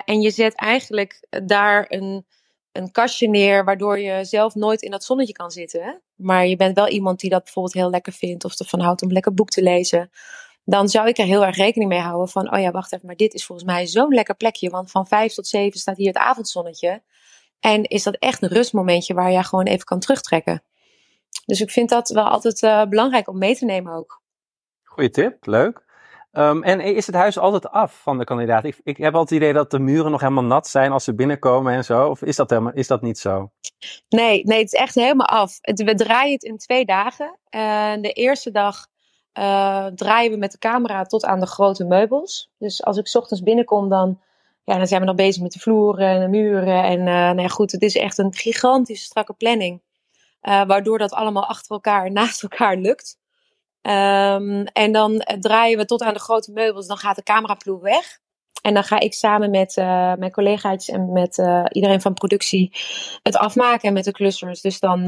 en 0.05 0.21
je 0.21 0.29
zet 0.31 0.55
eigenlijk 0.55 1.27
daar 1.45 1.85
een 1.89 2.25
een 2.71 2.91
kastje 2.91 3.29
neer, 3.29 3.65
waardoor 3.65 3.99
je 3.99 4.25
zelf 4.25 4.55
nooit 4.55 4.81
in 4.81 4.91
dat 4.91 5.03
zonnetje 5.03 5.33
kan 5.33 5.51
zitten. 5.51 6.01
Maar 6.15 6.45
je 6.45 6.55
bent 6.55 6.75
wel 6.75 6.87
iemand 6.87 7.19
die 7.19 7.29
dat 7.29 7.43
bijvoorbeeld 7.43 7.73
heel 7.73 7.89
lekker 7.89 8.13
vindt 8.13 8.45
of 8.45 8.59
ervan 8.59 8.79
houdt 8.79 9.01
om 9.01 9.11
lekker 9.11 9.33
boek 9.33 9.49
te 9.49 9.63
lezen. 9.63 10.09
Dan 10.63 10.89
zou 10.89 11.07
ik 11.07 11.17
er 11.17 11.25
heel 11.25 11.45
erg 11.45 11.55
rekening 11.55 11.89
mee 11.89 11.99
houden 11.99 12.29
van, 12.29 12.53
oh 12.53 12.59
ja, 12.59 12.71
wacht 12.71 12.93
even, 12.93 13.05
maar 13.05 13.15
dit 13.15 13.33
is 13.33 13.45
volgens 13.45 13.67
mij 13.67 13.87
zo'n 13.87 14.13
lekker 14.13 14.35
plekje. 14.35 14.69
Want 14.69 14.91
van 14.91 15.07
vijf 15.07 15.33
tot 15.33 15.47
zeven 15.47 15.79
staat 15.79 15.97
hier 15.97 16.07
het 16.07 16.17
avondzonnetje. 16.17 17.03
En 17.59 17.83
is 17.83 18.03
dat 18.03 18.15
echt 18.15 18.41
een 18.41 18.49
rustmomentje 18.49 19.13
waar 19.13 19.31
je 19.31 19.43
gewoon 19.43 19.65
even 19.65 19.85
kan 19.85 19.99
terugtrekken. 19.99 20.63
Dus 21.45 21.61
ik 21.61 21.71
vind 21.71 21.89
dat 21.89 22.09
wel 22.09 22.23
altijd 22.27 22.61
uh, 22.61 22.85
belangrijk 22.85 23.27
om 23.27 23.37
mee 23.37 23.55
te 23.55 23.65
nemen 23.65 23.93
ook. 23.93 24.21
Goeie 24.83 25.09
tip, 25.09 25.45
leuk. 25.45 25.90
Um, 26.33 26.63
en 26.63 26.79
is 26.79 27.05
het 27.05 27.15
huis 27.15 27.37
altijd 27.37 27.69
af 27.69 28.01
van 28.01 28.17
de 28.17 28.23
kandidaat? 28.23 28.63
Ik, 28.63 28.79
ik, 28.83 28.97
heb 28.97 29.13
altijd 29.15 29.29
het 29.29 29.39
idee 29.39 29.53
dat 29.53 29.71
de 29.71 29.79
muren 29.79 30.11
nog 30.11 30.21
helemaal 30.21 30.43
nat 30.43 30.67
zijn 30.67 30.91
als 30.91 31.03
ze 31.03 31.15
binnenkomen 31.15 31.73
en 31.73 31.83
zo. 31.83 32.07
Of 32.09 32.21
is 32.21 32.35
dat, 32.35 32.49
helemaal, 32.49 32.73
is 32.73 32.87
dat 32.87 33.01
niet 33.01 33.19
zo? 33.19 33.51
Nee, 34.09 34.43
nee, 34.43 34.59
het 34.59 34.73
is 34.73 34.79
echt 34.79 34.95
helemaal 34.95 35.27
af. 35.27 35.59
We 35.61 35.95
draaien 35.95 36.33
het 36.33 36.43
in 36.43 36.57
twee 36.57 36.85
dagen. 36.85 37.37
Uh, 37.49 37.93
de 38.01 38.11
eerste 38.11 38.51
dag 38.51 38.87
uh, 39.39 39.85
draaien 39.85 40.31
we 40.31 40.37
met 40.37 40.51
de 40.51 40.57
camera 40.57 41.03
tot 41.03 41.25
aan 41.25 41.39
de 41.39 41.45
grote 41.45 41.85
meubels. 41.85 42.51
Dus 42.57 42.83
als 42.83 42.97
ik 42.97 43.15
ochtends 43.15 43.43
binnenkom, 43.43 43.89
dan, 43.89 44.21
ja, 44.63 44.77
dan 44.77 44.87
zijn 44.87 45.01
we 45.01 45.07
nog 45.07 45.15
bezig 45.15 45.41
met 45.41 45.51
de 45.51 45.59
vloeren 45.59 46.07
en 46.07 46.19
de 46.19 46.27
muren. 46.27 46.83
En 46.83 46.99
uh, 46.99 47.31
nou 47.31 47.49
goed, 47.49 47.71
het 47.71 47.81
is 47.81 47.95
echt 47.95 48.17
een 48.17 48.33
gigantische 48.33 49.05
strakke 49.05 49.33
planning. 49.33 49.81
waardoor 50.41 50.97
dat 50.97 51.11
allemaal 51.11 51.45
achter 51.45 51.71
elkaar, 51.71 52.11
naast 52.11 52.43
elkaar 52.43 52.77
lukt. 52.77 53.19
Um, 53.81 54.63
en 54.65 54.91
dan 54.91 55.19
eh, 55.19 55.39
draaien 55.39 55.77
we 55.77 55.85
tot 55.85 56.01
aan 56.01 56.13
de 56.13 56.19
grote 56.19 56.51
meubels. 56.51 56.87
Dan 56.87 56.97
gaat 56.97 57.15
de 57.15 57.23
cameraploeg 57.23 57.81
weg. 57.81 58.19
En 58.61 58.73
dan 58.73 58.83
ga 58.83 58.99
ik 58.99 59.13
samen 59.13 59.49
met 59.49 59.77
uh, 59.77 59.85
mijn 60.13 60.31
collega's 60.31 60.89
en 60.89 61.11
met 61.11 61.37
uh, 61.37 61.65
iedereen 61.69 62.01
van 62.01 62.13
productie 62.13 62.75
het 63.23 63.37
afmaken 63.37 63.93
met 63.93 64.03
de 64.03 64.11
clusters. 64.11 64.61
Dus 64.61 64.79
dan 64.79 65.03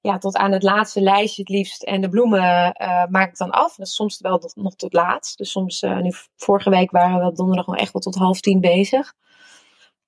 ja, 0.00 0.18
tot 0.18 0.36
aan 0.36 0.52
het 0.52 0.62
laatste 0.62 1.00
lijstje 1.00 1.42
het 1.42 1.50
liefst. 1.50 1.82
En 1.82 2.00
de 2.00 2.08
bloemen 2.08 2.76
maak 3.10 3.28
ik 3.28 3.36
dan 3.36 3.50
af. 3.50 3.74
Dat 3.74 3.86
is 3.86 3.94
soms 3.94 4.20
wel 4.20 4.38
tot, 4.38 4.56
nog 4.56 4.74
tot 4.74 4.92
laat. 4.92 5.32
Dus 5.36 5.50
soms, 5.50 5.80
nu 5.80 6.12
vorige 6.36 6.70
week 6.70 6.90
waren 6.90 7.24
we 7.24 7.32
donderdag 7.32 7.66
nog 7.66 7.76
echt 7.76 7.92
wel 7.92 8.02
tot 8.02 8.14
half 8.14 8.40
tien 8.40 8.60
bezig. 8.60 9.14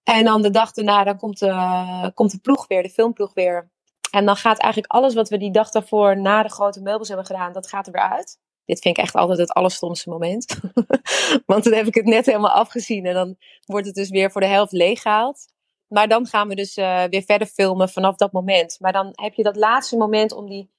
En 0.03 0.25
dan 0.25 0.43
de 0.43 0.51
dag 0.51 0.73
daarna, 0.73 1.05
dan 1.05 1.17
komt 1.17 1.39
de, 1.39 2.11
komt 2.15 2.31
de 2.31 2.39
ploeg 2.39 2.67
weer, 2.67 2.83
de 2.83 2.91
filmploeg 2.91 3.35
weer. 3.35 3.71
En 4.11 4.25
dan 4.27 4.37
gaat 4.37 4.59
eigenlijk 4.59 4.93
alles 4.93 5.15
wat 5.15 5.29
we 5.29 5.39
die 5.39 5.51
dag 5.51 5.71
daarvoor 5.71 6.21
na 6.21 6.43
de 6.43 6.49
grote 6.49 6.81
meubels 6.81 7.09
hebben 7.09 7.27
gedaan, 7.27 7.53
dat 7.53 7.69
gaat 7.69 7.87
er 7.87 7.93
weer 7.93 8.11
uit. 8.11 8.39
Dit 8.65 8.81
vind 8.81 8.97
ik 8.97 9.03
echt 9.05 9.15
altijd 9.15 9.39
het 9.39 9.53
allerstomste 9.53 10.09
moment. 10.09 10.61
Want 11.47 11.65
dan 11.65 11.73
heb 11.73 11.87
ik 11.87 11.95
het 11.95 12.05
net 12.05 12.27
helemaal 12.27 12.51
afgezien 12.51 13.07
en 13.07 13.15
dan 13.15 13.37
wordt 13.65 13.87
het 13.87 13.95
dus 13.95 14.11
weer 14.11 14.31
voor 14.31 14.41
de 14.41 14.47
helft 14.47 14.73
leeggehaald. 14.73 15.47
Maar 15.89 16.09
dan 16.09 16.27
gaan 16.27 16.49
we 16.49 16.55
dus 16.55 16.77
uh, 16.77 17.03
weer 17.05 17.23
verder 17.23 17.47
filmen 17.47 17.89
vanaf 17.89 18.17
dat 18.17 18.33
moment. 18.33 18.77
Maar 18.81 18.93
dan 18.93 19.11
heb 19.13 19.35
je 19.35 19.43
dat 19.43 19.57
laatste 19.57 19.97
moment 19.97 20.33
om 20.33 20.49
die, 20.49 20.71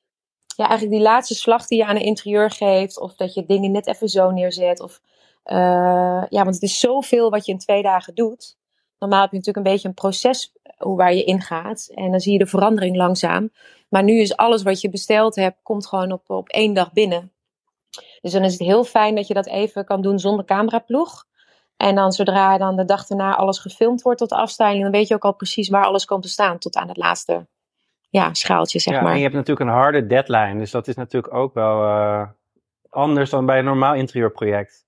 ja, 0.56 0.68
eigenlijk 0.68 0.92
die 0.92 1.08
laatste 1.08 1.36
slag 1.36 1.68
die 1.68 1.78
je 1.78 1.86
aan 1.86 1.96
een 1.96 2.02
interieur 2.02 2.52
geeft. 2.52 3.00
Of 3.00 3.16
dat 3.16 3.34
je 3.34 3.46
dingen 3.46 3.72
net 3.72 3.88
even 3.88 4.10
zo 4.10 4.32
neerzet. 4.32 4.80
Of, 4.80 5.02
uh, 5.46 6.24
ja, 6.30 6.44
want 6.44 6.54
het 6.54 6.64
is 6.64 6.80
zoveel 6.80 7.30
wat 7.30 7.46
je 7.46 7.52
in 7.52 7.58
twee 7.58 7.82
dagen 7.82 8.16
doet. 8.16 8.58
Normaal 9.02 9.22
heb 9.22 9.32
je 9.32 9.38
natuurlijk 9.38 9.66
een 9.66 9.72
beetje 9.72 9.88
een 9.88 9.94
proces 9.94 10.54
waar 10.78 11.14
je 11.14 11.24
ingaat. 11.24 11.92
En 11.94 12.12
dan 12.12 12.20
zie 12.20 12.34
je 12.34 12.40
de 12.40 12.46
verandering 12.46 12.96
langzaam. 12.96 13.52
Maar 13.90 14.04
nu 14.04 14.20
is 14.20 14.36
alles 14.36 14.64
wat 14.64 14.82
je 14.82 14.90
besteld 14.90 15.36
hebt, 15.36 15.60
komt 15.64 15.88
gewoon 15.88 16.12
op, 16.12 16.30
op 16.30 16.50
één 16.50 16.74
dag 16.74 16.94
binnen. 16.94 17.32
Dus 18.22 18.32
dan 18.32 18.44
is 18.44 18.52
het 18.52 18.62
heel 18.62 18.84
fijn 18.84 19.16
dat 19.16 19.28
je 19.28 19.34
dat 19.34 19.48
even 19.48 19.86
kan 19.86 20.02
doen 20.02 20.20
zonder 20.20 20.46
cameraploeg. 20.46 21.26
En 21.78 21.96
dan 21.96 22.12
zodra 22.12 22.58
dan 22.58 22.76
de 22.76 22.86
dag 22.86 23.10
erna 23.10 23.36
alles 23.36 23.60
gefilmd 23.60 24.02
wordt 24.02 24.20
tot 24.20 24.30
de 24.30 24.80
dan 24.80 24.92
weet 24.92 25.08
je 25.08 25.14
ook 25.14 25.26
al 25.26 25.36
precies 25.36 25.70
waar 25.70 25.86
alles 25.86 26.06
komt 26.06 26.22
te 26.22 26.30
staan 26.30 26.58
tot 26.58 26.76
aan 26.76 26.88
het 26.88 26.98
laatste 26.98 27.48
ja, 28.10 28.34
schaaltje, 28.34 28.80
zeg 28.80 28.94
ja, 28.94 29.02
maar. 29.02 29.12
En 29.12 29.18
je 29.18 29.24
hebt 29.24 29.36
natuurlijk 29.36 29.70
een 29.70 29.76
harde 29.76 30.06
deadline, 30.06 30.58
dus 30.58 30.72
dat 30.72 30.88
is 30.88 30.96
natuurlijk 30.96 31.34
ook 31.34 31.54
wel 31.54 31.84
uh, 31.84 32.28
anders 32.90 33.30
dan 33.30 33.46
bij 33.46 33.60
een 33.60 33.66
normaal 33.66 33.96
interieurproject. 33.96 34.86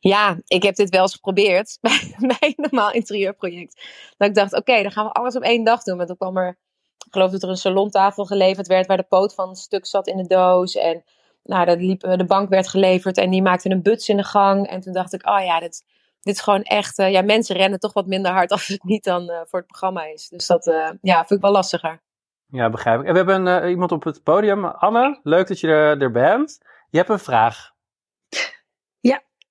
Ja, 0.00 0.36
ik 0.46 0.62
heb 0.62 0.74
dit 0.74 0.90
wel 0.90 1.02
eens 1.02 1.14
geprobeerd 1.14 1.78
bij, 1.80 2.14
een 2.38 2.54
normaal 2.56 2.92
interieurproject. 2.92 3.82
Dat 4.16 4.28
ik 4.28 4.34
dacht, 4.34 4.54
oké, 4.54 4.82
dan 4.82 4.92
gaan 4.92 5.04
we 5.04 5.12
alles 5.12 5.36
op 5.36 5.42
één 5.42 5.64
dag 5.64 5.82
doen. 5.82 5.96
Want 5.96 6.08
toen 6.08 6.16
kwam 6.16 6.36
er, 6.36 6.58
ik 7.06 7.12
geloof 7.12 7.30
dat 7.30 7.42
er 7.42 7.48
een 7.48 7.56
salontafel 7.56 8.24
geleverd 8.24 8.66
werd 8.66 8.86
waar 8.86 8.96
de 8.96 9.02
poot 9.08 9.34
van 9.34 9.48
een 9.48 9.54
stuk 9.54 9.86
zat 9.86 10.06
in 10.06 10.16
de 10.16 10.26
doos. 10.26 10.74
En 10.74 11.04
nou, 11.42 11.76
liep, 11.76 12.00
de 12.00 12.24
bank 12.24 12.48
werd 12.48 12.68
geleverd 12.68 13.18
en 13.18 13.30
die 13.30 13.42
maakte 13.42 13.70
een 13.70 13.82
buts 13.82 14.08
in 14.08 14.16
de 14.16 14.24
gang. 14.24 14.66
En 14.66 14.80
toen 14.80 14.92
dacht 14.92 15.12
ik, 15.12 15.28
oh 15.28 15.44
ja, 15.44 15.60
dit, 15.60 15.84
dit 16.20 16.34
is 16.34 16.40
gewoon 16.40 16.62
echt, 16.62 16.98
uh, 16.98 17.10
ja, 17.10 17.22
mensen 17.22 17.56
rennen 17.56 17.78
toch 17.78 17.92
wat 17.92 18.06
minder 18.06 18.32
hard 18.32 18.50
als 18.56 18.66
het 18.66 18.82
niet 18.82 19.04
dan 19.04 19.22
uh, 19.30 19.40
voor 19.44 19.58
het 19.58 19.68
programma 19.68 20.04
is. 20.04 20.28
Dus 20.28 20.46
dat, 20.46 20.66
uh, 20.66 20.90
ja, 21.00 21.16
vind 21.18 21.30
ik 21.30 21.40
wel 21.40 21.52
lastiger. 21.52 22.00
Ja, 22.46 22.70
begrijp 22.70 23.00
ik. 23.00 23.06
En 23.06 23.12
we 23.12 23.18
hebben 23.18 23.68
iemand 23.68 23.92
op 23.92 24.04
het 24.04 24.22
podium. 24.22 24.64
Anne, 24.64 25.20
leuk 25.22 25.48
dat 25.48 25.60
je 25.60 25.68
er 25.98 26.10
bent. 26.10 26.58
Je 26.90 26.96
hebt 26.96 27.10
een 27.10 27.18
vraag. 27.18 27.72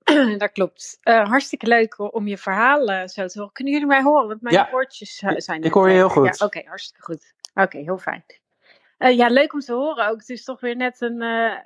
dat 0.38 0.52
klopt. 0.52 1.00
Uh, 1.04 1.28
hartstikke 1.28 1.68
leuk 1.68 2.14
om 2.14 2.28
je 2.28 2.38
verhaal 2.38 2.90
uh, 2.90 3.08
zo 3.08 3.28
te 3.28 3.38
horen. 3.40 3.54
Kunnen 3.54 3.74
jullie 3.74 3.88
mij 3.88 4.02
horen? 4.02 4.28
Want 4.28 4.42
mijn 4.42 4.56
ja. 4.56 4.70
oortjes 4.72 5.22
uh, 5.22 5.32
zijn. 5.36 5.64
Ik 5.64 5.74
hoor 5.74 5.90
je 5.90 5.96
heel 5.96 6.10
goed. 6.10 6.26
Ja, 6.26 6.32
Oké, 6.32 6.44
okay, 6.44 6.64
hartstikke 6.68 7.04
goed. 7.04 7.34
Oké, 7.54 7.62
okay, 7.62 7.82
heel 7.82 7.98
fijn. 7.98 8.24
ja, 8.98 9.28
leuk 9.28 9.54
om 9.54 9.60
te 9.60 9.74
horen 9.74 10.08
ook. 10.08 10.20
Het 10.20 10.30
is 10.30 10.44
toch 10.44 10.60
weer 10.60 10.76
net 10.76 11.02
een, 11.02 11.20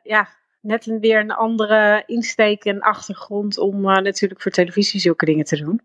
ja, 0.04 0.30
net 0.62 0.86
een, 0.86 1.00
weer 1.00 1.20
een 1.20 1.32
andere 1.32 2.04
insteek 2.06 2.66
en 2.66 2.80
achtergrond 2.80 3.58
om 3.58 3.82
natuurlijk 3.82 4.42
voor 4.42 4.52
televisie 4.52 5.00
zulke 5.00 5.26
dingen 5.26 5.46
te 5.46 5.64
doen. 5.64 5.82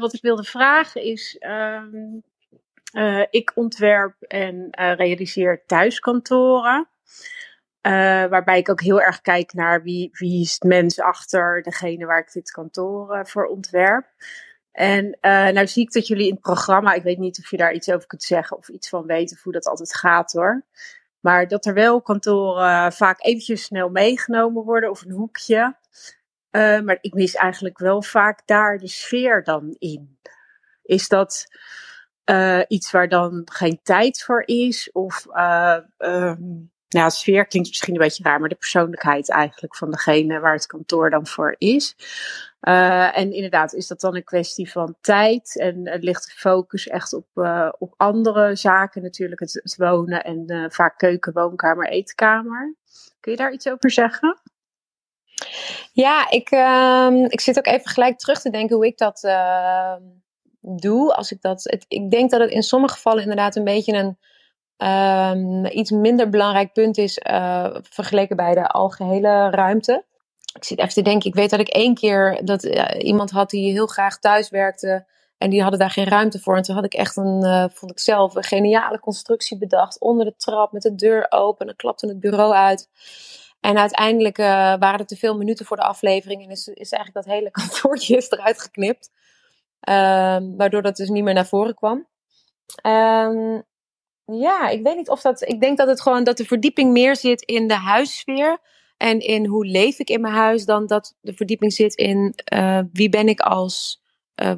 wat 0.00 0.14
ik 0.14 0.22
wilde 0.22 0.44
vragen 0.44 1.02
is. 1.02 1.40
Um, 1.40 2.22
ik 3.30 3.52
ontwerp 3.54 4.22
en 4.22 4.68
realiseer 4.70 5.62
thuiskantoren. 5.66 6.88
Uh, 7.86 7.92
waarbij 8.26 8.58
ik 8.58 8.68
ook 8.68 8.80
heel 8.80 9.00
erg 9.00 9.20
kijk 9.20 9.52
naar 9.52 9.82
wie, 9.82 10.08
wie 10.12 10.42
is 10.42 10.52
het 10.52 10.62
mens 10.62 11.00
achter 11.00 11.62
degene 11.62 12.06
waar 12.06 12.18
ik 12.18 12.32
dit 12.32 12.50
kantoor 12.50 13.16
uh, 13.16 13.24
voor 13.24 13.46
ontwerp. 13.46 14.06
En 14.72 15.04
uh, 15.04 15.48
nou 15.48 15.66
zie 15.66 15.82
ik 15.82 15.92
dat 15.92 16.06
jullie 16.06 16.26
in 16.26 16.32
het 16.32 16.40
programma, 16.40 16.92
ik 16.92 17.02
weet 17.02 17.18
niet 17.18 17.38
of 17.38 17.50
je 17.50 17.56
daar 17.56 17.72
iets 17.72 17.90
over 17.90 18.06
kunt 18.06 18.22
zeggen 18.22 18.56
of 18.56 18.68
iets 18.68 18.88
van 18.88 19.06
weet 19.06 19.32
of 19.32 19.42
hoe 19.42 19.52
dat 19.52 19.66
altijd 19.66 19.94
gaat 19.94 20.32
hoor. 20.32 20.64
Maar 21.20 21.48
dat 21.48 21.66
er 21.66 21.74
wel 21.74 22.02
kantoren 22.02 22.92
vaak 22.92 23.24
eventjes 23.24 23.62
snel 23.62 23.88
meegenomen 23.88 24.64
worden 24.64 24.90
of 24.90 25.04
een 25.04 25.12
hoekje. 25.12 25.76
Maar 26.50 26.98
ik 27.00 27.14
mis 27.14 27.34
eigenlijk 27.34 27.78
wel 27.78 28.02
vaak 28.02 28.42
daar 28.44 28.78
de 28.78 28.88
sfeer 28.88 29.42
dan 29.42 29.76
in. 29.78 30.18
Is 30.82 31.08
dat 31.08 31.46
iets 32.68 32.90
waar 32.90 33.08
dan 33.08 33.42
geen 33.52 33.80
tijd 33.82 34.22
voor 34.22 34.42
is? 34.46 34.92
Of 34.92 35.26
um, 35.98 36.72
ja, 37.00 37.10
sfeer 37.10 37.46
klinkt 37.46 37.68
misschien 37.68 37.94
een 37.94 38.00
beetje 38.00 38.22
raar, 38.22 38.40
maar 38.40 38.48
de 38.48 38.54
persoonlijkheid 38.54 39.30
eigenlijk 39.30 39.76
van 39.76 39.90
degene 39.90 40.40
waar 40.40 40.52
het 40.52 40.66
kantoor 40.66 41.10
dan 41.10 41.26
voor 41.26 41.54
is. 41.58 41.96
Uh, 42.60 43.18
en 43.18 43.32
inderdaad, 43.32 43.72
is 43.72 43.86
dat 43.86 44.00
dan 44.00 44.16
een 44.16 44.24
kwestie 44.24 44.70
van 44.70 44.96
tijd 45.00 45.58
en 45.58 45.86
uh, 45.86 45.94
ligt 45.98 46.24
de 46.24 46.32
focus 46.32 46.88
echt 46.88 47.12
op, 47.12 47.26
uh, 47.34 47.72
op 47.78 47.94
andere 47.96 48.56
zaken, 48.56 49.02
natuurlijk 49.02 49.40
het, 49.40 49.74
wonen 49.76 50.24
en 50.24 50.70
vaak 50.72 50.98
keuken, 50.98 51.32
woonkamer, 51.32 51.88
eetkamer. 51.88 52.74
Kun 53.20 53.32
je 53.32 53.38
daar 53.38 53.52
iets 53.52 53.68
over 53.68 53.90
zeggen? 53.90 54.40
Ja, 55.92 56.30
ik, 56.30 56.50
uh, 56.50 57.24
ik 57.28 57.40
zit 57.40 57.58
ook 57.58 57.66
even 57.66 57.88
gelijk 57.88 58.18
terug 58.18 58.40
te 58.40 58.50
denken 58.50 58.76
hoe 58.76 58.86
ik 58.86 58.98
dat 58.98 59.22
uh, 59.24 59.96
doe. 60.60 61.14
Als 61.14 61.32
ik, 61.32 61.40
dat, 61.40 61.62
het, 61.64 61.84
ik 61.88 62.10
denk 62.10 62.30
dat 62.30 62.40
het 62.40 62.50
in 62.50 62.62
sommige 62.62 62.94
gevallen 62.94 63.22
inderdaad 63.22 63.56
een 63.56 63.64
beetje 63.64 63.92
een 63.92 64.18
um, 64.76 65.66
iets 65.66 65.90
minder 65.90 66.28
belangrijk 66.28 66.72
punt 66.72 66.98
is 66.98 67.20
uh, 67.30 67.76
vergeleken 67.82 68.36
bij 68.36 68.54
de 68.54 68.66
algehele 68.66 69.50
ruimte. 69.50 70.04
Ik 70.54 70.64
zit 70.64 70.78
even 70.78 70.92
te 70.92 71.02
denken, 71.02 71.28
ik 71.28 71.34
weet 71.34 71.50
dat 71.50 71.60
ik 71.60 71.68
één 71.68 71.94
keer 71.94 72.40
dat 72.44 72.64
uh, 72.64 72.84
iemand 72.98 73.30
had 73.30 73.50
die 73.50 73.72
heel 73.72 73.86
graag 73.86 74.18
thuis 74.18 74.50
werkte. 74.50 75.06
En 75.38 75.50
die 75.50 75.60
hadden 75.62 75.78
daar 75.78 75.90
geen 75.90 76.08
ruimte 76.08 76.40
voor. 76.40 76.56
En 76.56 76.62
toen 76.62 76.74
had 76.74 76.84
ik 76.84 76.94
echt 76.94 77.16
een, 77.16 77.44
uh, 77.44 77.64
vond 77.70 77.90
ik 77.92 77.98
zelf, 77.98 78.34
een 78.34 78.44
geniale 78.44 79.00
constructie 79.00 79.58
bedacht. 79.58 80.00
Onder 80.00 80.26
de 80.26 80.34
trap 80.36 80.72
met 80.72 80.82
de 80.82 80.94
deur 80.94 81.26
open. 81.28 81.60
En 81.60 81.66
dan 81.66 81.76
klapte 81.76 82.06
het 82.06 82.20
bureau 82.20 82.52
uit. 82.52 82.88
En 83.60 83.78
uiteindelijk 83.78 84.36
waren 84.36 84.98
er 84.98 85.06
te 85.06 85.16
veel 85.16 85.36
minuten 85.36 85.66
voor 85.66 85.76
de 85.76 85.82
aflevering. 85.82 86.44
En 86.44 86.50
is, 86.50 86.68
is 86.68 86.90
eigenlijk 86.90 87.26
dat 87.26 87.34
hele 87.34 87.50
kantoortje 87.60 88.16
is 88.16 88.30
eruit 88.30 88.60
geknipt. 88.60 89.10
Uh, 89.88 90.36
waardoor 90.56 90.82
dat 90.82 90.96
dus 90.96 91.08
niet 91.08 91.24
meer 91.24 91.34
naar 91.34 91.46
voren 91.46 91.74
kwam. 91.74 92.06
Um, 92.86 93.64
ja, 94.24 94.68
ik 94.68 94.82
weet 94.82 94.96
niet 94.96 95.08
of 95.08 95.20
dat. 95.20 95.48
Ik 95.48 95.60
denk 95.60 95.78
dat 95.78 95.88
het 95.88 96.00
gewoon 96.00 96.24
dat 96.24 96.36
de 96.36 96.44
verdieping 96.44 96.92
meer 96.92 97.16
zit 97.16 97.42
in 97.42 97.68
de 97.68 97.74
huissfeer. 97.74 98.58
En 98.96 99.20
in 99.20 99.46
hoe 99.46 99.66
leef 99.66 99.98
ik 99.98 100.10
in 100.10 100.20
mijn 100.20 100.34
huis. 100.34 100.64
Dan 100.64 100.86
dat 100.86 101.14
de 101.20 101.34
verdieping 101.34 101.72
zit 101.72 101.94
in 101.94 102.34
uh, 102.54 102.80
wie 102.92 103.08
ben 103.08 103.28
ik 103.28 103.40
als. 103.40 104.02
Uh, 104.42 104.52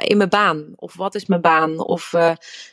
in 0.00 0.16
mijn 0.16 0.28
baan. 0.28 0.72
Of 0.76 0.96
wat 0.96 1.14
is 1.14 1.26
mijn 1.26 1.40
baan? 1.40 1.78
Of, 1.78 2.12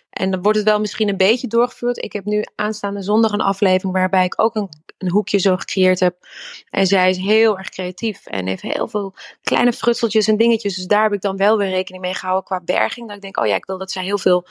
en 0.09 0.31
dan 0.31 0.41
wordt 0.41 0.57
het 0.57 0.67
wel 0.67 0.79
misschien 0.79 1.09
een 1.09 1.17
beetje 1.17 1.47
doorgevoerd. 1.47 2.03
Ik 2.03 2.13
heb 2.13 2.25
nu 2.25 2.43
aanstaande 2.55 3.01
zondag 3.01 3.31
een 3.31 3.41
aflevering 3.41 3.93
waarbij 3.93 4.25
ik 4.25 4.41
ook 4.41 4.55
een, 4.55 4.69
een 5.03 5.11
hoekje 5.11 5.37
zo 5.37 5.57
gecreëerd 5.57 5.99
heb. 5.99 6.15
En 6.69 6.87
zij 6.87 7.09
is 7.09 7.17
heel 7.17 7.57
erg 7.57 7.69
creatief 7.69 8.25
en 8.25 8.47
heeft 8.47 8.61
heel 8.61 8.87
veel 8.87 9.13
kleine 9.41 9.73
frutseltjes 9.73 10.27
en 10.27 10.37
dingetjes. 10.37 10.75
Dus 10.75 10.85
daar 10.85 11.03
heb 11.03 11.13
ik 11.13 11.21
dan 11.21 11.37
wel 11.37 11.57
weer 11.57 11.69
rekening 11.69 12.03
mee 12.03 12.13
gehouden 12.13 12.45
qua 12.45 12.61
berging. 12.61 13.07
Dat 13.07 13.15
ik 13.15 13.21
denk, 13.21 13.37
oh 13.37 13.45
ja, 13.45 13.55
ik 13.55 13.65
wil 13.65 13.77
dat 13.77 13.91
zij 13.91 14.03
heel 14.03 14.17
veel 14.17 14.45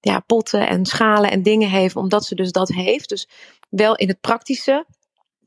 ja, 0.00 0.20
potten 0.20 0.68
en 0.68 0.84
schalen 0.86 1.30
en 1.30 1.42
dingen 1.42 1.68
heeft, 1.68 1.96
omdat 1.96 2.24
ze 2.24 2.34
dus 2.34 2.52
dat 2.52 2.68
heeft. 2.68 3.08
Dus 3.08 3.28
wel 3.68 3.96
in 3.96 4.08
het 4.08 4.20
praktische. 4.20 4.86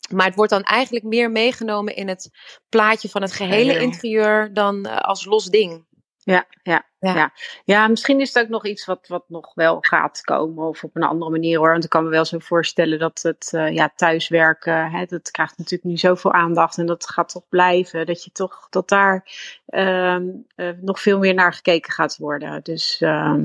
Maar 0.09 0.25
het 0.25 0.35
wordt 0.35 0.51
dan 0.51 0.63
eigenlijk 0.63 1.05
meer 1.05 1.31
meegenomen 1.31 1.95
in 1.95 2.07
het 2.07 2.29
plaatje 2.69 3.09
van 3.09 3.21
het 3.21 3.31
gehele 3.31 3.79
interieur 3.79 4.53
dan 4.53 4.87
uh, 4.87 4.97
als 4.97 5.25
los 5.25 5.45
ding. 5.45 5.85
Ja, 6.17 6.47
ja, 6.63 6.85
ja, 7.03 7.15
ja. 7.15 7.31
Ja, 7.63 7.87
misschien 7.87 8.19
is 8.19 8.33
het 8.33 8.43
ook 8.43 8.49
nog 8.49 8.65
iets 8.65 8.85
wat, 8.85 9.07
wat 9.07 9.23
nog 9.27 9.53
wel 9.53 9.77
gaat 9.81 10.21
komen 10.21 10.67
of 10.67 10.83
op 10.83 10.95
een 10.95 11.03
andere 11.03 11.31
manier 11.31 11.57
hoor. 11.57 11.71
Want 11.71 11.83
ik 11.83 11.89
kan 11.89 12.03
me 12.03 12.09
wel 12.09 12.25
zo 12.25 12.39
voorstellen 12.39 12.99
dat 12.99 13.19
het 13.21 13.51
uh, 13.55 13.71
ja, 13.71 13.91
thuiswerken, 13.95 14.91
hè, 14.91 15.05
dat 15.05 15.31
krijgt 15.31 15.57
natuurlijk 15.57 15.83
nu 15.83 15.97
zoveel 15.97 16.33
aandacht 16.33 16.77
en 16.77 16.85
dat 16.85 17.09
gaat 17.09 17.29
toch 17.29 17.47
blijven. 17.49 18.05
Dat 18.05 18.23
je 18.23 18.31
toch, 18.31 18.67
dat 18.69 18.89
daar 18.89 19.27
uh, 19.67 20.15
uh, 20.55 20.69
nog 20.81 21.01
veel 21.01 21.19
meer 21.19 21.33
naar 21.33 21.53
gekeken 21.53 21.93
gaat 21.93 22.17
worden. 22.17 22.63
Dus 22.63 23.01
uh, 23.01 23.35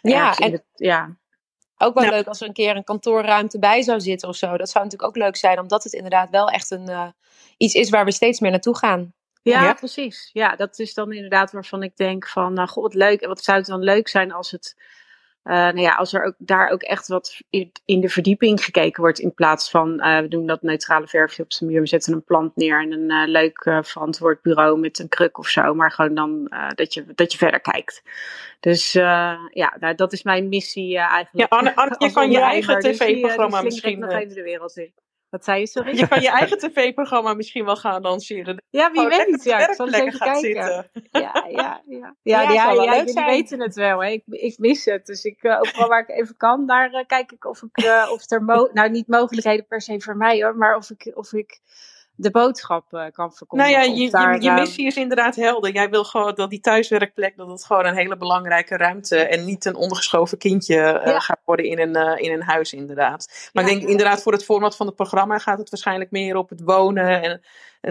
ja, 0.00 0.36
en, 0.36 0.52
het, 0.52 0.64
ja. 0.74 1.16
Ook 1.78 1.94
wel 1.94 2.04
ja. 2.04 2.10
leuk 2.10 2.26
als 2.26 2.40
er 2.40 2.46
een 2.46 2.52
keer 2.52 2.76
een 2.76 2.84
kantoorruimte 2.84 3.58
bij 3.58 3.82
zou 3.82 4.00
zitten 4.00 4.28
of 4.28 4.36
zo. 4.36 4.56
Dat 4.56 4.70
zou 4.70 4.84
natuurlijk 4.84 5.16
ook 5.16 5.22
leuk 5.22 5.36
zijn, 5.36 5.60
omdat 5.60 5.84
het 5.84 5.92
inderdaad 5.92 6.30
wel 6.30 6.48
echt 6.48 6.70
een, 6.70 6.90
uh, 6.90 7.06
iets 7.56 7.74
is 7.74 7.90
waar 7.90 8.04
we 8.04 8.12
steeds 8.12 8.40
meer 8.40 8.50
naartoe 8.50 8.76
gaan. 8.76 9.12
Ja, 9.52 9.62
ja, 9.62 9.74
precies. 9.74 10.30
Ja, 10.32 10.56
dat 10.56 10.78
is 10.78 10.94
dan 10.94 11.12
inderdaad 11.12 11.52
waarvan 11.52 11.82
ik 11.82 11.96
denk 11.96 12.28
van, 12.28 12.52
nou 12.52 12.68
god, 12.68 12.82
wat 12.82 12.94
leuk. 12.94 13.20
En 13.20 13.28
wat 13.28 13.44
zou 13.44 13.58
het 13.58 13.66
dan 13.66 13.82
leuk 13.82 14.08
zijn 14.08 14.32
als 14.32 14.50
het, 14.50 14.76
uh, 15.44 15.54
nou 15.54 15.80
ja, 15.80 15.94
als 15.94 16.12
er 16.12 16.24
ook 16.24 16.34
daar 16.38 16.70
ook 16.70 16.82
echt 16.82 17.08
wat 17.08 17.40
in 17.84 18.00
de 18.00 18.08
verdieping 18.08 18.64
gekeken 18.64 19.02
wordt 19.02 19.18
in 19.18 19.34
plaats 19.34 19.70
van, 19.70 20.06
uh, 20.06 20.18
we 20.18 20.28
doen 20.28 20.46
dat 20.46 20.62
neutrale 20.62 21.06
verfje 21.06 21.42
op 21.42 21.52
zijn 21.52 21.70
muur, 21.70 21.80
we 21.80 21.86
zetten 21.86 22.12
een 22.12 22.24
plant 22.24 22.56
neer 22.56 22.80
en 22.80 22.92
een 22.92 23.10
uh, 23.10 23.28
leuk 23.28 23.80
verantwoord 23.82 24.42
bureau 24.42 24.78
met 24.78 24.98
een 24.98 25.08
kruk 25.08 25.38
of 25.38 25.48
zo, 25.48 25.74
maar 25.74 25.92
gewoon 25.92 26.14
dan 26.14 26.52
dat, 26.74 26.94
je, 26.94 27.04
dat 27.14 27.32
je 27.32 27.38
verder 27.38 27.60
kijkt. 27.60 28.02
Dus 28.60 28.92
ja, 28.92 29.76
nou, 29.80 29.94
dat 29.94 30.12
is 30.12 30.22
mijn 30.22 30.48
missie 30.48 30.98
eigenlijk. 30.98 31.50
Ja, 31.50 31.56
Anne, 31.58 31.76
Anne 31.76 31.94
je 31.98 32.12
kan 32.18 32.30
je 32.30 32.40
eigen 32.40 32.80
tv-programma 32.80 33.62
dus, 33.62 33.72
misschien... 33.72 33.98
nog 33.98 34.12
even 34.12 34.34
de 34.34 34.42
wereld 34.42 34.76
in. 34.76 34.92
Wat 35.34 35.44
zei 35.44 35.60
je, 35.60 35.66
sorry? 35.66 35.96
Je 35.98 36.08
kan 36.08 36.20
je 36.20 36.30
eigen 36.30 36.58
tv-programma 36.58 37.34
misschien 37.34 37.64
wel 37.64 37.76
gaan 37.76 38.02
lanceren. 38.02 38.62
Ja, 38.70 38.90
wie 38.90 39.08
weet. 39.08 39.44
Ja, 39.44 39.68
ik 39.68 39.74
zal 39.74 39.86
eens 39.86 39.96
even 39.96 40.18
kijken. 40.18 40.40
Zitten. 40.40 40.90
Ja, 41.10 41.46
ja, 41.48 41.82
ja. 41.86 42.14
Ja, 42.22 42.42
ja, 42.42 42.52
ja, 42.52 42.52
ja, 42.52 42.72
ja 42.72 43.04
jullie 43.04 43.24
weten 43.24 43.60
het 43.60 43.74
wel. 43.74 44.02
Hè. 44.02 44.10
Ik, 44.10 44.22
ik 44.26 44.58
mis 44.58 44.84
het. 44.84 45.06
Dus 45.06 45.24
ik, 45.24 45.42
uh, 45.42 45.58
overal 45.60 45.88
waar 45.88 46.00
ik 46.00 46.08
even 46.08 46.36
kan, 46.36 46.66
daar 46.66 46.92
uh, 46.92 47.00
kijk 47.06 47.32
ik 47.32 47.44
of, 47.44 47.62
ik, 47.62 47.84
uh, 47.84 48.08
of 48.12 48.30
er... 48.30 48.42
Mo 48.42 48.68
nou, 48.72 48.90
niet 48.90 49.08
mogelijkheden 49.08 49.66
per 49.66 49.80
se 49.80 50.00
voor 50.00 50.16
mij 50.16 50.42
hoor, 50.42 50.56
maar 50.56 50.76
of 50.76 50.90
ik... 50.90 51.10
Of 51.14 51.32
ik 51.32 51.60
de 52.16 52.30
boodschap 52.30 52.92
uh, 52.92 53.04
kan 53.12 53.32
verkondigen. 53.32 53.72
Nou 53.72 53.86
ja, 53.86 53.94
je, 53.94 54.10
daar, 54.10 54.34
je, 54.34 54.42
je, 54.42 54.50
missie 54.50 54.86
is 54.86 54.96
inderdaad 54.96 55.36
helder. 55.36 55.72
Jij 55.72 55.90
wil 55.90 56.04
gewoon 56.04 56.34
dat 56.34 56.50
die 56.50 56.60
thuiswerkplek, 56.60 57.36
dat 57.36 57.48
het 57.48 57.64
gewoon 57.64 57.86
een 57.86 57.96
hele 57.96 58.16
belangrijke 58.16 58.76
ruimte 58.76 59.16
en 59.16 59.44
niet 59.44 59.64
een 59.64 59.74
ondergeschoven 59.74 60.38
kindje 60.38 60.76
uh, 60.76 61.06
ja. 61.06 61.18
gaat 61.18 61.40
worden 61.44 61.66
in 61.66 61.78
een, 61.78 61.96
uh, 61.96 62.24
in 62.24 62.32
een 62.32 62.42
huis 62.42 62.72
inderdaad. 62.72 63.50
Maar 63.52 63.64
ja, 63.64 63.70
ik 63.70 63.78
denk 63.78 63.90
inderdaad 63.90 64.22
voor 64.22 64.32
het 64.32 64.44
format 64.44 64.76
van 64.76 64.86
het 64.86 64.96
programma 64.96 65.38
gaat 65.38 65.58
het 65.58 65.70
waarschijnlijk 65.70 66.10
meer 66.10 66.36
op 66.36 66.48
het 66.48 66.60
wonen 66.64 67.22
en 67.22 67.40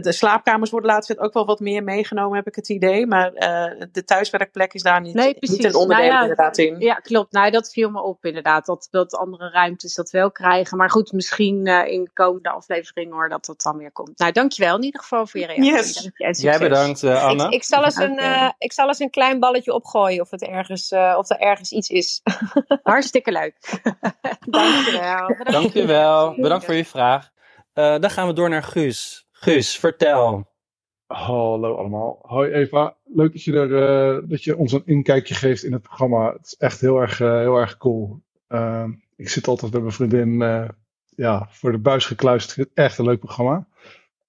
de 0.01 0.11
slaapkamers 0.11 0.69
worden 0.69 0.89
laatst 0.89 1.17
ook 1.17 1.33
wel 1.33 1.45
wat 1.45 1.59
meer 1.59 1.83
meegenomen, 1.83 2.37
heb 2.37 2.47
ik 2.47 2.55
het 2.55 2.69
idee. 2.69 3.07
Maar 3.07 3.33
uh, 3.33 3.85
de 3.91 4.03
thuiswerkplek 4.03 4.73
is 4.73 4.81
daar 4.81 5.01
niet, 5.01 5.13
nee, 5.13 5.35
niet 5.39 5.63
een 5.63 5.75
onderdeel 5.75 6.05
nou 6.05 6.17
ja, 6.17 6.21
inderdaad 6.21 6.57
in. 6.57 6.79
Ja, 6.79 6.93
klopt. 6.93 7.31
Nou, 7.31 7.51
dat 7.51 7.71
viel 7.71 7.89
me 7.89 8.01
op 8.01 8.25
inderdaad. 8.25 8.65
Dat, 8.65 8.87
dat 8.91 9.15
andere 9.15 9.49
ruimtes 9.49 9.95
dat 9.95 10.09
wel 10.09 10.31
krijgen. 10.31 10.77
Maar 10.77 10.89
goed, 10.89 11.11
misschien 11.11 11.67
uh, 11.67 11.87
in 11.87 12.03
de 12.03 12.09
komende 12.13 12.49
afleveringen 12.49 13.13
hoor, 13.13 13.29
dat 13.29 13.45
dat 13.45 13.61
dan 13.61 13.77
weer 13.77 13.91
komt. 13.91 14.19
Nou, 14.19 14.31
dankjewel 14.31 14.75
in 14.75 14.83
ieder 14.83 15.01
geval 15.01 15.27
voor 15.27 15.39
je 15.39 15.45
reactie. 15.45 16.11
Yes. 16.15 16.41
Jij 16.41 16.59
bedankt, 16.59 17.03
uh, 17.03 17.23
Anna. 17.23 17.45
Ik, 17.45 17.53
ik, 17.53 17.63
zal 17.63 17.83
eens 17.83 17.95
een, 17.95 18.19
ik 18.57 18.73
zal 18.73 18.87
eens 18.87 18.99
een 18.99 19.09
klein 19.09 19.39
balletje 19.39 19.73
opgooien 19.73 20.21
of, 20.21 20.29
het 20.29 20.41
ergens, 20.41 20.91
of 20.91 21.29
er 21.29 21.37
ergens 21.37 21.71
iets 21.71 21.89
is. 21.89 22.21
Hartstikke 22.83 23.31
leuk. 23.31 23.81
dankjewel. 24.39 25.27
Bedankt. 25.27 25.51
Dankjewel. 25.51 26.35
Bedankt 26.35 26.65
voor 26.65 26.73
je 26.73 26.85
vraag. 26.85 27.29
dan 27.73 28.09
gaan 28.09 28.27
we 28.27 28.33
door 28.33 28.49
naar 28.49 28.63
Guus. 28.63 29.22
Guus, 29.43 29.79
vertel. 29.79 30.47
Hallo 31.05 31.75
allemaal. 31.75 32.19
Hoi 32.21 32.51
Eva. 32.51 32.95
Leuk 33.03 33.31
dat 33.31 33.43
je, 33.43 33.53
er, 33.53 33.69
uh, 33.69 34.29
dat 34.29 34.43
je 34.43 34.57
ons 34.57 34.71
een 34.71 34.85
inkijkje 34.85 35.33
geeft 35.33 35.63
in 35.63 35.73
het 35.73 35.81
programma. 35.81 36.33
Het 36.33 36.45
is 36.45 36.55
echt 36.57 36.81
heel 36.81 37.01
erg, 37.01 37.19
uh, 37.19 37.37
heel 37.37 37.55
erg 37.55 37.77
cool. 37.77 38.21
Uh, 38.49 38.85
ik 39.15 39.29
zit 39.29 39.47
altijd 39.47 39.71
met 39.71 39.81
mijn 39.81 39.93
vriendin 39.93 40.41
eh, 40.41 40.69
ja, 41.15 41.47
voor 41.49 41.71
de 41.71 41.77
buis 41.77 42.05
gekluisterd. 42.05 42.69
Echt 42.73 42.97
een 42.97 43.05
leuk 43.05 43.19
programma. 43.19 43.67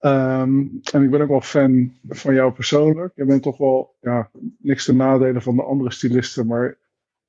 Um, 0.00 0.80
en 0.92 1.02
ik 1.02 1.10
ben 1.10 1.20
ook 1.20 1.28
wel 1.28 1.40
fan 1.40 1.92
van 2.08 2.34
jou 2.34 2.52
persoonlijk. 2.52 3.12
Je 3.16 3.24
bent 3.24 3.42
toch 3.42 3.56
wel, 3.56 3.96
ja, 4.00 4.30
niks 4.58 4.84
te 4.84 4.94
nadelen 4.94 5.42
van 5.42 5.56
de 5.56 5.62
andere 5.62 5.92
stylisten, 5.92 6.46
maar 6.46 6.78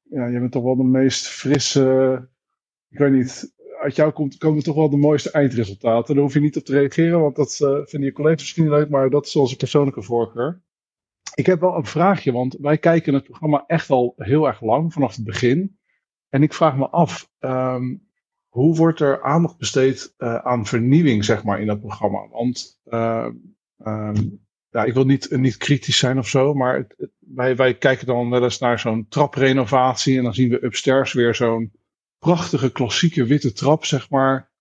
ja, 0.02 0.26
je 0.26 0.39
bent 0.39 0.52
toch 0.52 0.63
wel 0.63 0.76
de 0.76 0.84
meest 0.84 1.28
frisse, 1.28 2.28
ik 2.89 2.98
weet 2.98 3.12
niet, 3.12 3.54
uit 3.86 3.95
jou 3.95 4.12
komt, 4.12 4.38
komen 4.38 4.63
toch 4.63 4.76
wel 4.76 4.89
de 4.89 4.98
mooiste 4.98 5.32
eindresultaten. 5.32 6.13
Daar 6.13 6.24
hoef 6.24 6.34
je 6.34 6.39
niet 6.39 6.58
op 6.58 6.63
te 6.63 6.80
reageren, 6.80 7.21
want 7.21 7.36
dat 7.36 7.60
uh, 7.62 7.69
vinden 7.69 8.10
je 8.10 8.12
collega's 8.12 8.41
misschien 8.41 8.69
leuk, 8.69 8.89
maar 8.89 9.10
dat 9.10 9.26
is 9.26 9.36
onze 9.36 9.56
persoonlijke 9.56 10.02
voorkeur. 10.02 10.63
Ik 11.36 11.45
heb 11.45 11.60
wel 11.60 11.76
een 11.76 11.86
vraagje, 11.86 12.32
want 12.32 12.58
wij 12.60 12.78
kijken 12.78 13.13
het 13.13 13.24
programma 13.24 13.63
echt 13.67 13.89
al 13.89 14.13
heel 14.17 14.48
erg 14.48 14.62
lang, 14.62 14.93
vanaf 14.93 15.15
het 15.15 15.26
begin. 15.26 15.78
En 16.30 16.43
ik 16.43 16.54
vraag 16.54 16.78
me 16.78 16.89
af, 16.89 17.30
um, 17.40 18.08
hoe 18.48 18.75
wordt 18.75 19.00
er 19.00 19.23
aandacht 19.23 19.58
besteed 19.58 20.13
uh, 20.17 20.36
aan 20.36 20.65
vernieuwing, 20.65 21.25
zeg 21.25 21.44
maar, 21.44 21.60
in 21.60 21.67
dat 21.67 21.79
programma? 21.79 22.27
Want 22.29 22.81
uh, 22.86 23.27
um, 23.86 24.46
ja, 24.69 24.83
ik 24.83 24.94
wil 24.94 25.06
niet, 25.06 25.31
niet 25.31 25.58
kritisch 25.58 25.98
zijn 25.98 26.17
of 26.17 26.27
zo, 26.27 26.54
maar 26.54 26.88
wij, 27.19 27.56
wij 27.56 27.77
kijken 27.77 28.06
dan 28.06 28.29
wel 28.29 28.44
eens 28.44 28.60
naar 28.60 28.79
zo'n 28.79 29.06
traprenovatie 29.10 30.17
en 30.17 30.23
dan 30.23 30.33
zien 30.33 30.50
we 30.50 30.63
upstairs 30.63 31.13
weer 31.13 31.36
zo'n 31.36 31.71
prachtige 32.20 32.72
klassieke 32.72 33.26
witte 33.26 33.54
trap, 33.54 33.86
zeg 33.86 34.10
maar. 34.10 34.52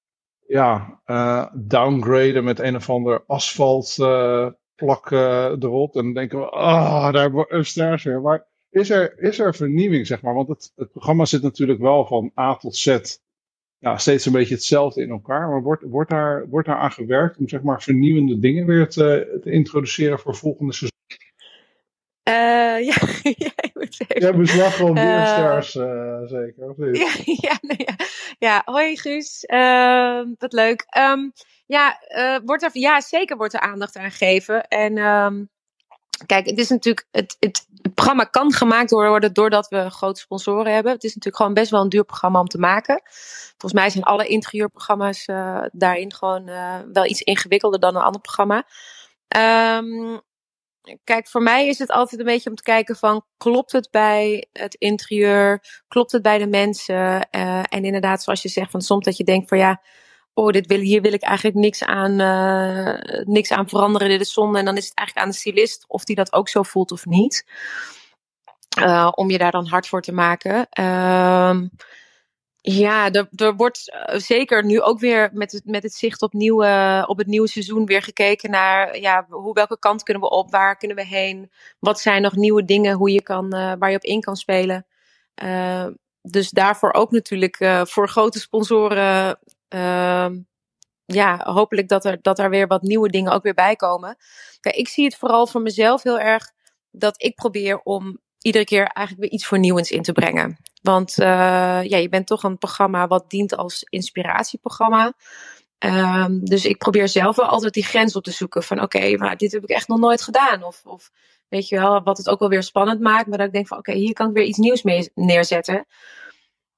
Ja, 0.47 1.01
uh, 1.07 1.47
downgraden 1.55 2.45
met 2.45 2.59
een 2.59 2.77
of 2.77 2.91
ander 2.91 3.25
asfalt 3.27 3.97
uh, 4.01 4.49
plak 4.75 5.11
uh, 5.11 5.45
erop. 5.45 5.97
En 5.97 6.03
dan 6.03 6.15
denken 6.15 6.39
we, 6.39 6.49
ah, 6.49 7.07
oh, 7.07 7.13
daar 7.13 7.53
upstairs 7.53 8.03
weer. 8.03 8.21
Maar 8.21 8.47
is 8.71 8.91
er, 8.91 9.19
is 9.19 9.39
er 9.39 9.55
vernieuwing, 9.55 10.07
zeg 10.07 10.23
maar? 10.23 10.35
Want 10.35 10.49
het, 10.49 10.73
het 10.75 10.91
programma 10.91 11.25
zit 11.25 11.43
natuurlijk 11.43 11.81
wel 11.81 12.07
van 12.07 12.33
A 12.39 12.57
tot 12.57 12.77
Z 12.77 13.19
ja, 13.85 13.99
steeds 13.99 14.27
een 14.27 14.33
beetje 14.33 14.55
hetzelfde 14.55 15.03
in 15.03 15.11
elkaar. 15.11 15.49
Maar 15.49 15.63
wordt, 15.63 15.83
wordt, 15.83 16.11
daar, 16.11 16.49
wordt 16.49 16.67
daar 16.67 16.77
aan 16.77 16.93
gewerkt 16.93 17.39
om 17.39 17.49
zeg 17.49 17.63
maar 17.63 17.83
vernieuwende 17.83 18.39
dingen 18.39 18.67
weer 18.67 18.89
te, 18.89 19.39
te 19.43 19.51
introduceren 19.51 20.19
voor 20.19 20.35
volgende 20.35 20.73
seizoen? 20.73 20.93
Uh, 22.29 22.87
ja, 22.91 23.53
moet 23.99 24.11
even... 24.11 24.23
Jij 24.23 24.37
beslag 24.37 24.77
gewoon 24.77 24.95
Beersters, 24.95 25.75
uh, 25.75 26.21
zeker, 26.25 26.71
of 26.71 26.77
niet? 26.77 26.97
Ja, 27.05 27.11
ja, 27.25 27.59
nee, 27.61 27.87
ja. 27.87 27.95
ja. 28.39 28.63
hoi 28.65 28.97
Guus, 28.97 29.45
uh, 29.47 30.23
wat 30.39 30.53
leuk. 30.53 30.87
Um, 30.99 31.33
ja, 31.67 32.01
uh, 32.09 32.39
wordt 32.45 32.63
er, 32.63 32.71
ja, 32.73 33.01
zeker 33.01 33.37
wordt 33.37 33.55
er 33.55 33.61
aandacht 33.61 33.97
aan 33.97 34.11
gegeven. 34.11 34.69
En 34.69 34.99
um, 34.99 35.49
kijk, 36.27 36.47
het 36.47 36.59
is 36.59 36.69
natuurlijk, 36.69 37.07
het, 37.11 37.37
het, 37.41 37.67
het, 37.83 37.95
programma 37.95 38.25
kan 38.25 38.53
gemaakt 38.53 38.91
worden 38.91 39.33
doordat 39.33 39.69
we 39.69 39.91
grote 39.91 40.21
sponsoren 40.21 40.75
hebben. 40.75 40.93
Het 40.93 41.05
is 41.05 41.15
natuurlijk 41.15 41.37
gewoon 41.37 41.55
best 41.55 41.71
wel 41.71 41.81
een 41.81 41.89
duur 41.89 42.05
programma 42.05 42.41
om 42.41 42.47
te 42.47 42.59
maken. 42.59 43.03
Volgens 43.51 43.73
mij 43.73 43.91
zijn 43.91 44.05
alle 44.05 44.27
interieurprogramma's 44.27 45.27
uh, 45.29 45.65
daarin 45.73 46.13
gewoon 46.13 46.49
uh, 46.49 46.79
wel 46.93 47.07
iets 47.07 47.21
ingewikkelder 47.21 47.81
dan 47.81 47.97
een 47.97 48.03
ander 48.03 48.21
programma. 48.21 48.65
Um, 49.79 50.21
kijk, 51.05 51.29
voor 51.29 51.43
mij 51.43 51.69
is 51.69 51.79
het 51.79 51.91
altijd 51.91 52.21
een 52.21 52.27
beetje 52.27 52.51
om 52.51 52.57
te 52.57 52.63
kijken 52.63 52.97
van, 52.97 53.25
klopt 53.37 53.73
het 53.73 53.89
bij 53.91 54.49
het 54.53 54.75
interieur? 54.75 55.65
Klopt 55.89 56.13
het 56.13 56.23
bij 56.23 56.39
de 56.39 56.47
mensen? 56.47 57.29
Uh, 57.31 57.59
en 57.59 57.85
inderdaad, 57.85 58.23
zoals 58.23 58.43
je 58.43 58.49
zegt, 58.49 58.71
van 58.71 58.83
soms 58.83 59.05
dat 59.05 59.17
je 59.17 59.25
denkt 59.25 59.49
van 59.49 59.59
ja, 59.59 59.83
oh, 60.35 60.51
dit 60.51 60.67
wil, 60.67 60.79
hier 60.79 61.03
wil 61.03 61.13
ik 61.13 61.23
eigenlijk 61.23 61.57
niks 61.57 61.85
aan, 61.85 62.21
uh, 62.21 63.25
niks 63.25 63.53
aan 63.53 63.69
veranderen, 63.69 64.09
dit 64.09 64.21
is 64.21 64.33
zonde. 64.33 64.59
En 64.59 64.65
dan 64.65 64.77
is 64.77 64.89
het 64.89 64.99
eigenlijk 64.99 65.27
aan 65.27 65.33
de 65.33 65.39
stylist 65.39 65.85
of 65.89 66.05
die 66.05 66.17
dat 66.17 66.33
ook 66.33 66.49
zo 66.49 66.63
voelt 66.63 66.93
of 66.93 67.07
niet. 67.07 67.47
Uh, 68.79 69.11
om 69.15 69.31
je 69.31 69.39
daar 69.39 69.51
dan 69.51 69.67
hard 69.67 69.89
voor 69.89 70.03
te 70.03 70.13
maken. 70.13 70.67
Ja, 72.67 73.11
er, 73.11 73.29
er 73.35 73.57
wordt 73.57 73.93
uh, 73.95 74.19
zeker 74.19 74.65
nu 74.65 74.81
ook 74.81 74.99
weer 74.99 75.31
met 75.33 75.53
het, 75.53 75.65
met 75.65 75.83
het 75.83 75.95
zicht 75.95 76.23
op, 76.23 76.33
nieuwe, 76.33 77.05
op 77.07 77.19
het 77.19 77.27
nieuwe 77.27 77.49
seizoen 77.49 77.87
weer 77.87 78.03
gekeken 78.03 78.51
naar 78.51 78.99
ja, 78.99 79.27
hoe, 79.29 79.53
welke 79.53 79.79
kant 79.79 80.03
kunnen 80.03 80.23
we 80.23 80.31
op, 80.31 80.51
waar 80.51 80.77
kunnen 80.77 80.97
we 80.97 81.07
heen, 81.07 81.51
wat 81.79 82.01
zijn 82.01 82.23
nog 82.23 82.35
nieuwe 82.37 82.65
dingen 82.65 82.97
hoe 82.97 83.11
je 83.11 83.23
kan, 83.23 83.55
uh, 83.55 83.73
waar 83.79 83.91
je 83.91 83.97
op 83.97 84.03
in 84.03 84.21
kan 84.21 84.37
spelen. 84.37 84.87
Uh, 85.43 85.87
dus 86.23 86.51
daarvoor 86.51 86.93
ook 86.93 87.11
natuurlijk 87.11 87.57
voor 87.83 88.09
grote 88.09 88.41
sponsoren 88.41 89.39
ja, 91.07 91.41
hopelijk 91.53 91.89
dat 91.89 92.05
er, 92.05 92.19
dat 92.23 92.39
er 92.39 92.51
weer 92.51 92.67
wat 92.67 92.83
nieuwe 92.83 93.09
dingen 93.09 93.33
ook 93.33 93.43
weer 93.43 93.55
bij 93.55 93.77
komen. 93.77 94.17
Ik 94.61 94.89
zie 94.89 95.05
het 95.05 95.17
vooral 95.17 95.47
voor 95.47 95.63
mezelf 95.63 96.03
heel 96.03 96.19
erg 96.19 96.53
dat 96.91 97.23
ik 97.23 97.35
probeer 97.35 97.81
om 97.81 98.21
iedere 98.45 98.65
keer 98.65 98.87
eigenlijk 98.87 99.21
weer 99.21 99.39
iets 99.39 99.47
vernieuwends 99.47 99.91
in 99.91 100.03
te 100.03 100.13
brengen. 100.13 100.57
Want 100.83 101.19
uh, 101.19 101.27
ja, 101.83 101.97
je 101.97 102.09
bent 102.09 102.27
toch 102.27 102.43
een 102.43 102.59
programma 102.59 103.07
wat 103.07 103.31
dient 103.31 103.57
als 103.57 103.83
inspiratieprogramma. 103.89 105.13
Um, 105.79 106.45
dus 106.45 106.65
ik 106.65 106.79
probeer 106.79 107.09
zelf 107.09 107.37
wel 107.37 107.47
altijd 107.47 107.73
die 107.73 107.85
grens 107.85 108.17
op 108.17 108.25
te 108.25 108.31
zoeken 108.31 108.63
van 108.63 108.81
oké, 108.81 109.17
maar 109.17 109.37
dit 109.37 109.53
heb 109.53 109.63
ik 109.63 109.69
echt 109.69 109.89
nog 109.89 109.99
nooit 109.99 110.23
gedaan. 110.23 110.63
Of, 110.63 110.81
of 110.85 111.11
weet 111.49 111.69
je 111.69 111.79
wel, 111.79 112.03
wat 112.03 112.19
het 112.19 112.29
ook 112.29 112.39
wel 112.39 112.49
weer 112.49 112.63
spannend 112.63 113.01
maakt. 113.01 113.27
Maar 113.27 113.39
dat 113.39 113.47
ik 113.47 113.53
denk 113.53 113.67
van 113.67 113.79
oké, 113.79 113.93
hier 113.93 114.13
kan 114.13 114.29
ik 114.29 114.35
weer 114.35 114.45
iets 114.45 114.59
nieuws 114.59 114.83
mee 114.83 115.11
neerzetten. 115.15 115.87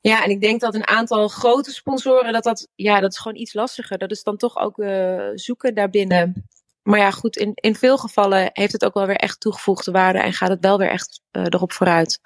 Ja, 0.01 0.25
en 0.25 0.31
ik 0.31 0.41
denk 0.41 0.61
dat 0.61 0.75
een 0.75 0.87
aantal 0.87 1.29
grote 1.29 1.73
sponsoren, 1.73 2.33
dat 2.33 2.45
dat, 2.45 2.69
ja, 2.75 3.01
dat 3.01 3.13
is 3.13 3.19
gewoon 3.19 3.37
iets 3.37 3.55
lastiger. 3.55 3.99
Dat 3.99 4.11
is 4.11 4.23
dan 4.23 4.37
toch 4.37 4.57
ook 4.59 4.79
uh, 4.79 5.31
zoeken 5.35 5.75
daarbinnen. 5.75 6.49
Maar 6.87 6.99
ja, 6.99 7.11
goed, 7.11 7.37
in, 7.37 7.53
in 7.55 7.75
veel 7.75 7.99
gevallen 7.99 8.51
heeft 8.53 8.73
het 8.73 8.85
ook 8.85 8.95
wel 8.95 9.07
weer 9.07 9.17
echt 9.17 9.41
toegevoegde 9.41 9.91
waarde 9.91 10.19
en 10.19 10.33
gaat 10.33 10.49
het 10.49 10.61
wel 10.61 10.79
weer 10.79 10.91
echt 10.91 11.21
uh, 11.33 11.43
erop 11.43 11.73
vooruit. 11.73 12.21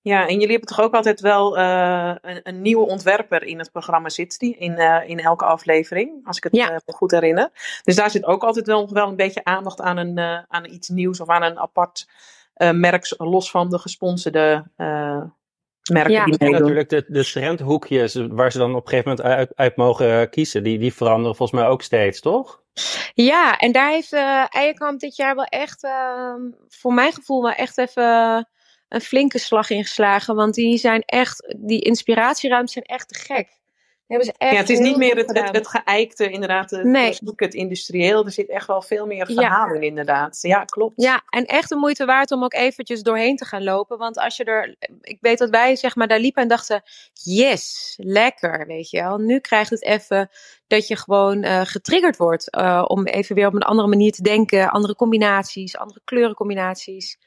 Ja, 0.00 0.26
en 0.26 0.32
jullie 0.32 0.50
hebben 0.50 0.68
toch 0.68 0.80
ook 0.80 0.94
altijd 0.94 1.20
wel 1.20 1.58
uh, 1.58 2.14
een, 2.20 2.40
een, 2.42 2.62
nieuwe 2.62 2.86
ontwerper 2.86 3.42
in 3.42 3.58
het 3.58 3.72
programma 3.72 4.08
zit 4.08 4.38
die 4.38 4.56
in, 4.56 4.72
uh, 4.72 5.08
in 5.08 5.20
elke 5.20 5.44
aflevering, 5.44 6.26
als 6.26 6.36
ik 6.36 6.42
het 6.42 6.56
ja. 6.56 6.80
goed 6.86 7.10
herinner. 7.10 7.50
Dus 7.82 7.96
daar 7.96 8.10
zit 8.10 8.24
ook 8.24 8.42
altijd 8.42 8.66
wel, 8.66 8.92
wel 8.92 9.08
een 9.08 9.16
beetje 9.16 9.44
aandacht 9.44 9.80
aan, 9.80 9.96
een, 9.96 10.18
aan 10.48 10.64
iets 10.64 10.88
nieuws 10.88 11.20
of 11.20 11.28
aan 11.28 11.42
een 11.42 11.58
apart 11.58 12.08
merk, 12.72 13.14
los 13.16 13.50
van 13.50 13.70
de 13.70 13.78
gesponsorde 13.78 14.64
merken 15.88 16.12
ja. 16.12 16.24
die 16.24 16.36
meedoen. 16.38 16.54
En 16.54 16.60
natuurlijk 16.60 16.88
de, 16.88 17.04
de 17.08 17.24
trendhoekjes 17.24 18.14
waar 18.28 18.52
ze 18.52 18.58
dan 18.58 18.74
op 18.74 18.82
een 18.82 18.88
gegeven 18.88 19.10
moment 19.10 19.36
uit, 19.36 19.52
uit 19.54 19.76
mogen 19.76 20.30
kiezen, 20.30 20.62
die, 20.62 20.78
die 20.78 20.94
veranderen 20.94 21.36
volgens 21.36 21.60
mij 21.60 21.68
ook 21.68 21.82
steeds, 21.82 22.20
toch? 22.20 22.62
Ja, 23.14 23.56
en 23.56 23.72
daar 23.72 23.90
heeft 23.90 24.12
uh, 24.12 24.44
Eierkamp 24.48 25.00
dit 25.00 25.16
jaar 25.16 25.34
wel 25.34 25.44
echt, 25.44 25.84
uh, 25.84 26.34
voor 26.68 26.94
mijn 26.94 27.12
gevoel, 27.12 27.42
wel 27.42 27.52
echt 27.52 27.78
even 27.78 28.48
een 28.88 29.00
flinke 29.00 29.38
slag 29.38 29.70
ingeslagen. 29.70 30.34
Want 30.34 30.54
die 30.54 30.78
zijn 30.78 31.02
echt, 31.02 31.54
die 31.58 31.80
inspiratieruimtes 31.80 32.72
zijn 32.72 32.84
echt 32.84 33.08
te 33.08 33.18
gek. 33.18 33.48
Hebben 34.08 34.26
ze 34.26 34.34
echt 34.38 34.52
ja, 34.52 34.58
het 34.58 34.70
is 34.70 34.78
niet 34.78 34.96
meer 34.96 35.16
het, 35.16 35.28
het, 35.32 35.56
het, 35.56 35.68
geëikte, 35.68 36.30
inderdaad, 36.30 36.70
het, 36.70 36.84
nee. 36.84 37.18
het 37.36 37.54
industrieel. 37.54 38.24
Er 38.24 38.32
zit 38.32 38.48
echt 38.48 38.66
wel 38.66 38.82
veel 38.82 39.06
meer 39.06 39.26
verhaal 39.26 39.74
in, 39.74 39.82
inderdaad. 39.82 40.38
Ja, 40.40 40.64
klopt. 40.64 41.02
Ja, 41.02 41.22
en 41.28 41.44
echt 41.44 41.68
de 41.68 41.76
moeite 41.76 42.04
waard 42.04 42.30
om 42.30 42.44
ook 42.44 42.54
eventjes 42.54 43.02
doorheen 43.02 43.36
te 43.36 43.44
gaan 43.44 43.62
lopen. 43.62 43.98
Want 43.98 44.18
als 44.18 44.36
je 44.36 44.44
er, 44.44 44.76
ik 45.00 45.18
weet 45.20 45.38
dat 45.38 45.50
wij 45.50 45.76
zeg 45.76 45.96
maar 45.96 46.08
daar 46.08 46.18
liepen 46.18 46.42
en 46.42 46.48
dachten, 46.48 46.82
yes, 47.12 47.94
lekker, 48.02 48.66
weet 48.66 48.90
je 48.90 49.02
wel. 49.02 49.18
Nu 49.18 49.38
krijgt 49.38 49.70
het 49.70 49.84
even 49.84 50.30
dat 50.66 50.86
je 50.86 50.96
gewoon 50.96 51.44
uh, 51.44 51.60
getriggerd 51.64 52.16
wordt 52.16 52.56
uh, 52.56 52.84
om 52.86 53.06
even 53.06 53.34
weer 53.34 53.46
op 53.46 53.54
een 53.54 53.62
andere 53.62 53.88
manier 53.88 54.12
te 54.12 54.22
denken. 54.22 54.70
Andere 54.70 54.94
combinaties, 54.94 55.76
andere 55.76 56.00
kleurencombinaties. 56.04 57.18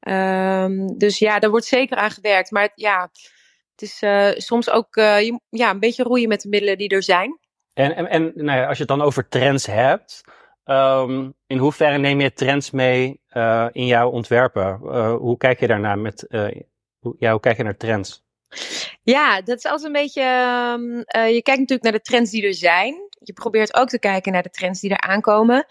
Um, 0.00 0.98
dus 0.98 1.18
ja, 1.18 1.38
daar 1.38 1.50
wordt 1.50 1.66
zeker 1.66 1.96
aan 1.96 2.10
gewerkt. 2.10 2.50
Maar 2.50 2.72
ja, 2.74 3.10
het 3.80 3.88
is 3.88 4.02
uh, 4.02 4.30
soms 4.34 4.70
ook 4.70 4.94
je, 4.94 5.40
ja, 5.48 5.70
een 5.70 5.80
beetje 5.80 6.02
roeien 6.02 6.28
met 6.28 6.40
de 6.40 6.48
middelen 6.48 6.78
die 6.78 6.88
er 6.88 7.02
zijn. 7.02 7.38
En, 7.74 7.96
en, 7.96 8.08
en 8.08 8.32
nou 8.34 8.58
ja, 8.58 8.66
als 8.66 8.76
je 8.76 8.84
het 8.84 8.96
dan 8.96 9.06
over 9.06 9.28
trends 9.28 9.66
hebt, 9.66 10.20
um, 10.64 11.34
in 11.46 11.58
hoeverre 11.58 11.98
neem 11.98 12.20
je 12.20 12.32
trends 12.32 12.70
mee 12.70 13.20
uh, 13.32 13.66
in 13.72 13.86
jouw 13.86 14.10
ontwerpen? 14.10 14.74
hoe 15.16 15.36
kijk 15.36 15.60
je 15.60 15.66
daarnaar 15.66 15.98
met, 15.98 16.26
hoe, 16.98 17.16
ja, 17.18 17.30
hoe 17.30 17.40
kijk 17.40 17.56
je 17.56 17.62
naar 17.62 17.76
trends? 17.76 18.22
Ja, 19.02 19.40
dat 19.42 19.56
is 19.56 19.64
altijd 19.64 19.84
een 19.84 20.02
beetje. 20.02 20.22
Um, 20.72 20.96
je 21.34 21.42
kijkt 21.42 21.60
natuurlijk 21.60 21.82
naar 21.82 21.92
de 21.92 22.00
trends 22.00 22.30
die 22.30 22.46
er 22.46 22.54
zijn. 22.54 23.08
Je 23.20 23.32
probeert 23.32 23.74
ook 23.74 23.88
te 23.88 23.98
kijken 23.98 24.32
naar 24.32 24.42
de 24.42 24.50
trends 24.50 24.80
die 24.80 24.90
er 24.90 25.00
aankomen. 25.00 25.66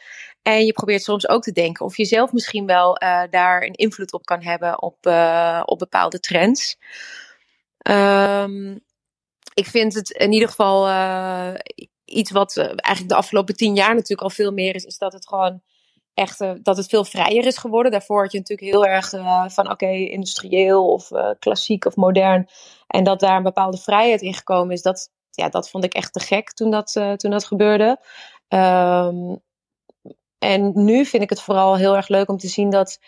En 0.47 0.66
je 0.66 0.74
probeert 0.74 1.03
soms 1.03 1.28
ook 1.28 1.43
te 1.43 1.51
denken 1.51 1.86
of 1.86 1.97
je 1.97 2.05
zelf 2.05 2.32
misschien 2.32 2.66
wel 2.66 3.03
uh, 3.03 3.24
daar 3.30 3.64
een 3.64 3.74
invloed 3.74 4.14
op 4.14 4.26
kan 4.26 4.43
hebben 4.43 4.82
op, 4.82 5.05
uh, 5.08 5.62
op 5.66 5.80
bepaalde 5.80 6.20
trends. 6.20 6.78
Um, 7.90 8.80
ik 9.54 9.66
vind 9.66 9.94
het 9.94 10.10
in 10.10 10.32
ieder 10.32 10.50
geval 10.50 10.88
uh, 10.88 11.54
iets 12.06 12.32
wat 12.32 12.58
eigenlijk 12.58 13.10
de 13.10 13.16
afgelopen 13.16 13.56
tien 13.56 13.76
jaar 13.76 13.94
natuurlijk 13.94 14.22
al 14.22 14.30
veel 14.30 14.52
meer 14.52 14.76
is, 14.76 14.84
is 14.84 14.98
dat 14.98 15.14
het 15.14 15.28
gewoon 15.28 15.62
echt 16.14 16.40
dat 16.64 16.78
het 16.78 16.88
veel 16.88 17.06
vrijer 17.06 17.46
is 17.46 17.58
geworden. 17.58 17.92
Daarvoor 17.92 18.22
had 18.22 18.32
je 18.32 18.38
natuurlijk 18.38 18.70
heel 18.70 18.86
erg 18.86 19.10
van 19.54 19.72
oké, 19.72 19.90
industrieel 19.90 20.92
of 20.92 21.10
klassiek 21.40 21.86
of 21.86 21.96
modern. 21.96 22.48
En 22.88 23.04
dat 23.04 23.20
daar 23.20 23.38
een 23.38 23.44
bepaalde 23.44 23.78
vrijheid 23.78 24.22
in 24.22 24.34
gekomen 24.34 24.74
is. 24.74 24.82
Dat, 24.82 25.10
ja, 25.32 25.50
dat 25.50 25.70
vond 25.70 25.84
ik 25.84 25.94
echt 25.94 26.14
te 26.14 26.20
gek 26.20 26.52
toen 26.52 26.72
dat, 26.72 26.92
toen 27.16 27.32
dat 27.32 27.46
gebeurde. 27.46 28.00
Um, 28.48 29.42
en 30.40 30.72
nu 30.74 31.06
vind 31.06 31.24
ik 31.24 31.30
het 31.30 31.42
vooral 31.42 31.76
heel 31.76 31.96
erg 31.96 32.08
leuk 32.08 32.30
om 32.30 32.38
te 32.38 32.48
zien 32.48 32.70
dat 32.70 33.00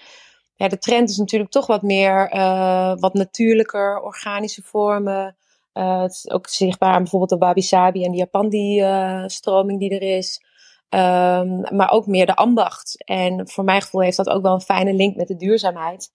ja, 0.60 0.68
de 0.68 0.78
trend 0.78 1.10
is 1.10 1.18
natuurlijk 1.18 1.52
toch 1.52 1.68
wat 1.68 1.82
meer, 1.82 2.34
uh, 2.34 2.94
wat 2.96 3.14
natuurlijker, 3.14 4.02
organische 4.02 4.62
vormen. 4.62 5.36
Uh, 5.74 6.02
het 6.02 6.12
is 6.12 6.30
ook 6.30 6.48
zichtbaar 6.48 6.98
bijvoorbeeld 6.98 7.30
de 7.30 7.46
Wabi 7.46 7.62
Sabi 7.62 8.04
en 8.04 8.12
de 8.12 8.18
Japandi-stroming 8.18 9.82
uh, 9.82 9.90
die 9.90 10.00
er 10.00 10.18
is. 10.18 10.44
Um, 10.90 11.76
maar 11.78 11.92
ook 11.92 12.08
meer 12.08 12.26
de 12.26 12.36
ambacht. 12.36 13.04
En 13.04 13.50
voor 13.50 13.64
mijn 13.64 13.82
gevoel 13.82 14.02
heeft 14.02 14.18
dat 14.18 14.30
ook 14.30 14.42
wel 14.42 14.54
een 14.54 14.62
fijne 14.62 14.94
link 14.94 15.16
met 15.16 15.28
de 15.28 15.36
duurzaamheid. 15.36 16.12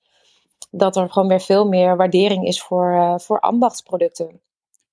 Dat 0.71 0.97
er 0.97 1.11
gewoon 1.11 1.29
weer 1.29 1.41
veel 1.41 1.69
meer 1.69 1.97
waardering 1.97 2.47
is 2.47 2.63
voor, 2.63 3.21
voor 3.21 3.41
ambachtsproducten. 3.41 4.41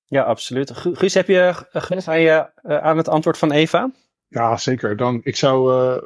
Ja, 0.06 0.24
absoluut. 0.24 0.72
Guus, 0.72 1.14
heb 1.14 1.28
je 1.28 1.54
gewend 1.72 2.08
aan, 2.08 2.20
je, 2.20 2.50
aan 2.82 2.98
het 2.98 3.08
antwoord 3.08 3.38
van 3.38 3.52
Eva? 3.52 3.92
Ja, 4.28 4.58
zeker. 4.58 4.98
Dan, 4.98 5.22
ik 5.24 5.36
zou 5.36 5.74
uh, 5.74 5.98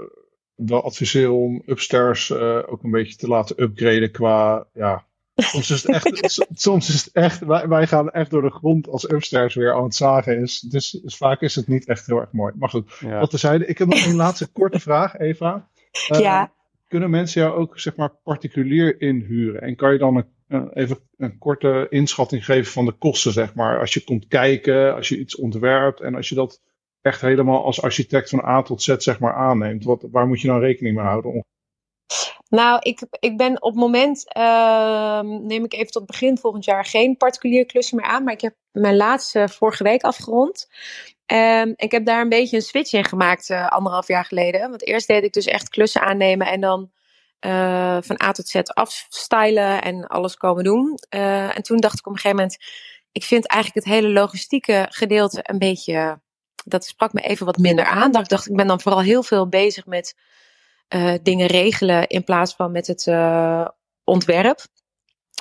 wel 0.56 0.84
adviseren 0.84 1.34
om 1.34 1.62
upstairs 1.66 2.30
uh, 2.30 2.60
ook 2.66 2.84
een 2.84 2.92
beetje 2.92 3.16
te 3.16 3.28
laten 3.28 3.62
upgraden 3.62 4.12
qua, 4.12 4.68
ja, 4.74 5.06
soms 5.36 5.72
is 5.72 5.84
het 5.84 5.92
echt, 5.92 6.48
soms 6.66 6.90
is 6.90 7.06
het 7.06 7.14
echt 7.14 7.40
wij, 7.40 7.68
wij, 7.68 7.88
gaan 7.88 8.12
echt 8.12 8.32
door 8.32 8.42
de 8.42 8.52
grond 8.52 8.88
als 8.88 9.10
upstairs 9.12 9.56
weer 9.56 9.74
aan 9.74 9.84
het 9.84 9.96
zagen 9.96 10.42
is. 10.42 10.60
Dus, 10.60 10.92
dus 10.92 11.18
vaak 11.18 11.42
is 11.42 11.56
het 11.56 11.68
niet 11.68 11.88
echt 11.88 12.06
heel 12.06 12.20
erg 12.20 12.32
mooi. 12.32 12.54
Maar 12.58 12.70
goed, 12.70 12.98
ja. 13.00 13.20
wat 13.20 13.30
terzijde. 13.30 13.66
Ik 13.66 13.78
heb 13.78 13.88
nog 13.88 14.06
een 14.06 14.16
laatste 14.16 14.48
korte 14.52 14.80
vraag, 14.80 15.18
Eva. 15.18 15.68
Uh, 16.12 16.20
ja. 16.20 16.54
Kunnen 16.88 17.10
mensen 17.10 17.42
jou 17.42 17.56
ook, 17.56 17.80
zeg 17.80 17.96
maar, 17.96 18.12
particulier 18.24 19.02
inhuren? 19.02 19.62
En 19.62 19.76
kan 19.76 19.92
je 19.92 19.98
dan 19.98 20.16
een, 20.16 20.26
een, 20.48 20.74
even 20.74 20.98
een 21.18 21.38
korte 21.38 21.88
inschatting 21.90 22.46
geven 22.46 22.72
van 22.72 22.86
de 22.86 22.92
kosten, 22.92 23.32
zeg 23.32 23.54
maar? 23.54 23.80
Als 23.80 23.94
je 23.94 24.04
komt 24.04 24.28
kijken, 24.28 24.96
als 24.96 25.10
je 25.10 25.20
iets 25.20 25.36
ontwerpt 25.36 26.02
en 26.02 26.16
als 26.16 26.30
je 26.30 26.36
dat 26.36 26.62
echt 27.06 27.22
helemaal 27.22 27.66
als 27.66 27.82
architect 27.82 28.30
van 28.30 28.46
A 28.46 28.62
tot 28.62 28.82
Z 28.82 28.96
zeg 28.98 29.20
maar 29.20 29.34
aanneemt? 29.34 29.84
Wat, 29.84 30.06
waar 30.12 30.28
moet 30.28 30.42
je 30.42 30.48
nou 30.48 30.60
rekening 30.62 30.96
mee 30.96 31.06
houden? 31.06 31.46
Nou, 32.50 32.80
ik, 32.80 33.02
ik 33.20 33.38
ben 33.38 33.62
op 33.62 33.72
het 33.72 33.80
moment, 33.80 34.34
ehm, 34.34 35.46
neem 35.46 35.64
ik 35.64 35.74
even 35.74 35.92
tot 35.92 36.06
begin 36.06 36.38
volgend 36.38 36.66
jaar 36.66 36.86
geen 36.86 37.18
particulier 37.18 37.66
klusje 37.66 37.96
meer 37.96 38.06
aan. 38.06 38.24
Maar 38.24 38.34
ik 38.34 38.42
heb 38.42 38.56
mijn 38.72 38.96
laatste 38.96 39.50
vorige 39.50 39.84
week 39.84 40.04
afgerond. 40.04 40.68
Um, 41.32 41.74
ik 41.76 41.92
heb 41.92 42.06
daar 42.06 42.22
een 42.22 42.30
beetje 42.30 42.56
een 42.56 42.62
switch 42.62 42.94
in 42.94 43.06
gemaakt 43.06 43.50
uh, 43.50 43.68
anderhalf 43.68 44.08
jaar 44.08 44.26
geleden. 44.26 44.70
Want 44.70 44.88
eerst 44.88 45.08
deed 45.08 45.24
ik 45.24 45.34
dus 45.34 45.46
echt 45.46 45.70
klussen 45.70 46.02
aannemen 46.02 46.48
en 46.48 46.62
dan 46.62 46.92
uh, 47.46 47.98
van 48.02 48.22
A 48.24 48.32
tot 48.32 48.48
Z 48.48 48.56
afstylen 48.56 49.82
en 49.82 50.08
alles 50.08 50.36
komen 50.36 50.64
doen. 50.64 51.00
Uh, 51.16 51.58
en 51.58 51.64
toen 51.64 51.78
dacht 51.78 52.00
ik 52.00 52.08
op 52.08 52.14
een 52.14 52.20
gegeven 52.20 52.38
moment, 52.38 52.58
ik 53.12 53.24
vind 53.24 53.48
eigenlijk 53.48 53.86
het 53.86 53.96
hele 53.96 54.10
logistieke 54.10 54.86
gedeelte 54.90 55.40
een 55.44 55.60
beetje, 55.60 56.22
dat 56.66 56.86
sprak 56.86 57.14
me 57.14 57.22
even 57.22 57.46
wat 57.46 57.58
minder 57.58 57.86
aan. 57.86 58.12
Dat 58.12 58.22
ik 58.22 58.30
dacht, 58.30 58.50
ik 58.50 58.56
ben 58.56 58.68
dan 58.68 58.82
vooral 58.82 59.02
heel 59.02 59.24
veel 59.24 59.50
bezig 59.50 59.86
met 59.86 60.16
uh, 60.90 61.14
dingen 61.22 61.48
regelen 61.48 62.08
in 62.08 62.24
plaats 62.24 62.56
van 62.56 62.72
met 62.72 62.88
het 62.88 63.06
uh, 63.06 63.68
ontwerp. 64.04 64.66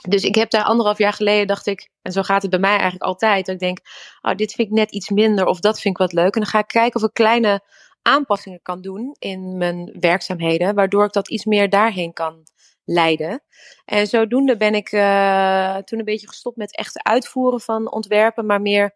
Dus 0.08 0.22
ik 0.22 0.34
heb 0.34 0.50
daar 0.50 0.64
anderhalf 0.64 0.98
jaar 0.98 1.12
geleden, 1.12 1.46
dacht 1.46 1.66
ik, 1.66 1.90
en 2.02 2.12
zo 2.12 2.22
gaat 2.22 2.42
het 2.42 2.50
bij 2.50 2.60
mij 2.60 2.70
eigenlijk 2.70 3.02
altijd, 3.02 3.46
dat 3.46 3.54
ik 3.54 3.60
denk, 3.60 3.78
oh, 4.20 4.34
dit 4.34 4.52
vind 4.52 4.68
ik 4.68 4.74
net 4.74 4.90
iets 4.90 5.08
minder 5.08 5.46
of 5.46 5.60
dat 5.60 5.80
vind 5.80 5.94
ik 5.94 6.00
wat 6.00 6.12
leuk. 6.12 6.34
En 6.34 6.40
dan 6.40 6.50
ga 6.50 6.58
ik 6.58 6.66
kijken 6.66 7.00
of 7.00 7.06
ik 7.06 7.14
kleine 7.14 7.62
aanpassingen 8.02 8.62
kan 8.62 8.80
doen 8.80 9.16
in 9.18 9.56
mijn 9.56 9.96
werkzaamheden, 10.00 10.74
waardoor 10.74 11.04
ik 11.04 11.12
dat 11.12 11.28
iets 11.28 11.44
meer 11.44 11.70
daarheen 11.70 12.12
kan 12.12 12.42
leiden. 12.84 13.42
En 13.84 14.06
zodoende 14.06 14.56
ben 14.56 14.74
ik 14.74 14.92
uh, 14.92 15.76
toen 15.76 15.98
een 15.98 16.04
beetje 16.04 16.28
gestopt 16.28 16.56
met 16.56 16.76
echt 16.76 17.02
uitvoeren 17.02 17.60
van 17.60 17.92
ontwerpen, 17.92 18.46
maar 18.46 18.60
meer 18.60 18.94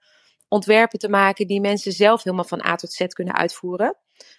ontwerpen 0.49 0.99
te 0.99 1.09
maken 1.09 1.46
die 1.46 1.61
mensen 1.61 1.92
zelf 1.92 2.22
helemaal 2.22 2.44
van 2.44 2.66
A 2.66 2.74
tot 2.74 2.92
Z 2.92 3.07
kunnen 3.07 3.34
uitvoeren. 3.34 3.96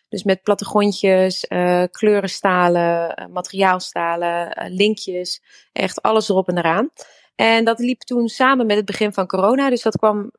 Dus 0.10 0.24
met 0.24 0.44
plattegrondjes, 0.44 1.46
uh, 1.50 1.84
kleurenstalen, 1.92 3.20
uh, 3.20 3.26
materiaalstalen, 3.26 4.64
uh, 4.64 4.76
linkjes, 4.76 5.42
echt 5.72 6.02
alles 6.02 6.30
erop 6.30 6.48
en 6.48 6.58
eraan. 6.58 6.90
En 7.36 7.66
dat 7.66 7.80
liep 7.80 8.00
toen 8.00 8.28
samen 8.28 8.66
met 8.66 8.78
het 8.78 8.86
begin 8.86 9.14
van 9.14 9.28
corona, 9.28 9.70
dus 9.70 9.82
dat 9.82 9.98
kwam 9.98 10.32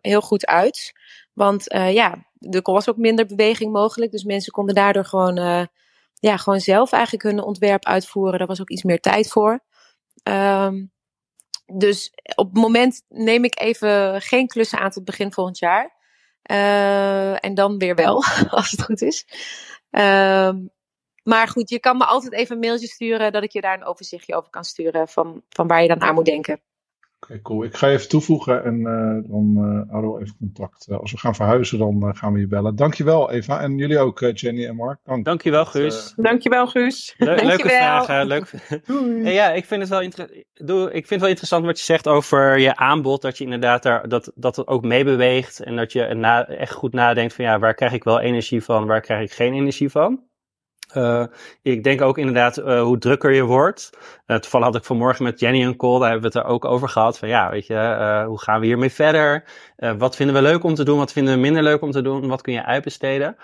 heel 0.00 0.20
goed 0.20 0.46
uit. 0.46 0.92
Want 1.32 1.64
ja, 1.68 2.26
er 2.40 2.62
was 2.62 2.88
ook 2.88 2.96
minder 2.96 3.26
beweging 3.26 3.72
mogelijk, 3.72 4.12
dus 4.12 4.24
mensen 4.24 4.52
konden 4.52 4.74
daardoor 4.74 5.04
gewoon, 5.04 5.68
ja, 6.14 6.36
gewoon 6.36 6.60
zelf 6.60 6.92
eigenlijk 6.92 7.24
hun 7.24 7.42
ontwerp 7.42 7.84
uitvoeren. 7.84 8.38
Daar 8.38 8.46
was 8.46 8.60
ook 8.60 8.70
iets 8.70 8.82
meer 8.82 9.00
tijd 9.00 9.28
voor. 9.28 9.60
Um, 10.22 10.92
dus 11.66 12.12
op 12.34 12.46
het 12.46 12.62
moment 12.62 13.02
neem 13.08 13.44
ik 13.44 13.60
even 13.60 14.22
geen 14.22 14.46
klussen 14.46 14.78
aan 14.78 14.90
tot 14.90 15.04
begin 15.04 15.32
volgend 15.32 15.58
jaar. 15.58 15.92
Uh, 16.50 17.44
en 17.44 17.54
dan 17.54 17.78
weer 17.78 17.94
wel, 17.94 18.14
als 18.50 18.70
het 18.70 18.82
goed 18.82 19.02
is. 19.02 19.26
Uh, 19.90 20.52
maar 21.22 21.48
goed, 21.48 21.68
je 21.68 21.80
kan 21.80 21.96
me 21.96 22.04
altijd 22.04 22.32
even 22.32 22.54
een 22.54 22.60
mailtje 22.60 22.86
sturen 22.86 23.32
dat 23.32 23.42
ik 23.42 23.52
je 23.52 23.60
daar 23.60 23.74
een 23.74 23.84
overzichtje 23.84 24.34
over 24.34 24.50
kan 24.50 24.64
sturen 24.64 25.08
van, 25.08 25.42
van 25.48 25.66
waar 25.66 25.82
je 25.82 25.88
dan 25.88 26.00
aan 26.00 26.14
moet 26.14 26.24
denken. 26.24 26.60
Oké, 27.24 27.32
okay, 27.32 27.42
cool. 27.42 27.64
Ik 27.64 27.76
ga 27.76 27.86
je 27.86 27.96
even 27.96 28.08
toevoegen 28.08 28.64
en 28.64 28.78
uh, 28.78 29.30
dan 29.30 29.54
uh, 29.56 29.90
houden 29.90 30.12
we 30.12 30.20
even 30.20 30.36
contact. 30.38 30.86
Uh, 30.90 30.98
als 30.98 31.12
we 31.12 31.18
gaan 31.18 31.34
verhuizen, 31.34 31.78
dan 31.78 32.16
gaan 32.16 32.32
we 32.32 32.38
je 32.38 32.46
bellen. 32.46 32.76
Dankjewel, 32.76 33.30
Eva. 33.30 33.60
En 33.60 33.76
jullie 33.76 33.98
ook, 33.98 34.30
Jenny 34.34 34.66
en 34.66 34.76
Mark. 34.76 34.98
Dank. 35.04 35.24
Dankjewel, 35.24 35.64
Guus. 35.64 36.12
Dankjewel, 36.16 36.66
Guus. 36.66 37.14
Le 37.18 37.26
Dankjewel. 37.26 37.56
Leuke 37.56 37.68
vragen. 37.68 38.26
Leuk. 38.26 38.50
ja, 39.38 39.50
ik 39.50 39.64
vind, 39.64 39.80
het 39.80 39.90
wel 39.90 40.02
ik 40.02 41.06
vind 41.06 41.10
het 41.10 41.20
wel 41.20 41.28
interessant 41.28 41.64
wat 41.64 41.78
je 41.78 41.84
zegt 41.84 42.08
over 42.08 42.58
je 42.58 42.76
aanbod. 42.76 43.22
Dat 43.22 43.38
je 43.38 43.44
inderdaad 43.44 43.82
daar, 43.82 44.08
dat, 44.08 44.32
dat 44.34 44.56
het 44.56 44.66
ook 44.66 44.84
meebeweegt. 44.84 45.60
En 45.60 45.76
dat 45.76 45.92
je 45.92 46.14
na, 46.14 46.46
echt 46.46 46.72
goed 46.72 46.92
nadenkt 46.92 47.34
van 47.34 47.44
ja, 47.44 47.58
waar 47.58 47.74
krijg 47.74 47.92
ik 47.92 48.04
wel 48.04 48.20
energie 48.20 48.62
van, 48.62 48.86
waar 48.86 49.00
krijg 49.00 49.22
ik 49.22 49.32
geen 49.32 49.54
energie 49.54 49.90
van. 49.90 50.22
Uh, 50.96 51.24
ik 51.62 51.84
denk 51.84 52.00
ook 52.00 52.18
inderdaad 52.18 52.58
uh, 52.58 52.82
hoe 52.82 52.98
drukker 52.98 53.32
je 53.32 53.42
wordt. 53.42 53.90
Uh, 54.26 54.36
toevallig 54.36 54.66
had 54.66 54.76
ik 54.76 54.84
vanmorgen 54.84 55.24
met 55.24 55.40
Jenny 55.40 55.64
een 55.64 55.76
call, 55.76 55.98
daar 55.98 56.10
hebben 56.10 56.32
we 56.32 56.38
het 56.38 56.46
er 56.46 56.52
ook 56.52 56.64
over 56.64 56.88
gehad. 56.88 57.18
Van 57.18 57.28
ja, 57.28 57.50
weet 57.50 57.66
je, 57.66 58.24
hoe 58.26 58.40
gaan 58.40 58.60
we 58.60 58.66
hiermee 58.66 58.90
verder? 58.90 59.44
wat 59.98 60.16
vinden 60.16 60.34
we 60.34 60.42
leuk 60.42 60.64
om 60.64 60.74
te 60.74 60.84
doen? 60.84 60.98
Wat 60.98 61.12
vinden 61.12 61.34
we 61.34 61.40
minder 61.40 61.62
leuk 61.62 61.82
om 61.82 61.90
te 61.90 62.02
doen? 62.02 62.28
Wat 62.28 62.42
kun 62.42 62.52
je 62.52 62.64
uitbesteden? 62.64 63.36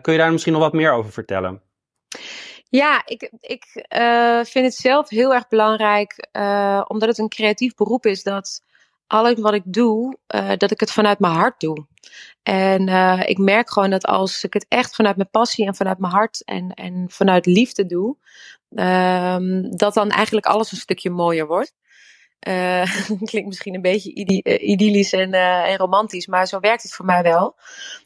kun 0.00 0.12
je 0.12 0.18
daar 0.18 0.32
misschien 0.32 0.52
nog 0.52 0.62
wat 0.62 0.72
meer 0.72 0.92
over 0.92 1.12
vertellen? 1.12 1.62
Ja, 2.68 3.02
ik, 3.04 3.32
ik 3.40 3.64
vind 4.42 4.64
het 4.64 4.74
zelf 4.74 5.08
heel 5.08 5.34
erg 5.34 5.48
belangrijk, 5.48 6.28
omdat 6.88 7.08
het 7.08 7.18
een 7.18 7.28
creatief 7.28 7.74
beroep 7.74 8.06
is, 8.06 8.22
dat 8.22 8.62
alles 9.10 9.40
wat 9.40 9.54
ik 9.54 9.62
doe, 9.64 10.16
uh, 10.34 10.52
dat 10.56 10.70
ik 10.70 10.80
het 10.80 10.92
vanuit 10.92 11.18
mijn 11.18 11.32
hart 11.32 11.60
doe. 11.60 11.86
En 12.42 12.88
uh, 12.88 13.22
ik 13.24 13.38
merk 13.38 13.70
gewoon 13.70 13.90
dat 13.90 14.06
als 14.06 14.44
ik 14.44 14.52
het 14.52 14.66
echt 14.68 14.94
vanuit 14.94 15.16
mijn 15.16 15.30
passie 15.30 15.66
en 15.66 15.74
vanuit 15.74 15.98
mijn 15.98 16.12
hart 16.12 16.44
en, 16.44 16.70
en 16.74 17.04
vanuit 17.08 17.46
liefde 17.46 17.86
doe, 17.86 18.16
um, 18.70 19.76
dat 19.76 19.94
dan 19.94 20.10
eigenlijk 20.10 20.46
alles 20.46 20.72
een 20.72 20.78
stukje 20.78 21.10
mooier 21.10 21.46
wordt. 21.46 21.74
Uh, 22.48 22.82
klinkt 23.30 23.48
misschien 23.48 23.74
een 23.74 23.82
beetje 23.82 24.12
idyllisch 24.60 25.12
en, 25.12 25.32
en, 25.32 25.76
romantisch, 25.76 26.26
maar 26.26 26.46
zo 26.46 26.60
werkt 26.60 26.82
het 26.82 26.92
voor 26.92 27.04
mij 27.04 27.22
wel. 27.22 27.56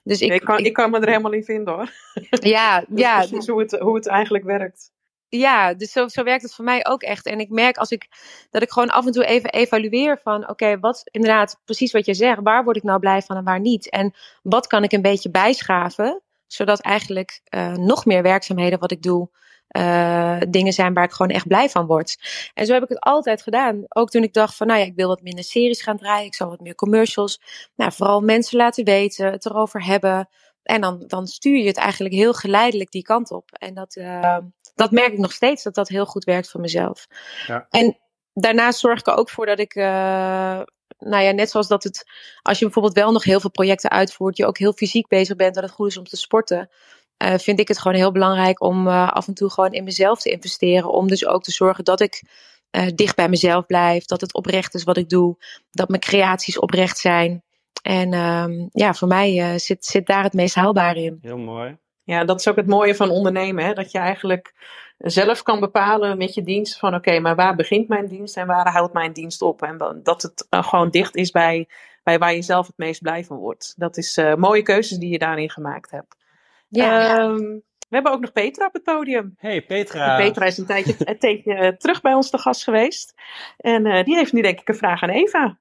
Dus 0.02 0.20
ik, 0.20 0.32
ik, 0.32 0.40
kan, 0.40 0.58
ik, 0.58 0.66
ik 0.66 0.72
kan 0.72 0.90
me 0.90 0.98
er 0.98 1.08
helemaal 1.08 1.32
in 1.32 1.44
vinden 1.44 1.74
hoor. 1.74 1.92
Ja, 2.30 2.84
ja. 2.94 3.22
Is 3.30 3.46
hoe 3.46 3.60
het, 3.60 3.72
hoe 3.72 3.94
het 3.94 4.06
eigenlijk 4.06 4.44
werkt 4.44 4.92
ja, 5.38 5.74
dus 5.74 5.92
zo, 5.92 6.08
zo 6.08 6.22
werkt 6.22 6.42
het 6.42 6.54
voor 6.54 6.64
mij 6.64 6.86
ook 6.86 7.02
echt. 7.02 7.26
En 7.26 7.40
ik 7.40 7.50
merk 7.50 7.76
als 7.76 7.90
ik 7.90 8.08
dat 8.50 8.62
ik 8.62 8.70
gewoon 8.70 8.90
af 8.90 9.06
en 9.06 9.12
toe 9.12 9.24
even 9.24 9.50
evalueer 9.50 10.20
van 10.22 10.48
oké, 10.48 10.78
wat 10.78 11.02
inderdaad 11.04 11.60
precies 11.64 11.92
wat 11.92 12.06
je 12.06 12.14
zegt, 12.14 12.40
waar 12.42 12.64
word 12.64 12.76
ik 12.76 12.82
nou 12.82 12.98
blij 12.98 13.22
van 13.22 13.36
en 13.36 13.44
waar 13.44 13.60
niet? 13.60 13.90
En 13.90 14.14
wat 14.42 14.66
kan 14.66 14.82
ik 14.82 14.92
een 14.92 15.02
beetje 15.02 15.30
bijschaven, 15.30 16.22
zodat 16.46 16.80
eigenlijk 16.80 17.40
uh, 17.54 17.72
nog 17.72 18.04
meer 18.04 18.22
werkzaamheden 18.22 18.78
wat 18.78 18.90
ik 18.90 19.02
doe, 19.02 19.30
uh, 19.76 20.38
dingen 20.48 20.72
zijn 20.72 20.94
waar 20.94 21.04
ik 21.04 21.12
gewoon 21.12 21.32
echt 21.32 21.46
blij 21.46 21.68
van 21.68 21.86
word. 21.86 22.18
En 22.54 22.66
zo 22.66 22.72
heb 22.72 22.82
ik 22.82 22.88
het 22.88 23.00
altijd 23.00 23.42
gedaan. 23.42 23.84
Ook 23.88 24.10
toen 24.10 24.22
ik 24.22 24.32
dacht 24.32 24.56
van 24.56 24.66
nou 24.66 24.80
ja, 24.80 24.86
ik 24.86 24.94
wil 24.94 25.08
wat 25.08 25.22
minder 25.22 25.44
series 25.44 25.82
gaan 25.82 25.96
draaien, 25.96 26.26
ik 26.26 26.34
zal 26.34 26.48
wat 26.48 26.60
meer 26.60 26.74
commercials. 26.74 27.40
Nou, 27.76 27.92
vooral 27.92 28.20
mensen 28.20 28.56
laten 28.56 28.84
weten, 28.84 29.32
het 29.32 29.46
erover 29.46 29.84
hebben. 29.84 30.28
En 30.64 30.80
dan, 30.80 31.04
dan 31.06 31.26
stuur 31.26 31.58
je 31.58 31.66
het 31.66 31.76
eigenlijk 31.76 32.14
heel 32.14 32.32
geleidelijk 32.32 32.90
die 32.90 33.02
kant 33.02 33.30
op. 33.30 33.50
En 33.52 33.74
dat, 33.74 33.96
uh, 33.96 34.38
dat 34.74 34.90
merk 34.90 35.12
ik 35.12 35.18
nog 35.18 35.32
steeds, 35.32 35.62
dat 35.62 35.74
dat 35.74 35.88
heel 35.88 36.06
goed 36.06 36.24
werkt 36.24 36.50
voor 36.50 36.60
mezelf. 36.60 37.06
Ja. 37.46 37.66
En 37.70 37.98
daarnaast 38.32 38.78
zorg 38.78 38.98
ik 38.98 39.06
er 39.06 39.16
ook 39.16 39.30
voor 39.30 39.46
dat 39.46 39.58
ik, 39.58 39.74
uh, 39.74 39.84
nou 40.98 41.22
ja, 41.22 41.30
net 41.30 41.50
zoals 41.50 41.68
dat 41.68 41.82
het, 41.82 42.04
als 42.42 42.58
je 42.58 42.64
bijvoorbeeld 42.64 42.94
wel 42.94 43.12
nog 43.12 43.24
heel 43.24 43.40
veel 43.40 43.50
projecten 43.50 43.90
uitvoert, 43.90 44.36
je 44.36 44.46
ook 44.46 44.58
heel 44.58 44.72
fysiek 44.72 45.08
bezig 45.08 45.36
bent, 45.36 45.54
dat 45.54 45.64
het 45.64 45.72
goed 45.72 45.88
is 45.88 45.96
om 45.96 46.04
te 46.04 46.16
sporten. 46.16 46.70
Uh, 47.24 47.38
vind 47.38 47.60
ik 47.60 47.68
het 47.68 47.78
gewoon 47.78 47.96
heel 47.96 48.12
belangrijk 48.12 48.62
om 48.62 48.88
af 48.88 49.26
en 49.26 49.34
toe 49.34 49.50
gewoon 49.50 49.72
in 49.72 49.84
mezelf 49.84 50.20
te 50.20 50.30
investeren. 50.30 50.90
Om 50.90 51.08
dus 51.08 51.26
ook 51.26 51.42
te 51.42 51.52
zorgen 51.52 51.84
dat 51.84 52.00
ik 52.00 52.22
dicht 52.94 53.16
bij 53.16 53.28
mezelf 53.28 53.66
blijf. 53.66 54.04
Dat 54.04 54.20
het 54.20 54.34
oprecht 54.34 54.74
is 54.74 54.84
wat 54.84 54.96
ik 54.96 55.08
doe. 55.08 55.36
Dat 55.70 55.88
mijn 55.88 56.00
creaties 56.00 56.58
oprecht 56.58 56.98
zijn. 56.98 57.42
En 57.84 58.12
um, 58.12 58.68
ja, 58.72 58.94
voor 58.94 59.08
mij 59.08 59.58
zit, 59.58 59.84
zit 59.84 60.06
daar 60.06 60.22
het 60.22 60.32
meest 60.32 60.54
haalbaar 60.54 60.96
in. 60.96 61.18
Heel 61.20 61.38
mooi. 61.38 61.76
Ja, 62.02 62.24
dat 62.24 62.40
is 62.40 62.48
ook 62.48 62.56
het 62.56 62.66
mooie 62.66 62.94
van 62.94 63.10
ondernemen. 63.10 63.64
Hè? 63.64 63.72
Dat 63.72 63.90
je 63.90 63.98
eigenlijk 63.98 64.54
zelf 64.98 65.42
kan 65.42 65.60
bepalen 65.60 66.18
met 66.18 66.34
je 66.34 66.42
dienst 66.42 66.78
van 66.78 66.88
oké, 66.88 67.08
okay, 67.08 67.18
maar 67.18 67.34
waar 67.34 67.54
begint 67.54 67.88
mijn 67.88 68.06
dienst 68.06 68.36
en 68.36 68.46
waar 68.46 68.68
houdt 68.72 68.92
mijn 68.92 69.12
dienst 69.12 69.42
op? 69.42 69.62
En 69.62 70.00
dat 70.02 70.22
het 70.22 70.46
uh, 70.50 70.62
gewoon 70.62 70.90
dicht 70.90 71.16
is 71.16 71.30
bij, 71.30 71.68
bij 72.02 72.18
waar 72.18 72.34
je 72.34 72.42
zelf 72.42 72.66
het 72.66 72.76
meest 72.76 73.02
blij 73.02 73.24
van 73.24 73.36
wordt. 73.36 73.74
Dat 73.76 73.96
is 73.96 74.18
uh, 74.18 74.34
mooie 74.34 74.62
keuzes 74.62 74.98
die 74.98 75.10
je 75.10 75.18
daarin 75.18 75.50
gemaakt 75.50 75.90
hebt. 75.90 76.16
Ja, 76.68 77.18
um, 77.18 77.62
We 77.88 77.94
hebben 77.94 78.12
ook 78.12 78.20
nog 78.20 78.32
Petra 78.32 78.66
op 78.66 78.72
het 78.72 78.82
podium. 78.82 79.34
Hey 79.36 79.62
Petra. 79.62 80.16
Petra 80.16 80.46
is 80.46 80.58
een 80.58 80.66
tijdje, 80.66 80.94
een 80.98 81.18
tijdje 81.18 81.76
terug 81.76 82.00
bij 82.00 82.14
ons 82.14 82.30
te 82.30 82.38
gast 82.38 82.64
geweest. 82.64 83.14
En 83.56 83.86
uh, 83.86 84.04
die 84.04 84.16
heeft 84.16 84.32
nu 84.32 84.42
denk 84.42 84.60
ik 84.60 84.68
een 84.68 84.74
vraag 84.74 85.02
aan 85.02 85.08
Eva. 85.08 85.58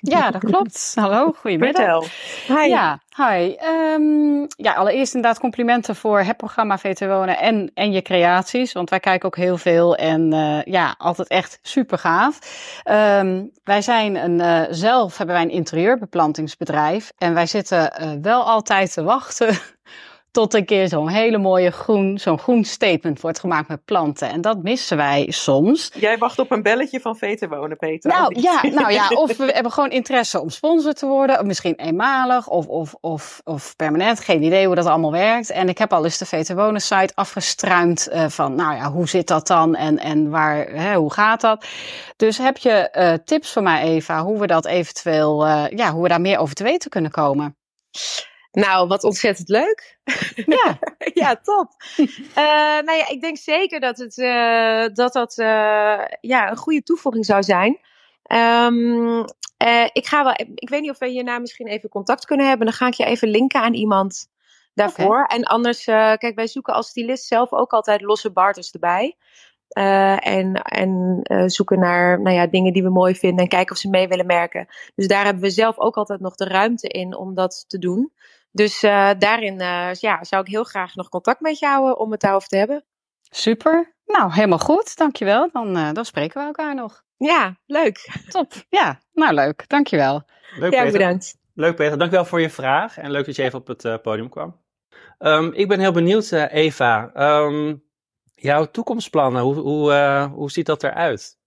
Ja, 0.00 0.30
dat 0.30 0.44
klopt. 0.44 0.92
Hallo, 0.94 1.32
goedemiddag. 1.32 2.04
Vertel. 2.04 2.56
Hi. 2.56 2.68
Ja, 2.68 3.00
hi. 3.16 3.56
Um, 3.94 4.46
ja, 4.56 4.72
allereerst 4.72 5.14
inderdaad 5.14 5.40
complimenten 5.40 5.96
voor 5.96 6.20
het 6.20 6.36
programma 6.36 6.78
VT 6.78 7.00
Wonen 7.00 7.38
en, 7.38 7.70
en 7.74 7.92
je 7.92 8.02
creaties. 8.02 8.72
Want 8.72 8.90
wij 8.90 9.00
kijken 9.00 9.26
ook 9.26 9.36
heel 9.36 9.56
veel 9.56 9.96
en 9.96 10.32
uh, 10.32 10.62
ja, 10.62 10.94
altijd 10.98 11.28
echt 11.28 11.58
super 11.62 11.98
gaaf. 11.98 12.38
Um, 12.84 13.50
wij 13.64 13.82
zijn 13.82 14.16
een, 14.16 14.38
uh, 14.40 14.62
zelf 14.70 15.16
hebben 15.16 15.34
wij 15.34 15.44
een 15.44 15.50
interieurbeplantingsbedrijf. 15.50 17.12
En 17.18 17.34
wij 17.34 17.46
zitten 17.46 17.92
uh, 18.00 18.10
wel 18.22 18.42
altijd 18.44 18.92
te 18.92 19.02
wachten 19.02 19.58
tot 20.30 20.54
een 20.54 20.64
keer 20.64 20.88
zo'n 20.88 21.08
hele 21.08 21.38
mooie 21.38 21.70
groen, 21.70 22.18
zo'n 22.18 22.38
groen 22.38 22.64
statement 22.64 23.20
wordt 23.20 23.40
gemaakt 23.40 23.68
met 23.68 23.84
planten. 23.84 24.28
En 24.30 24.40
dat 24.40 24.62
missen 24.62 24.96
wij 24.96 25.26
soms. 25.30 25.90
Jij 25.94 26.18
wacht 26.18 26.38
op 26.38 26.50
een 26.50 26.62
belletje 26.62 27.00
van 27.00 27.16
VT 27.16 27.46
Wonen, 27.46 27.76
Peter. 27.76 28.10
Nou 28.10 28.40
ja, 28.40 28.60
nou 28.62 28.92
ja, 28.92 29.08
of 29.22 29.36
we 29.36 29.52
hebben 29.52 29.72
gewoon 29.72 29.90
interesse 29.90 30.40
om 30.40 30.50
sponsor 30.50 30.92
te 30.92 31.06
worden. 31.06 31.38
Of 31.38 31.44
misschien 31.44 31.74
eenmalig 31.74 32.48
of, 32.48 32.66
of, 32.66 32.94
of, 33.00 33.40
of 33.44 33.76
permanent. 33.76 34.20
Geen 34.20 34.42
idee 34.42 34.66
hoe 34.66 34.74
dat 34.74 34.86
allemaal 34.86 35.12
werkt. 35.12 35.50
En 35.50 35.68
ik 35.68 35.78
heb 35.78 35.92
al 35.92 36.04
eens 36.04 36.18
de 36.18 36.26
VT 36.26 36.52
Wonen 36.52 36.80
site 36.80 37.12
afgestruimd 37.14 38.08
uh, 38.12 38.28
van, 38.28 38.54
nou 38.54 38.74
ja, 38.74 38.90
hoe 38.90 39.08
zit 39.08 39.26
dat 39.26 39.46
dan 39.46 39.74
en, 39.74 39.98
en 39.98 40.30
waar, 40.30 40.66
hè, 40.66 40.94
hoe 40.94 41.12
gaat 41.12 41.40
dat? 41.40 41.64
Dus 42.16 42.38
heb 42.38 42.56
je 42.56 42.88
uh, 42.92 43.12
tips 43.24 43.52
voor 43.52 43.62
mij, 43.62 43.82
Eva, 43.82 44.22
hoe 44.22 44.38
we 44.38 44.46
dat 44.46 44.66
eventueel, 44.66 45.46
uh, 45.46 45.64
ja, 45.68 45.92
hoe 45.92 46.02
we 46.02 46.08
daar 46.08 46.20
meer 46.20 46.38
over 46.38 46.54
te 46.54 46.62
weten 46.62 46.90
kunnen 46.90 47.10
komen? 47.10 47.56
Nou, 48.52 48.88
wat 48.88 49.04
ontzettend 49.04 49.48
leuk. 49.48 49.98
Ja. 50.34 50.78
ja, 51.22 51.36
top. 51.36 51.68
Eh, 52.34 52.84
nou 52.84 52.92
ja, 52.92 53.08
ik 53.08 53.20
denk 53.20 53.36
zeker 53.36 53.80
dat 53.80 53.98
het, 53.98 54.18
eh, 54.18 54.86
dat, 54.92 55.12
dat 55.12 55.38
eh, 55.38 56.00
ja, 56.20 56.50
een 56.50 56.56
goede 56.56 56.82
toevoeging 56.82 57.24
zou 57.24 57.42
zijn. 57.42 57.78
Ehm, 58.22 59.24
eh, 59.56 59.86
ik, 59.92 60.06
ga 60.06 60.24
wel, 60.24 60.32
ik 60.54 60.68
weet 60.68 60.80
niet 60.80 60.90
of 60.90 60.98
we 60.98 61.08
hierna 61.08 61.38
misschien 61.38 61.66
even 61.66 61.88
contact 61.88 62.24
kunnen 62.24 62.48
hebben. 62.48 62.66
Dan 62.66 62.74
ga 62.74 62.86
ik 62.86 62.94
je 62.94 63.04
even 63.04 63.28
linken 63.28 63.60
aan 63.60 63.74
iemand 63.74 64.28
daarvoor. 64.74 65.24
En 65.24 65.44
anders, 65.44 65.84
kijk, 65.84 66.32
wij 66.34 66.46
zoeken 66.46 66.74
als 66.74 66.88
stylist 66.88 67.26
zelf 67.26 67.52
ook 67.52 67.72
altijd 67.72 68.00
losse 68.00 68.32
barters 68.32 68.70
erbij. 68.70 69.16
En 69.68 70.54
en 70.54 71.20
zoeken 71.46 71.78
naar 71.78 72.20
nou 72.20 72.36
ja, 72.36 72.46
dingen 72.46 72.72
die 72.72 72.82
we 72.82 72.90
mooi 72.90 73.14
vinden 73.14 73.42
en 73.42 73.48
kijken 73.48 73.72
of 73.72 73.80
ze 73.80 73.88
mee 73.88 74.08
willen 74.08 74.26
merken. 74.26 74.66
Dus 74.94 75.06
daar 75.06 75.24
hebben 75.24 75.42
we 75.42 75.50
zelf 75.50 75.78
ook 75.78 75.96
altijd 75.96 76.20
nog 76.20 76.34
de 76.34 76.44
ruimte 76.44 76.88
in 76.88 77.16
om 77.16 77.34
dat 77.34 77.64
te 77.68 77.78
doen. 77.78 78.12
Dus 78.52 78.82
eh, 78.82 79.10
daarin 79.18 79.60
eh, 79.60 79.92
ja, 79.92 80.24
zou 80.24 80.42
ik 80.42 80.48
heel 80.48 80.64
graag 80.64 80.94
nog 80.94 81.08
contact 81.08 81.40
met 81.40 81.58
je 81.58 81.66
houden 81.66 81.98
om 81.98 82.10
het 82.10 82.20
daarover 82.20 82.48
te 82.48 82.56
hebben. 82.56 82.84
Super. 83.30 83.94
Nou, 84.06 84.32
helemaal 84.32 84.58
goed. 84.58 84.96
Dankjewel. 84.96 85.48
Dan, 85.52 85.76
eh, 85.76 85.92
dan 85.92 86.04
spreken 86.04 86.40
we 86.40 86.46
elkaar 86.46 86.74
nog. 86.74 87.02
Ja, 87.16 87.56
leuk. 87.66 88.10
Top. 88.28 88.52
Ja, 88.68 89.00
nou 89.12 89.34
leuk. 89.34 89.64
Dankjewel. 89.66 90.22
Leuk, 90.56 90.72
Ja, 90.72 90.82
Peter. 90.82 90.98
bedankt. 90.98 91.36
Leuk, 91.54 91.76
Peter. 91.76 91.98
Dankjewel 91.98 92.24
voor 92.24 92.40
je 92.40 92.50
vraag 92.50 92.98
en 92.98 93.10
leuk 93.10 93.26
dat 93.26 93.36
je 93.36 93.42
even 93.42 93.58
op 93.58 93.66
het 93.66 93.84
eh, 93.84 93.94
podium 94.02 94.28
kwam. 94.28 94.60
Ehm, 95.18 95.50
ik 95.52 95.68
ben 95.68 95.80
heel 95.80 95.92
benieuwd, 95.92 96.30
eh, 96.30 96.52
Eva. 96.54 97.10
Ehm, 97.14 97.76
jouw 98.34 98.64
toekomstplannen, 98.70 99.42
hoe, 99.42 99.54
hoe, 99.54 99.92
eh, 99.92 100.32
hoe 100.32 100.50
ziet 100.50 100.66
dat 100.66 100.82
eruit? 100.82 101.38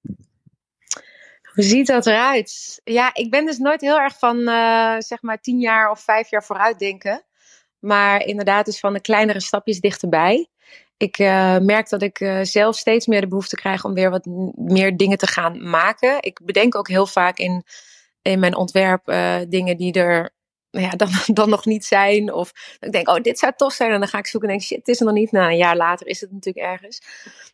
Hoe 1.53 1.63
ziet 1.63 1.87
dat 1.87 2.05
eruit? 2.05 2.81
Ja, 2.83 3.09
ik 3.13 3.31
ben 3.31 3.45
dus 3.45 3.57
nooit 3.57 3.81
heel 3.81 3.99
erg 3.99 4.19
van 4.19 4.47
eh, 4.47 4.95
zeg 4.97 5.21
maar 5.21 5.41
tien 5.41 5.59
jaar 5.59 5.91
of 5.91 5.99
vijf 5.99 6.29
jaar 6.29 6.43
vooruit 6.43 6.79
denken. 6.79 7.23
Maar 7.79 8.25
inderdaad 8.25 8.65
dus 8.65 8.79
van 8.79 8.93
de 8.93 9.01
kleinere 9.01 9.39
stapjes 9.39 9.79
dichterbij. 9.79 10.47
Ik 10.97 11.17
eh, 11.17 11.57
merk 11.57 11.89
dat 11.89 12.01
ik 12.01 12.19
eh, 12.19 12.39
zelf 12.41 12.77
steeds 12.77 13.07
meer 13.07 13.21
de 13.21 13.27
behoefte 13.27 13.55
krijg 13.55 13.85
om 13.85 13.93
weer 13.93 14.09
wat 14.09 14.25
meer 14.55 14.97
dingen 14.97 15.17
te 15.17 15.27
gaan 15.27 15.69
maken. 15.69 16.17
Ik 16.19 16.39
bedenk 16.43 16.75
ook 16.75 16.87
heel 16.87 17.07
vaak 17.07 17.37
in, 17.37 17.63
in 18.21 18.39
mijn 18.39 18.55
ontwerp 18.55 19.05
dingen 19.49 19.77
die 19.77 19.93
er 19.93 20.33
ja, 20.81 20.89
dan, 20.89 21.09
dan 21.33 21.49
nog 21.49 21.65
niet 21.65 21.85
zijn. 21.85 22.33
Of 22.33 22.77
ik 22.79 22.91
denk, 22.91 23.09
oh, 23.09 23.21
dit 23.21 23.39
zou 23.39 23.53
tof 23.55 23.73
zijn. 23.73 23.91
En 23.91 23.99
dan 23.99 24.07
ga 24.07 24.17
ik 24.17 24.27
zoeken 24.27 24.49
en 24.49 24.55
denk, 24.55 24.67
shit, 24.67 24.77
het 24.77 24.87
is 24.87 24.99
er 24.99 25.05
nog 25.05 25.15
niet. 25.15 25.31
Nou, 25.31 25.51
een 25.51 25.57
jaar 25.57 25.77
later 25.77 26.07
is 26.07 26.21
het 26.21 26.31
natuurlijk 26.31 26.65
ergens. 26.65 27.01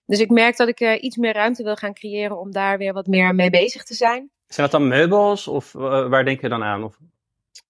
Dus 0.05 0.19
ik 0.19 0.29
merk 0.29 0.57
dat 0.57 0.67
ik 0.67 0.79
eh, 0.79 1.03
iets 1.03 1.17
meer 1.17 1.33
ruimte 1.33 1.63
wil 1.63 1.75
gaan 1.75 1.93
creëren 1.93 2.39
om 2.39 2.51
daar 2.51 2.77
weer 2.77 2.93
wat 2.93 3.07
meer 3.07 3.35
mee 3.35 3.49
bezig 3.49 3.83
te 3.83 3.93
zijn. 3.93 4.29
Zijn 4.47 4.69
dat 4.69 4.79
dan 4.79 4.87
meubels 4.87 5.47
of 5.47 5.75
eh, 5.75 6.07
waar 6.07 6.25
denk 6.25 6.41
je 6.41 6.49
dan 6.49 6.63
aan? 6.63 6.83
Of, 6.83 6.97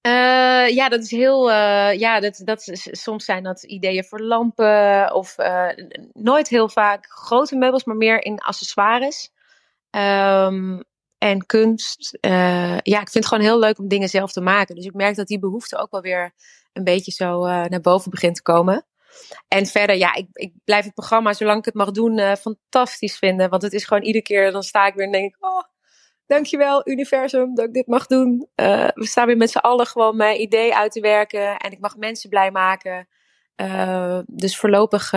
Eh, 0.02 0.70
ja, 0.70 0.90
dat 0.90 1.04
is 1.04 1.12
heel. 1.12 1.52
ja, 1.92 2.20
dat, 2.20 2.42
dat 2.44 2.68
is, 2.68 2.88
soms 2.92 3.26
zijn 3.26 3.44
dat 3.44 3.64
ideeën 3.64 4.04
voor 4.04 4.20
lampen. 4.20 5.14
Of 5.14 5.36
nooit 6.14 6.48
heel 6.50 6.70
vaak 6.70 7.06
grote 7.10 7.56
meubels, 7.56 7.84
maar 7.84 7.96
meer 7.96 8.24
in 8.24 8.40
accessoires. 8.40 9.32
Ehm, 9.90 10.80
en 11.20 11.46
kunst. 11.46 12.18
Eh, 12.22 12.78
ja, 12.78 13.02
ik 13.02 13.10
vind 13.10 13.14
het 13.14 13.26
gewoon 13.26 13.44
heel 13.44 13.60
leuk 13.60 13.80
om 13.80 13.88
dingen 13.88 14.10
zelf 14.10 14.32
te 14.32 14.42
maken. 14.42 14.76
Dus 14.76 14.86
ik 14.86 14.94
merk 14.94 15.16
dat 15.16 15.28
die 15.28 15.40
behoefte 15.40 15.78
ook 15.78 15.92
wel 15.92 16.02
weer 16.02 16.34
een 16.74 16.84
beetje 16.84 17.12
zo 17.12 17.46
eh, 17.46 17.66
naar 17.66 17.82
boven 17.82 18.12
begint 18.12 18.36
te 18.36 18.42
komen. 18.42 18.86
En 19.48 19.66
verder, 19.66 19.96
ja, 19.96 20.14
ik, 20.16 20.28
ik 20.32 20.54
blijf 20.64 20.86
het 20.86 20.94
programma, 20.94 21.34
zolang 21.34 21.60
ik 21.60 21.66
het 21.66 21.74
mag 21.74 21.92
doen, 21.92 22.18
eh, 22.18 22.36
fantastisch 22.36 23.18
vinden. 23.18 23.50
Want 23.50 23.62
het 23.62 23.74
is 23.74 23.86
gewoon 23.86 24.04
iedere 24.04 24.24
keer, 24.24 24.52
dan 24.52 24.64
sta 24.64 24.88
ik 24.88 24.94
weer 24.94 25.06
en 25.06 25.12
denk 25.12 25.36
ik, 25.36 25.46
oh, 25.46 25.64
dankjewel 26.26 26.90
universum 26.90 27.56
dat 27.56 27.66
ik 27.66 27.74
dit 27.74 27.88
mag 27.88 28.06
doen. 28.06 28.48
We 28.56 28.92
staan 28.96 29.26
weer 29.26 29.38
met 29.38 29.52
z'n 29.52 29.58
allen 29.58 29.86
gewoon 29.86 30.16
mijn 30.16 30.42
idee 30.42 30.76
uit 30.76 30.92
te 30.92 31.00
werken. 31.00 31.58
En 31.58 31.72
ik 31.72 31.80
mag 31.80 31.98
mensen 31.98 32.30
blij 32.30 32.52
maken. 32.52 33.08
Dus 34.26 34.58
voorlopig 34.58 35.10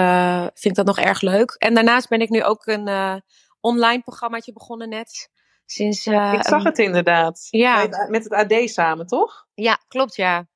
vind 0.55 0.65
ik 0.65 0.75
dat 0.75 0.87
nog 0.87 0.99
erg 0.99 1.21
leuk. 1.21 1.55
En 1.59 1.75
daarnaast 1.75 2.09
ben 2.09 2.21
ik 2.21 2.29
nu 2.29 2.43
ook 2.43 2.67
een 2.67 3.23
online 3.61 4.03
programmaatje 4.03 4.53
begonnen 4.53 4.89
net. 4.89 5.31
Sinds, 5.67 6.07
eh, 6.07 6.33
ik 6.33 6.47
zag 6.47 6.63
het 6.63 6.79
inderdaad. 6.79 7.47
Ja. 7.51 8.07
Met, 8.09 8.25
het 8.25 8.33
AD 8.33 8.71
samen, 8.71 9.07
toch? 9.07 9.47
ja, 9.55 9.79
klopt 9.89 10.17
ja. 10.17 10.47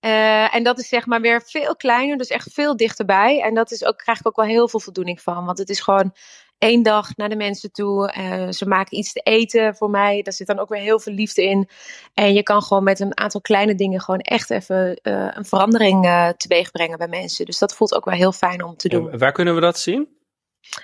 Eh, 0.00 0.54
en 0.54 0.62
dat 0.62 0.78
is 0.78 0.88
zeg 0.88 1.06
maar 1.06 1.20
weer 1.20 1.42
veel 1.42 1.76
kleiner, 1.76 2.16
dus 2.16 2.28
echt 2.28 2.52
veel 2.52 2.76
dichterbij. 2.76 3.42
En 3.42 3.54
dat 3.54 3.70
is 3.70 3.84
ook, 3.84 3.96
krijg 3.96 4.20
ik 4.20 4.26
ook 4.26 4.36
wel 4.36 4.44
heel 4.44 4.68
veel 4.68 4.80
voldoening 4.80 5.20
van. 5.20 5.44
Want 5.44 5.58
het 5.58 5.68
is 5.68 5.80
gewoon 5.80 6.12
één 6.58 6.82
dag 6.82 7.16
naar 7.16 7.28
de 7.28 7.36
mensen 7.36 7.72
toe. 7.72 8.12
Eh, 8.12 8.48
ze 8.50 8.68
maken 8.68 8.98
iets 8.98 9.12
te 9.12 9.20
eten 9.20 9.76
voor 9.76 9.90
mij. 9.90 10.22
Daar 10.22 10.32
zit 10.32 10.46
dan 10.46 10.58
ook 10.58 10.68
weer 10.68 10.80
heel 10.80 11.00
veel 11.00 11.12
liefde 11.12 11.42
in. 11.44 11.68
En 12.14 12.34
je 12.34 12.42
kan 12.42 12.62
gewoon 12.62 12.84
met 12.84 13.00
een 13.00 13.18
aantal 13.18 13.40
kleine 13.40 13.74
dingen 13.74 14.00
gewoon 14.00 14.20
echt 14.20 14.50
even 14.50 14.96
eh, 15.02 15.28
een 15.30 15.44
verandering 15.44 16.04
eh 16.04 16.28
teweeg 16.28 16.70
brengen 16.70 16.98
bij 16.98 17.08
mensen. 17.08 17.46
Dus 17.46 17.58
dat 17.58 17.74
voelt 17.74 17.94
ook 17.94 18.04
wel 18.04 18.14
heel 18.14 18.32
fijn 18.32 18.64
om 18.64 18.76
te 18.76 18.88
doen. 18.88 19.18
Waar 19.18 19.32
kunnen 19.32 19.54
we 19.54 19.60
dat 19.60 19.78
zien? 19.78 20.16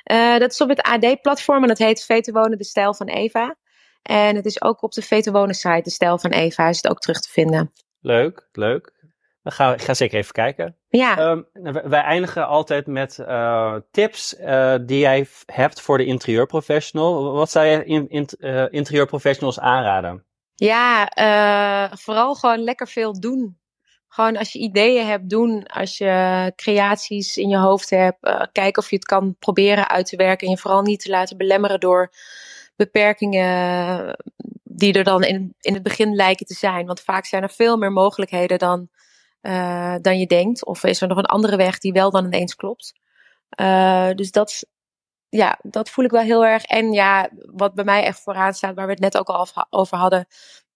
Eh, 0.02 0.38
dat 0.38 0.50
is 0.50 0.60
op 0.60 0.68
het 0.68 0.82
AD-platform 0.82 1.62
en 1.62 1.68
dat 1.68 1.78
heet 1.78 2.04
Veten 2.04 2.32
Wonen, 2.32 2.58
de 2.58 2.64
stijl 2.64 2.94
van 2.94 3.06
Eva. 3.06 3.56
En 4.04 4.36
het 4.36 4.46
is 4.46 4.62
ook 4.62 4.82
op 4.82 4.92
de 4.92 5.02
Veten 5.02 5.32
Wonen 5.32 5.54
site, 5.54 5.80
de 5.82 5.90
stijl 5.90 6.18
van 6.18 6.30
Eva, 6.30 6.68
is 6.68 6.76
het 6.76 6.88
ook 6.88 6.98
terug 6.98 7.20
te 7.20 7.30
vinden. 7.30 7.72
Leuk, 8.00 8.48
leuk. 8.52 8.92
Dan 9.42 9.52
ga, 9.52 9.72
ik 9.72 9.82
ga 9.82 9.94
zeker 9.94 10.18
even 10.18 10.32
kijken. 10.32 10.76
Ja. 10.88 11.18
Ehm, 11.18 11.42
wij- 11.88 12.02
eindigen 12.02 12.46
altijd 12.46 12.86
met 12.86 13.18
eh, 13.18 13.74
tips 13.90 14.36
eh, 14.36 14.74
die 14.82 14.98
jij 14.98 15.26
hebt 15.46 15.80
voor 15.80 15.98
de 15.98 16.04
interieurprofessional. 16.04 17.32
Wat 17.32 17.50
zou 17.50 17.66
je 17.66 17.84
in, 17.84 18.08
in, 18.08 18.26
eh, 18.38 18.64
interieurprofessionals 18.70 19.60
aanraden? 19.60 20.24
Ja, 20.54 21.08
vooral 21.96 22.34
gewoon 22.34 22.58
lekker 22.58 22.88
veel 22.88 23.20
doen. 23.20 23.58
Gewoon 24.08 24.36
als 24.36 24.52
je 24.52 24.58
ideeën 24.58 25.06
hebt, 25.06 25.30
doen. 25.30 25.66
Als 25.66 25.98
je 25.98 26.52
creaties 26.56 27.36
in 27.36 27.48
je 27.48 27.56
hoofd 27.56 27.90
hebt, 27.90 28.48
kijk 28.52 28.76
of 28.76 28.90
je 28.90 28.96
het 28.96 29.04
kan 29.04 29.36
proberen 29.38 29.88
uit 29.88 30.06
te 30.06 30.16
werken. 30.16 30.46
En 30.46 30.52
je 30.52 30.58
vooral 30.58 30.82
niet 30.82 31.00
te 31.00 31.10
laten 31.10 31.36
belemmeren 31.36 31.80
door 31.80 32.12
beperkingen 32.76 34.16
die 34.62 34.92
er 34.92 35.04
dan 35.04 35.22
in, 35.22 35.54
in 35.60 35.74
het 35.74 35.82
begin 35.82 36.14
lijken 36.14 36.46
te 36.46 36.54
zijn. 36.54 36.86
Want 36.86 37.00
vaak 37.00 37.26
zijn 37.26 37.42
er 37.42 37.50
veel 37.50 37.76
meer 37.76 37.92
mogelijkheden 37.92 38.58
dan, 38.58 38.88
eh, 39.40 39.94
dan 40.00 40.18
je 40.18 40.26
denkt. 40.26 40.64
Of 40.64 40.84
is 40.84 41.00
er 41.00 41.08
nog 41.08 41.18
een 41.18 41.24
andere 41.24 41.56
weg 41.56 41.78
die 41.78 41.92
wel 41.92 42.10
dan 42.10 42.24
ineens 42.24 42.54
klopt. 42.54 42.92
Eh, 43.48 44.10
dus 44.10 44.30
dat, 44.30 44.66
ja, 45.28 45.58
dat 45.62 45.90
voel 45.90 46.04
ik 46.04 46.10
wel 46.10 46.22
heel 46.22 46.44
erg. 46.44 46.64
En 46.64 46.92
ja, 46.92 47.30
wat 47.32 47.74
bij 47.74 47.84
mij 47.84 48.04
echt 48.04 48.20
vooraan 48.20 48.54
staat, 48.54 48.74
waar 48.74 48.86
we 48.86 48.92
het 48.92 49.00
net 49.00 49.18
ook 49.18 49.28
al 49.28 49.46
over 49.70 49.98
hadden, 49.98 50.26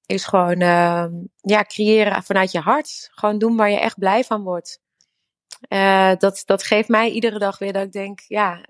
is 0.06 0.24
gewoon 0.24 0.60
uh, 0.62 1.06
ja, 1.40 1.64
creëren 1.64 2.22
vanuit 2.22 2.52
je 2.52 2.60
hart. 2.60 3.08
Gewoon 3.12 3.38
doen 3.38 3.56
waar 3.56 3.70
je 3.70 3.78
echt 3.80 3.98
blij 3.98 4.24
van 4.24 4.42
wordt. 4.42 4.80
Dat, 6.18 6.42
dat 6.44 6.62
geeft 6.62 6.88
mij 6.88 7.10
iedere 7.10 7.38
dag 7.38 7.58
weer 7.58 7.72
dat 7.72 7.82
ik 7.82 7.92
denk, 7.92 8.20
ja, 8.20 8.64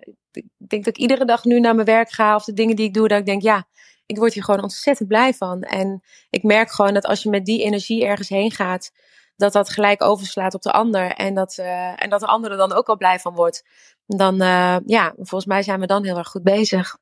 denk 0.57 0.85
dat 0.85 0.97
ik 0.97 1.03
iedere 1.03 1.25
dag 1.25 1.45
nu 1.45 1.61
naar 1.61 1.75
mijn 1.75 1.87
werk 1.87 2.11
ga 2.11 2.35
of 2.35 2.45
de 2.45 2.53
dingen 2.53 2.77
die 2.77 2.87
ik 2.87 2.95
doe, 2.95 3.09
dat 3.09 3.19
ik 3.19 3.27
denk, 3.27 3.43
ja, 3.43 3.67
ik 4.07 4.17
word 4.17 4.35
hier 4.35 4.45
gewoon 4.45 4.63
ontzettend 4.63 5.09
blij 5.09 5.35
van. 5.35 5.63
En 5.63 6.03
ik 6.31 6.43
merk 6.43 6.71
gewoon 6.71 6.95
dat 6.95 7.07
als 7.07 7.23
je 7.23 7.31
met 7.31 7.45
die 7.45 7.63
energie 7.63 8.05
ergens 8.05 8.29
heen 8.29 8.51
gaat, 8.51 8.91
dat 9.37 9.53
dat 9.53 9.71
gelijk 9.71 10.03
overslaat 10.03 10.55
op 10.55 10.63
de 10.63 10.73
ander. 10.73 11.13
En 11.13 11.35
dat, 11.35 11.57
uh, 11.61 12.03
en 12.03 12.11
dat 12.11 12.21
de 12.21 12.27
ander 12.27 12.51
er 12.51 12.57
dan 12.57 12.73
ook 12.73 12.89
al 12.89 12.97
blij 12.97 13.19
van 13.19 13.35
wordt. 13.35 13.65
Dan, 14.07 14.35
uh, 14.35 14.77
ja, 14.87 15.13
volgens 15.17 15.47
mij 15.47 15.63
zijn 15.63 15.81
we 15.81 15.87
dan 15.87 16.05
heel 16.05 16.19
erg 16.19 16.29
goed 16.29 16.43
bezig. 16.43 16.97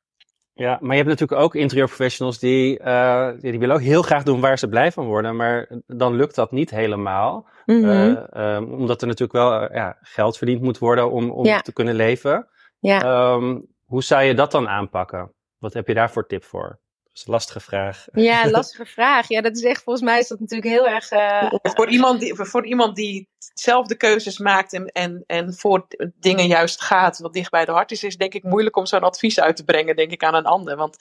Ja, 0.53 0.77
maar 0.81 0.91
je 0.91 1.03
hebt 1.03 1.09
natuurlijk 1.09 1.41
ook 1.41 1.55
interieurprofessionals 1.55 2.39
die, 2.39 2.79
uh, 2.79 3.29
die 3.39 3.59
willen 3.59 3.75
ook 3.75 3.81
heel 3.81 4.01
graag 4.01 4.23
doen 4.23 4.41
waar 4.41 4.59
ze 4.59 4.67
blij 4.67 4.91
van 4.91 5.05
worden, 5.05 5.35
maar 5.35 5.69
dan 5.87 6.15
lukt 6.15 6.35
dat 6.35 6.51
niet 6.51 6.69
helemaal. 6.69 7.49
Mm 7.65 7.83
-hmm. 7.83 8.25
uh, 8.33 8.55
um, 8.55 8.73
omdat 8.73 9.01
er 9.01 9.07
natuurlijk 9.07 9.39
wel 9.39 9.73
ja, 9.73 9.97
geld 10.01 10.37
verdiend 10.37 10.61
moet 10.61 10.77
worden 10.77 11.11
om, 11.11 11.31
om 11.31 11.45
ja. 11.45 11.61
te 11.61 11.73
kunnen 11.73 11.95
leven. 11.95 12.47
Ja. 12.79 13.31
Um, 13.33 13.67
hoe 13.85 14.03
zou 14.03 14.23
je 14.23 14.33
dat 14.33 14.51
dan 14.51 14.67
aanpakken? 14.67 15.33
Wat 15.57 15.73
heb 15.73 15.87
je 15.87 15.93
daar 15.93 16.11
voor 16.11 16.27
tip 16.27 16.43
voor? 16.43 16.79
Dat 17.03 17.13
is 17.13 17.25
een 17.25 17.31
lastige 17.31 17.59
vraag. 17.59 18.05
Ja, 18.11 18.49
lastige 18.49 18.85
vraag. 18.85 19.27
Ja, 19.27 19.41
dat 19.41 19.55
is 19.55 19.63
echt, 19.63 19.83
volgens 19.83 20.05
mij 20.05 20.19
is 20.19 20.27
dat 20.27 20.39
natuurlijk 20.39 20.69
heel 20.69 20.87
erg. 20.87 21.11
Uh... 21.11 21.51
Voor, 21.61 21.89
iemand 21.89 22.19
die, 22.19 22.35
voor 22.35 22.65
iemand 22.65 22.95
die 22.95 23.29
zelf 23.53 23.87
de 23.87 23.97
keuzes 23.97 24.37
maakt 24.37 24.73
en, 24.73 24.85
en, 24.85 25.23
en 25.27 25.53
voor 25.53 25.87
dingen 26.19 26.47
juist 26.47 26.81
gaat, 26.81 27.19
wat 27.19 27.33
dicht 27.33 27.51
bij 27.51 27.65
de 27.65 27.71
hart 27.71 27.91
is, 27.91 28.03
is 28.03 28.17
denk 28.17 28.33
ik 28.33 28.43
moeilijk 28.43 28.75
om 28.75 28.85
zo'n 28.85 29.01
advies 29.01 29.39
uit 29.39 29.55
te 29.55 29.63
brengen, 29.63 29.95
denk 29.95 30.11
ik, 30.11 30.23
aan 30.23 30.35
een 30.35 30.45
ander. 30.45 30.75
Want 30.75 30.97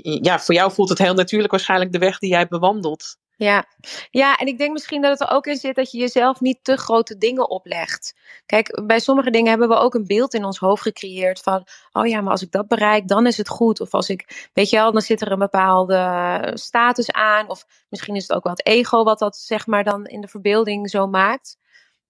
ja, 0.00 0.38
voor 0.38 0.54
jou 0.54 0.72
voelt 0.72 0.88
het 0.88 0.98
heel 0.98 1.14
natuurlijk 1.14 1.52
waarschijnlijk 1.52 1.92
de 1.92 1.98
weg 1.98 2.18
die 2.18 2.30
jij 2.30 2.46
bewandelt. 2.46 3.16
Ja. 3.36 3.64
ja, 4.10 4.36
en 4.36 4.46
ik 4.46 4.58
denk 4.58 4.72
misschien 4.72 5.02
dat 5.02 5.18
het 5.18 5.28
er 5.28 5.36
ook 5.36 5.46
in 5.46 5.56
zit 5.56 5.74
dat 5.74 5.90
je 5.90 5.98
jezelf 5.98 6.40
niet 6.40 6.58
te 6.62 6.76
grote 6.76 7.18
dingen 7.18 7.50
oplegt. 7.50 8.14
Kijk, 8.46 8.82
bij 8.86 8.98
sommige 8.98 9.30
dingen 9.30 9.48
hebben 9.50 9.68
we 9.68 9.74
ook 9.74 9.94
een 9.94 10.06
beeld 10.06 10.34
in 10.34 10.44
ons 10.44 10.58
hoofd 10.58 10.82
gecreëerd 10.82 11.40
van, 11.40 11.66
oh 11.92 12.06
ja, 12.06 12.20
maar 12.20 12.30
als 12.30 12.42
ik 12.42 12.50
dat 12.50 12.68
bereik, 12.68 13.08
dan 13.08 13.26
is 13.26 13.36
het 13.36 13.48
goed. 13.48 13.80
Of 13.80 13.94
als 13.94 14.08
ik, 14.08 14.50
weet 14.52 14.70
je 14.70 14.76
wel, 14.76 14.92
dan 14.92 15.02
zit 15.02 15.20
er 15.20 15.32
een 15.32 15.38
bepaalde 15.38 16.50
status 16.54 17.12
aan. 17.12 17.48
Of 17.48 17.66
misschien 17.88 18.16
is 18.16 18.22
het 18.22 18.36
ook 18.36 18.44
wel 18.44 18.52
het 18.52 18.66
ego 18.66 19.04
wat 19.04 19.18
dat, 19.18 19.36
zeg 19.36 19.66
maar, 19.66 19.84
dan 19.84 20.06
in 20.06 20.20
de 20.20 20.28
verbeelding 20.28 20.90
zo 20.90 21.06
maakt. 21.06 21.56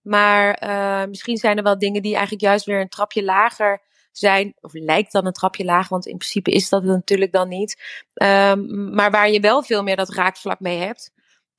Maar 0.01 0.63
uh, 0.63 1.09
misschien 1.09 1.37
zijn 1.37 1.57
er 1.57 1.63
wel 1.63 1.79
dingen 1.79 2.03
die 2.03 2.13
eigenlijk 2.13 2.43
juist 2.43 2.65
weer 2.65 2.81
een 2.81 2.89
trapje 2.89 3.25
lager 3.25 3.83
zijn, 4.13 4.55
of 4.61 4.73
lijkt 4.73 5.13
dan 5.13 5.27
een 5.27 5.33
trapje 5.33 5.65
lager, 5.65 5.89
want 5.89 6.07
in 6.07 6.17
principe 6.17 6.51
is 6.51 6.69
dat 6.69 6.83
het 6.83 6.91
natuurlijk 6.91 7.33
dan 7.33 7.49
niet. 7.49 7.83
Um, 8.15 8.95
maar 8.95 9.11
waar 9.11 9.31
je 9.31 9.41
wel 9.41 9.63
veel 9.63 9.83
meer 9.83 9.97
dat 9.97 10.15
raakvlak 10.15 10.61
mee 10.61 10.79
hebt. 10.79 11.13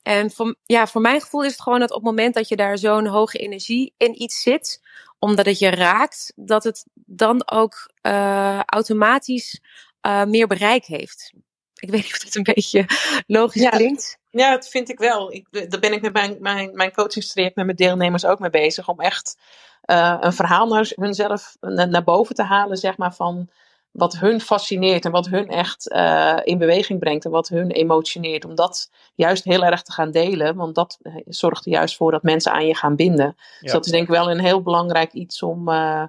En 0.05 0.31
voor, 0.31 0.55
ja, 0.65 0.87
voor 0.87 1.01
mijn 1.01 1.21
gevoel 1.21 1.43
is 1.43 1.51
het 1.51 1.61
gewoon 1.61 1.79
dat 1.79 1.89
op 1.89 1.95
het 1.95 2.05
moment 2.05 2.33
dat 2.33 2.47
je 2.47 2.55
daar 2.55 2.77
zo'n 2.77 3.05
hoge 3.05 3.37
energie 3.37 3.93
in 3.97 4.21
iets 4.21 4.41
zit, 4.41 4.81
omdat 5.19 5.45
het 5.45 5.59
je 5.59 5.69
raakt, 5.69 6.33
dat 6.35 6.63
het 6.63 6.85
dan 6.93 7.51
ook 7.51 7.91
uh, 8.01 8.59
automatisch 8.65 9.61
uh, 10.01 10.23
meer 10.23 10.47
bereik 10.47 10.85
heeft. 10.85 11.33
Ik 11.75 11.89
weet 11.89 12.03
niet 12.03 12.13
of 12.13 12.19
dat 12.19 12.35
een 12.35 12.43
beetje 12.55 12.85
logisch 13.27 13.61
Ja. 13.61 13.69
klinkt. 13.69 14.17
Ja, 14.29 14.51
dat 14.51 14.69
vind 14.69 14.89
ik 14.89 14.99
wel. 14.99 15.33
Ik, 15.33 15.69
daar 15.69 15.79
ben 15.79 15.93
ik 15.93 16.01
met 16.01 16.13
mijn, 16.13 16.37
mijn, 16.39 16.75
mijn 16.75 16.91
coachingstraject 16.93 17.55
met 17.55 17.65
mijn 17.65 17.77
deelnemers 17.77 18.25
ook 18.25 18.39
mee 18.39 18.49
bezig. 18.49 18.87
Om 18.87 18.99
echt 18.99 19.37
eh, 19.81 20.17
een 20.19 20.33
verhaal 20.33 20.67
naar 20.67 20.91
hunzelf 20.95 21.57
naar, 21.59 21.89
naar 21.89 22.03
boven 22.03 22.35
te 22.35 22.43
halen, 22.43 22.77
zeg 22.77 22.97
maar, 22.97 23.13
van 23.13 23.49
wat 23.95 24.17
hun 24.17 24.41
fascineert 24.41 25.05
en 25.05 25.11
wat 25.11 25.27
hun 25.27 25.47
echt 25.47 25.89
eh, 25.89 26.39
in 26.43 26.57
beweging 26.57 26.99
brengt 26.99 27.25
en 27.25 27.31
wat 27.31 27.47
hun 27.47 27.71
emotioneert. 27.71 28.45
Om 28.45 28.55
dat 28.55 28.91
juist 29.13 29.43
heel 29.43 29.65
erg 29.65 29.81
te 29.81 29.91
gaan 29.91 30.11
delen, 30.11 30.55
want 30.55 30.75
dat 30.75 30.97
eh, 31.01 31.15
zorgt 31.25 31.65
er 31.65 31.71
juist 31.71 31.95
voor 31.95 32.11
dat 32.11 32.23
mensen 32.23 32.51
aan 32.51 32.67
je 32.67 32.75
gaan 32.75 32.95
binden. 32.95 33.35
Dus 33.61 33.71
dat 33.71 33.85
is 33.85 33.91
denk 33.91 34.03
ik 34.03 34.09
wel 34.09 34.31
een 34.31 34.39
heel 34.39 34.61
belangrijk 34.61 35.13
iets 35.13 35.41
om, 35.41 35.69
eh, 35.69 36.03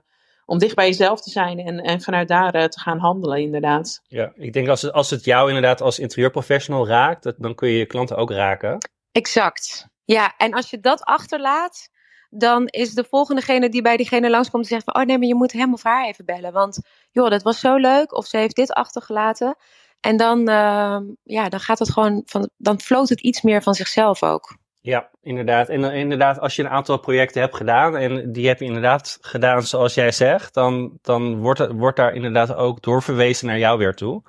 om 0.45 0.59
dicht 0.59 0.75
bij 0.75 0.87
jezelf 0.87 1.21
te 1.21 1.31
zijn 1.31 1.59
en, 1.59 1.81
en 1.81 2.01
vanuit 2.01 2.29
daar 2.29 2.69
te 2.69 2.81
gaan 2.81 2.99
handelen, 2.99 3.41
inderdaad. 3.41 4.03
Ja, 4.09 4.33
ik 4.35 4.53
denk 4.53 4.69
als 4.69 4.83
het, 4.83 4.93
als 4.93 5.11
het 5.11 5.25
jou 5.25 5.49
inderdaad 5.49 5.81
als 5.81 5.99
interieurprofessional 5.99 6.87
raakt, 6.87 7.23
dat, 7.23 7.35
dan 7.39 7.55
kun 7.55 7.69
je 7.69 7.79
je 7.79 7.87
klanten 7.87 8.17
ook 8.17 8.31
raken. 8.31 8.79
Exact. 9.13 9.89
Ja, 10.05 10.35
en 10.37 10.53
als 10.53 10.71
je 10.71 10.81
dat 10.81 11.03
achterlaat, 11.03 11.89
dan 12.31 12.67
is 12.67 12.95
de 12.95 13.05
volgendegene 13.11 13.69
die 13.69 13.83
bij 13.83 13.97
diegene 13.97 14.31
langskomt 14.31 14.63
die 14.63 14.73
zegt 14.73 14.85
van, 14.85 15.03
oh 15.03 15.07
nee, 15.07 15.19
maar 15.19 15.27
je 15.27 15.35
moet 15.35 15.53
hem 15.53 15.73
of 15.73 15.83
haar 15.83 16.07
even 16.07 16.25
bellen, 16.25 16.53
want 16.53 16.81
joh, 17.11 17.31
dat 17.31 17.43
was 17.43 17.61
zo 17.61 17.77
leuk, 17.77 18.17
of 18.17 18.27
ze 18.27 18.37
heeft 18.37 18.57
dit 18.57 18.73
achtergelaten. 18.73 19.57
En 20.01 20.17
dan, 20.17 20.39
uh, 20.49 20.99
ja, 21.23 21.49
dan 21.49 21.61
gaat 21.61 21.79
het 21.79 21.91
gewoon 21.91 22.23
van, 22.25 22.51
dan 22.57 22.81
floot 22.81 23.09
het 23.09 23.21
iets 23.21 23.43
meer 23.43 23.63
van 23.63 23.75
zichzelf 23.75 24.23
ook. 24.23 24.57
Ja, 24.81 25.11
inderdaad. 25.23 25.69
En 25.69 25.85
inderdaad, 25.85 26.41
als 26.41 26.57
je 26.57 26.63
een 26.63 26.69
aantal 26.69 26.99
projecten 26.99 27.41
hebt 27.41 27.57
gedaan 27.57 27.97
en 27.97 28.33
die 28.33 28.49
heb 28.49 28.59
je 28.59 28.65
inderdaad 28.65 29.19
gedaan 29.21 29.63
zoals 29.63 29.95
jij 29.95 30.13
zegt, 30.13 30.55
dan, 30.55 30.99
dan 31.03 31.39
wordt, 31.39 31.67
wordt 31.73 31.97
daar 31.97 32.15
inderdaad 32.15 32.55
ook 32.55 32.83
doorverwezen 32.83 33.47
naar 33.47 33.59
jou 33.59 33.79
weer 33.79 33.95
toe. 33.95 34.23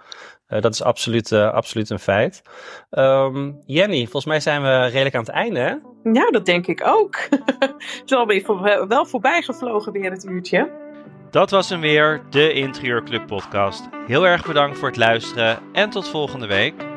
Uh, 0.49 0.61
dat 0.61 0.73
is 0.73 0.83
absoluut, 0.83 1.31
uh, 1.31 1.53
absoluut 1.53 1.89
een 1.89 1.99
feit. 1.99 2.41
Um, 2.91 3.59
Jenny, 3.65 4.03
volgens 4.03 4.25
mij 4.25 4.39
zijn 4.39 4.61
we 4.61 4.85
redelijk 4.85 5.15
aan 5.15 5.21
het 5.21 5.29
einde, 5.29 5.59
hè? 5.59 5.75
Ja, 6.11 6.29
dat 6.29 6.45
denk 6.45 6.67
ik 6.67 6.81
ook. 6.85 7.15
het 7.59 8.01
is 8.05 8.13
alweer 8.13 8.41
voor, 8.41 8.87
wel 8.87 9.05
voorbij 9.05 9.41
gevlogen 9.41 9.91
weer 9.91 10.11
het 10.11 10.25
uurtje. 10.25 10.85
Dat 11.31 11.51
was 11.51 11.69
hem 11.69 11.79
weer, 11.79 12.21
de 12.29 12.53
Interieurclub 12.53 13.27
podcast. 13.27 13.87
Heel 14.05 14.27
erg 14.27 14.45
bedankt 14.45 14.77
voor 14.77 14.87
het 14.87 14.97
luisteren 14.97 15.59
en 15.73 15.89
tot 15.89 16.07
volgende 16.07 16.47
week. 16.47 16.96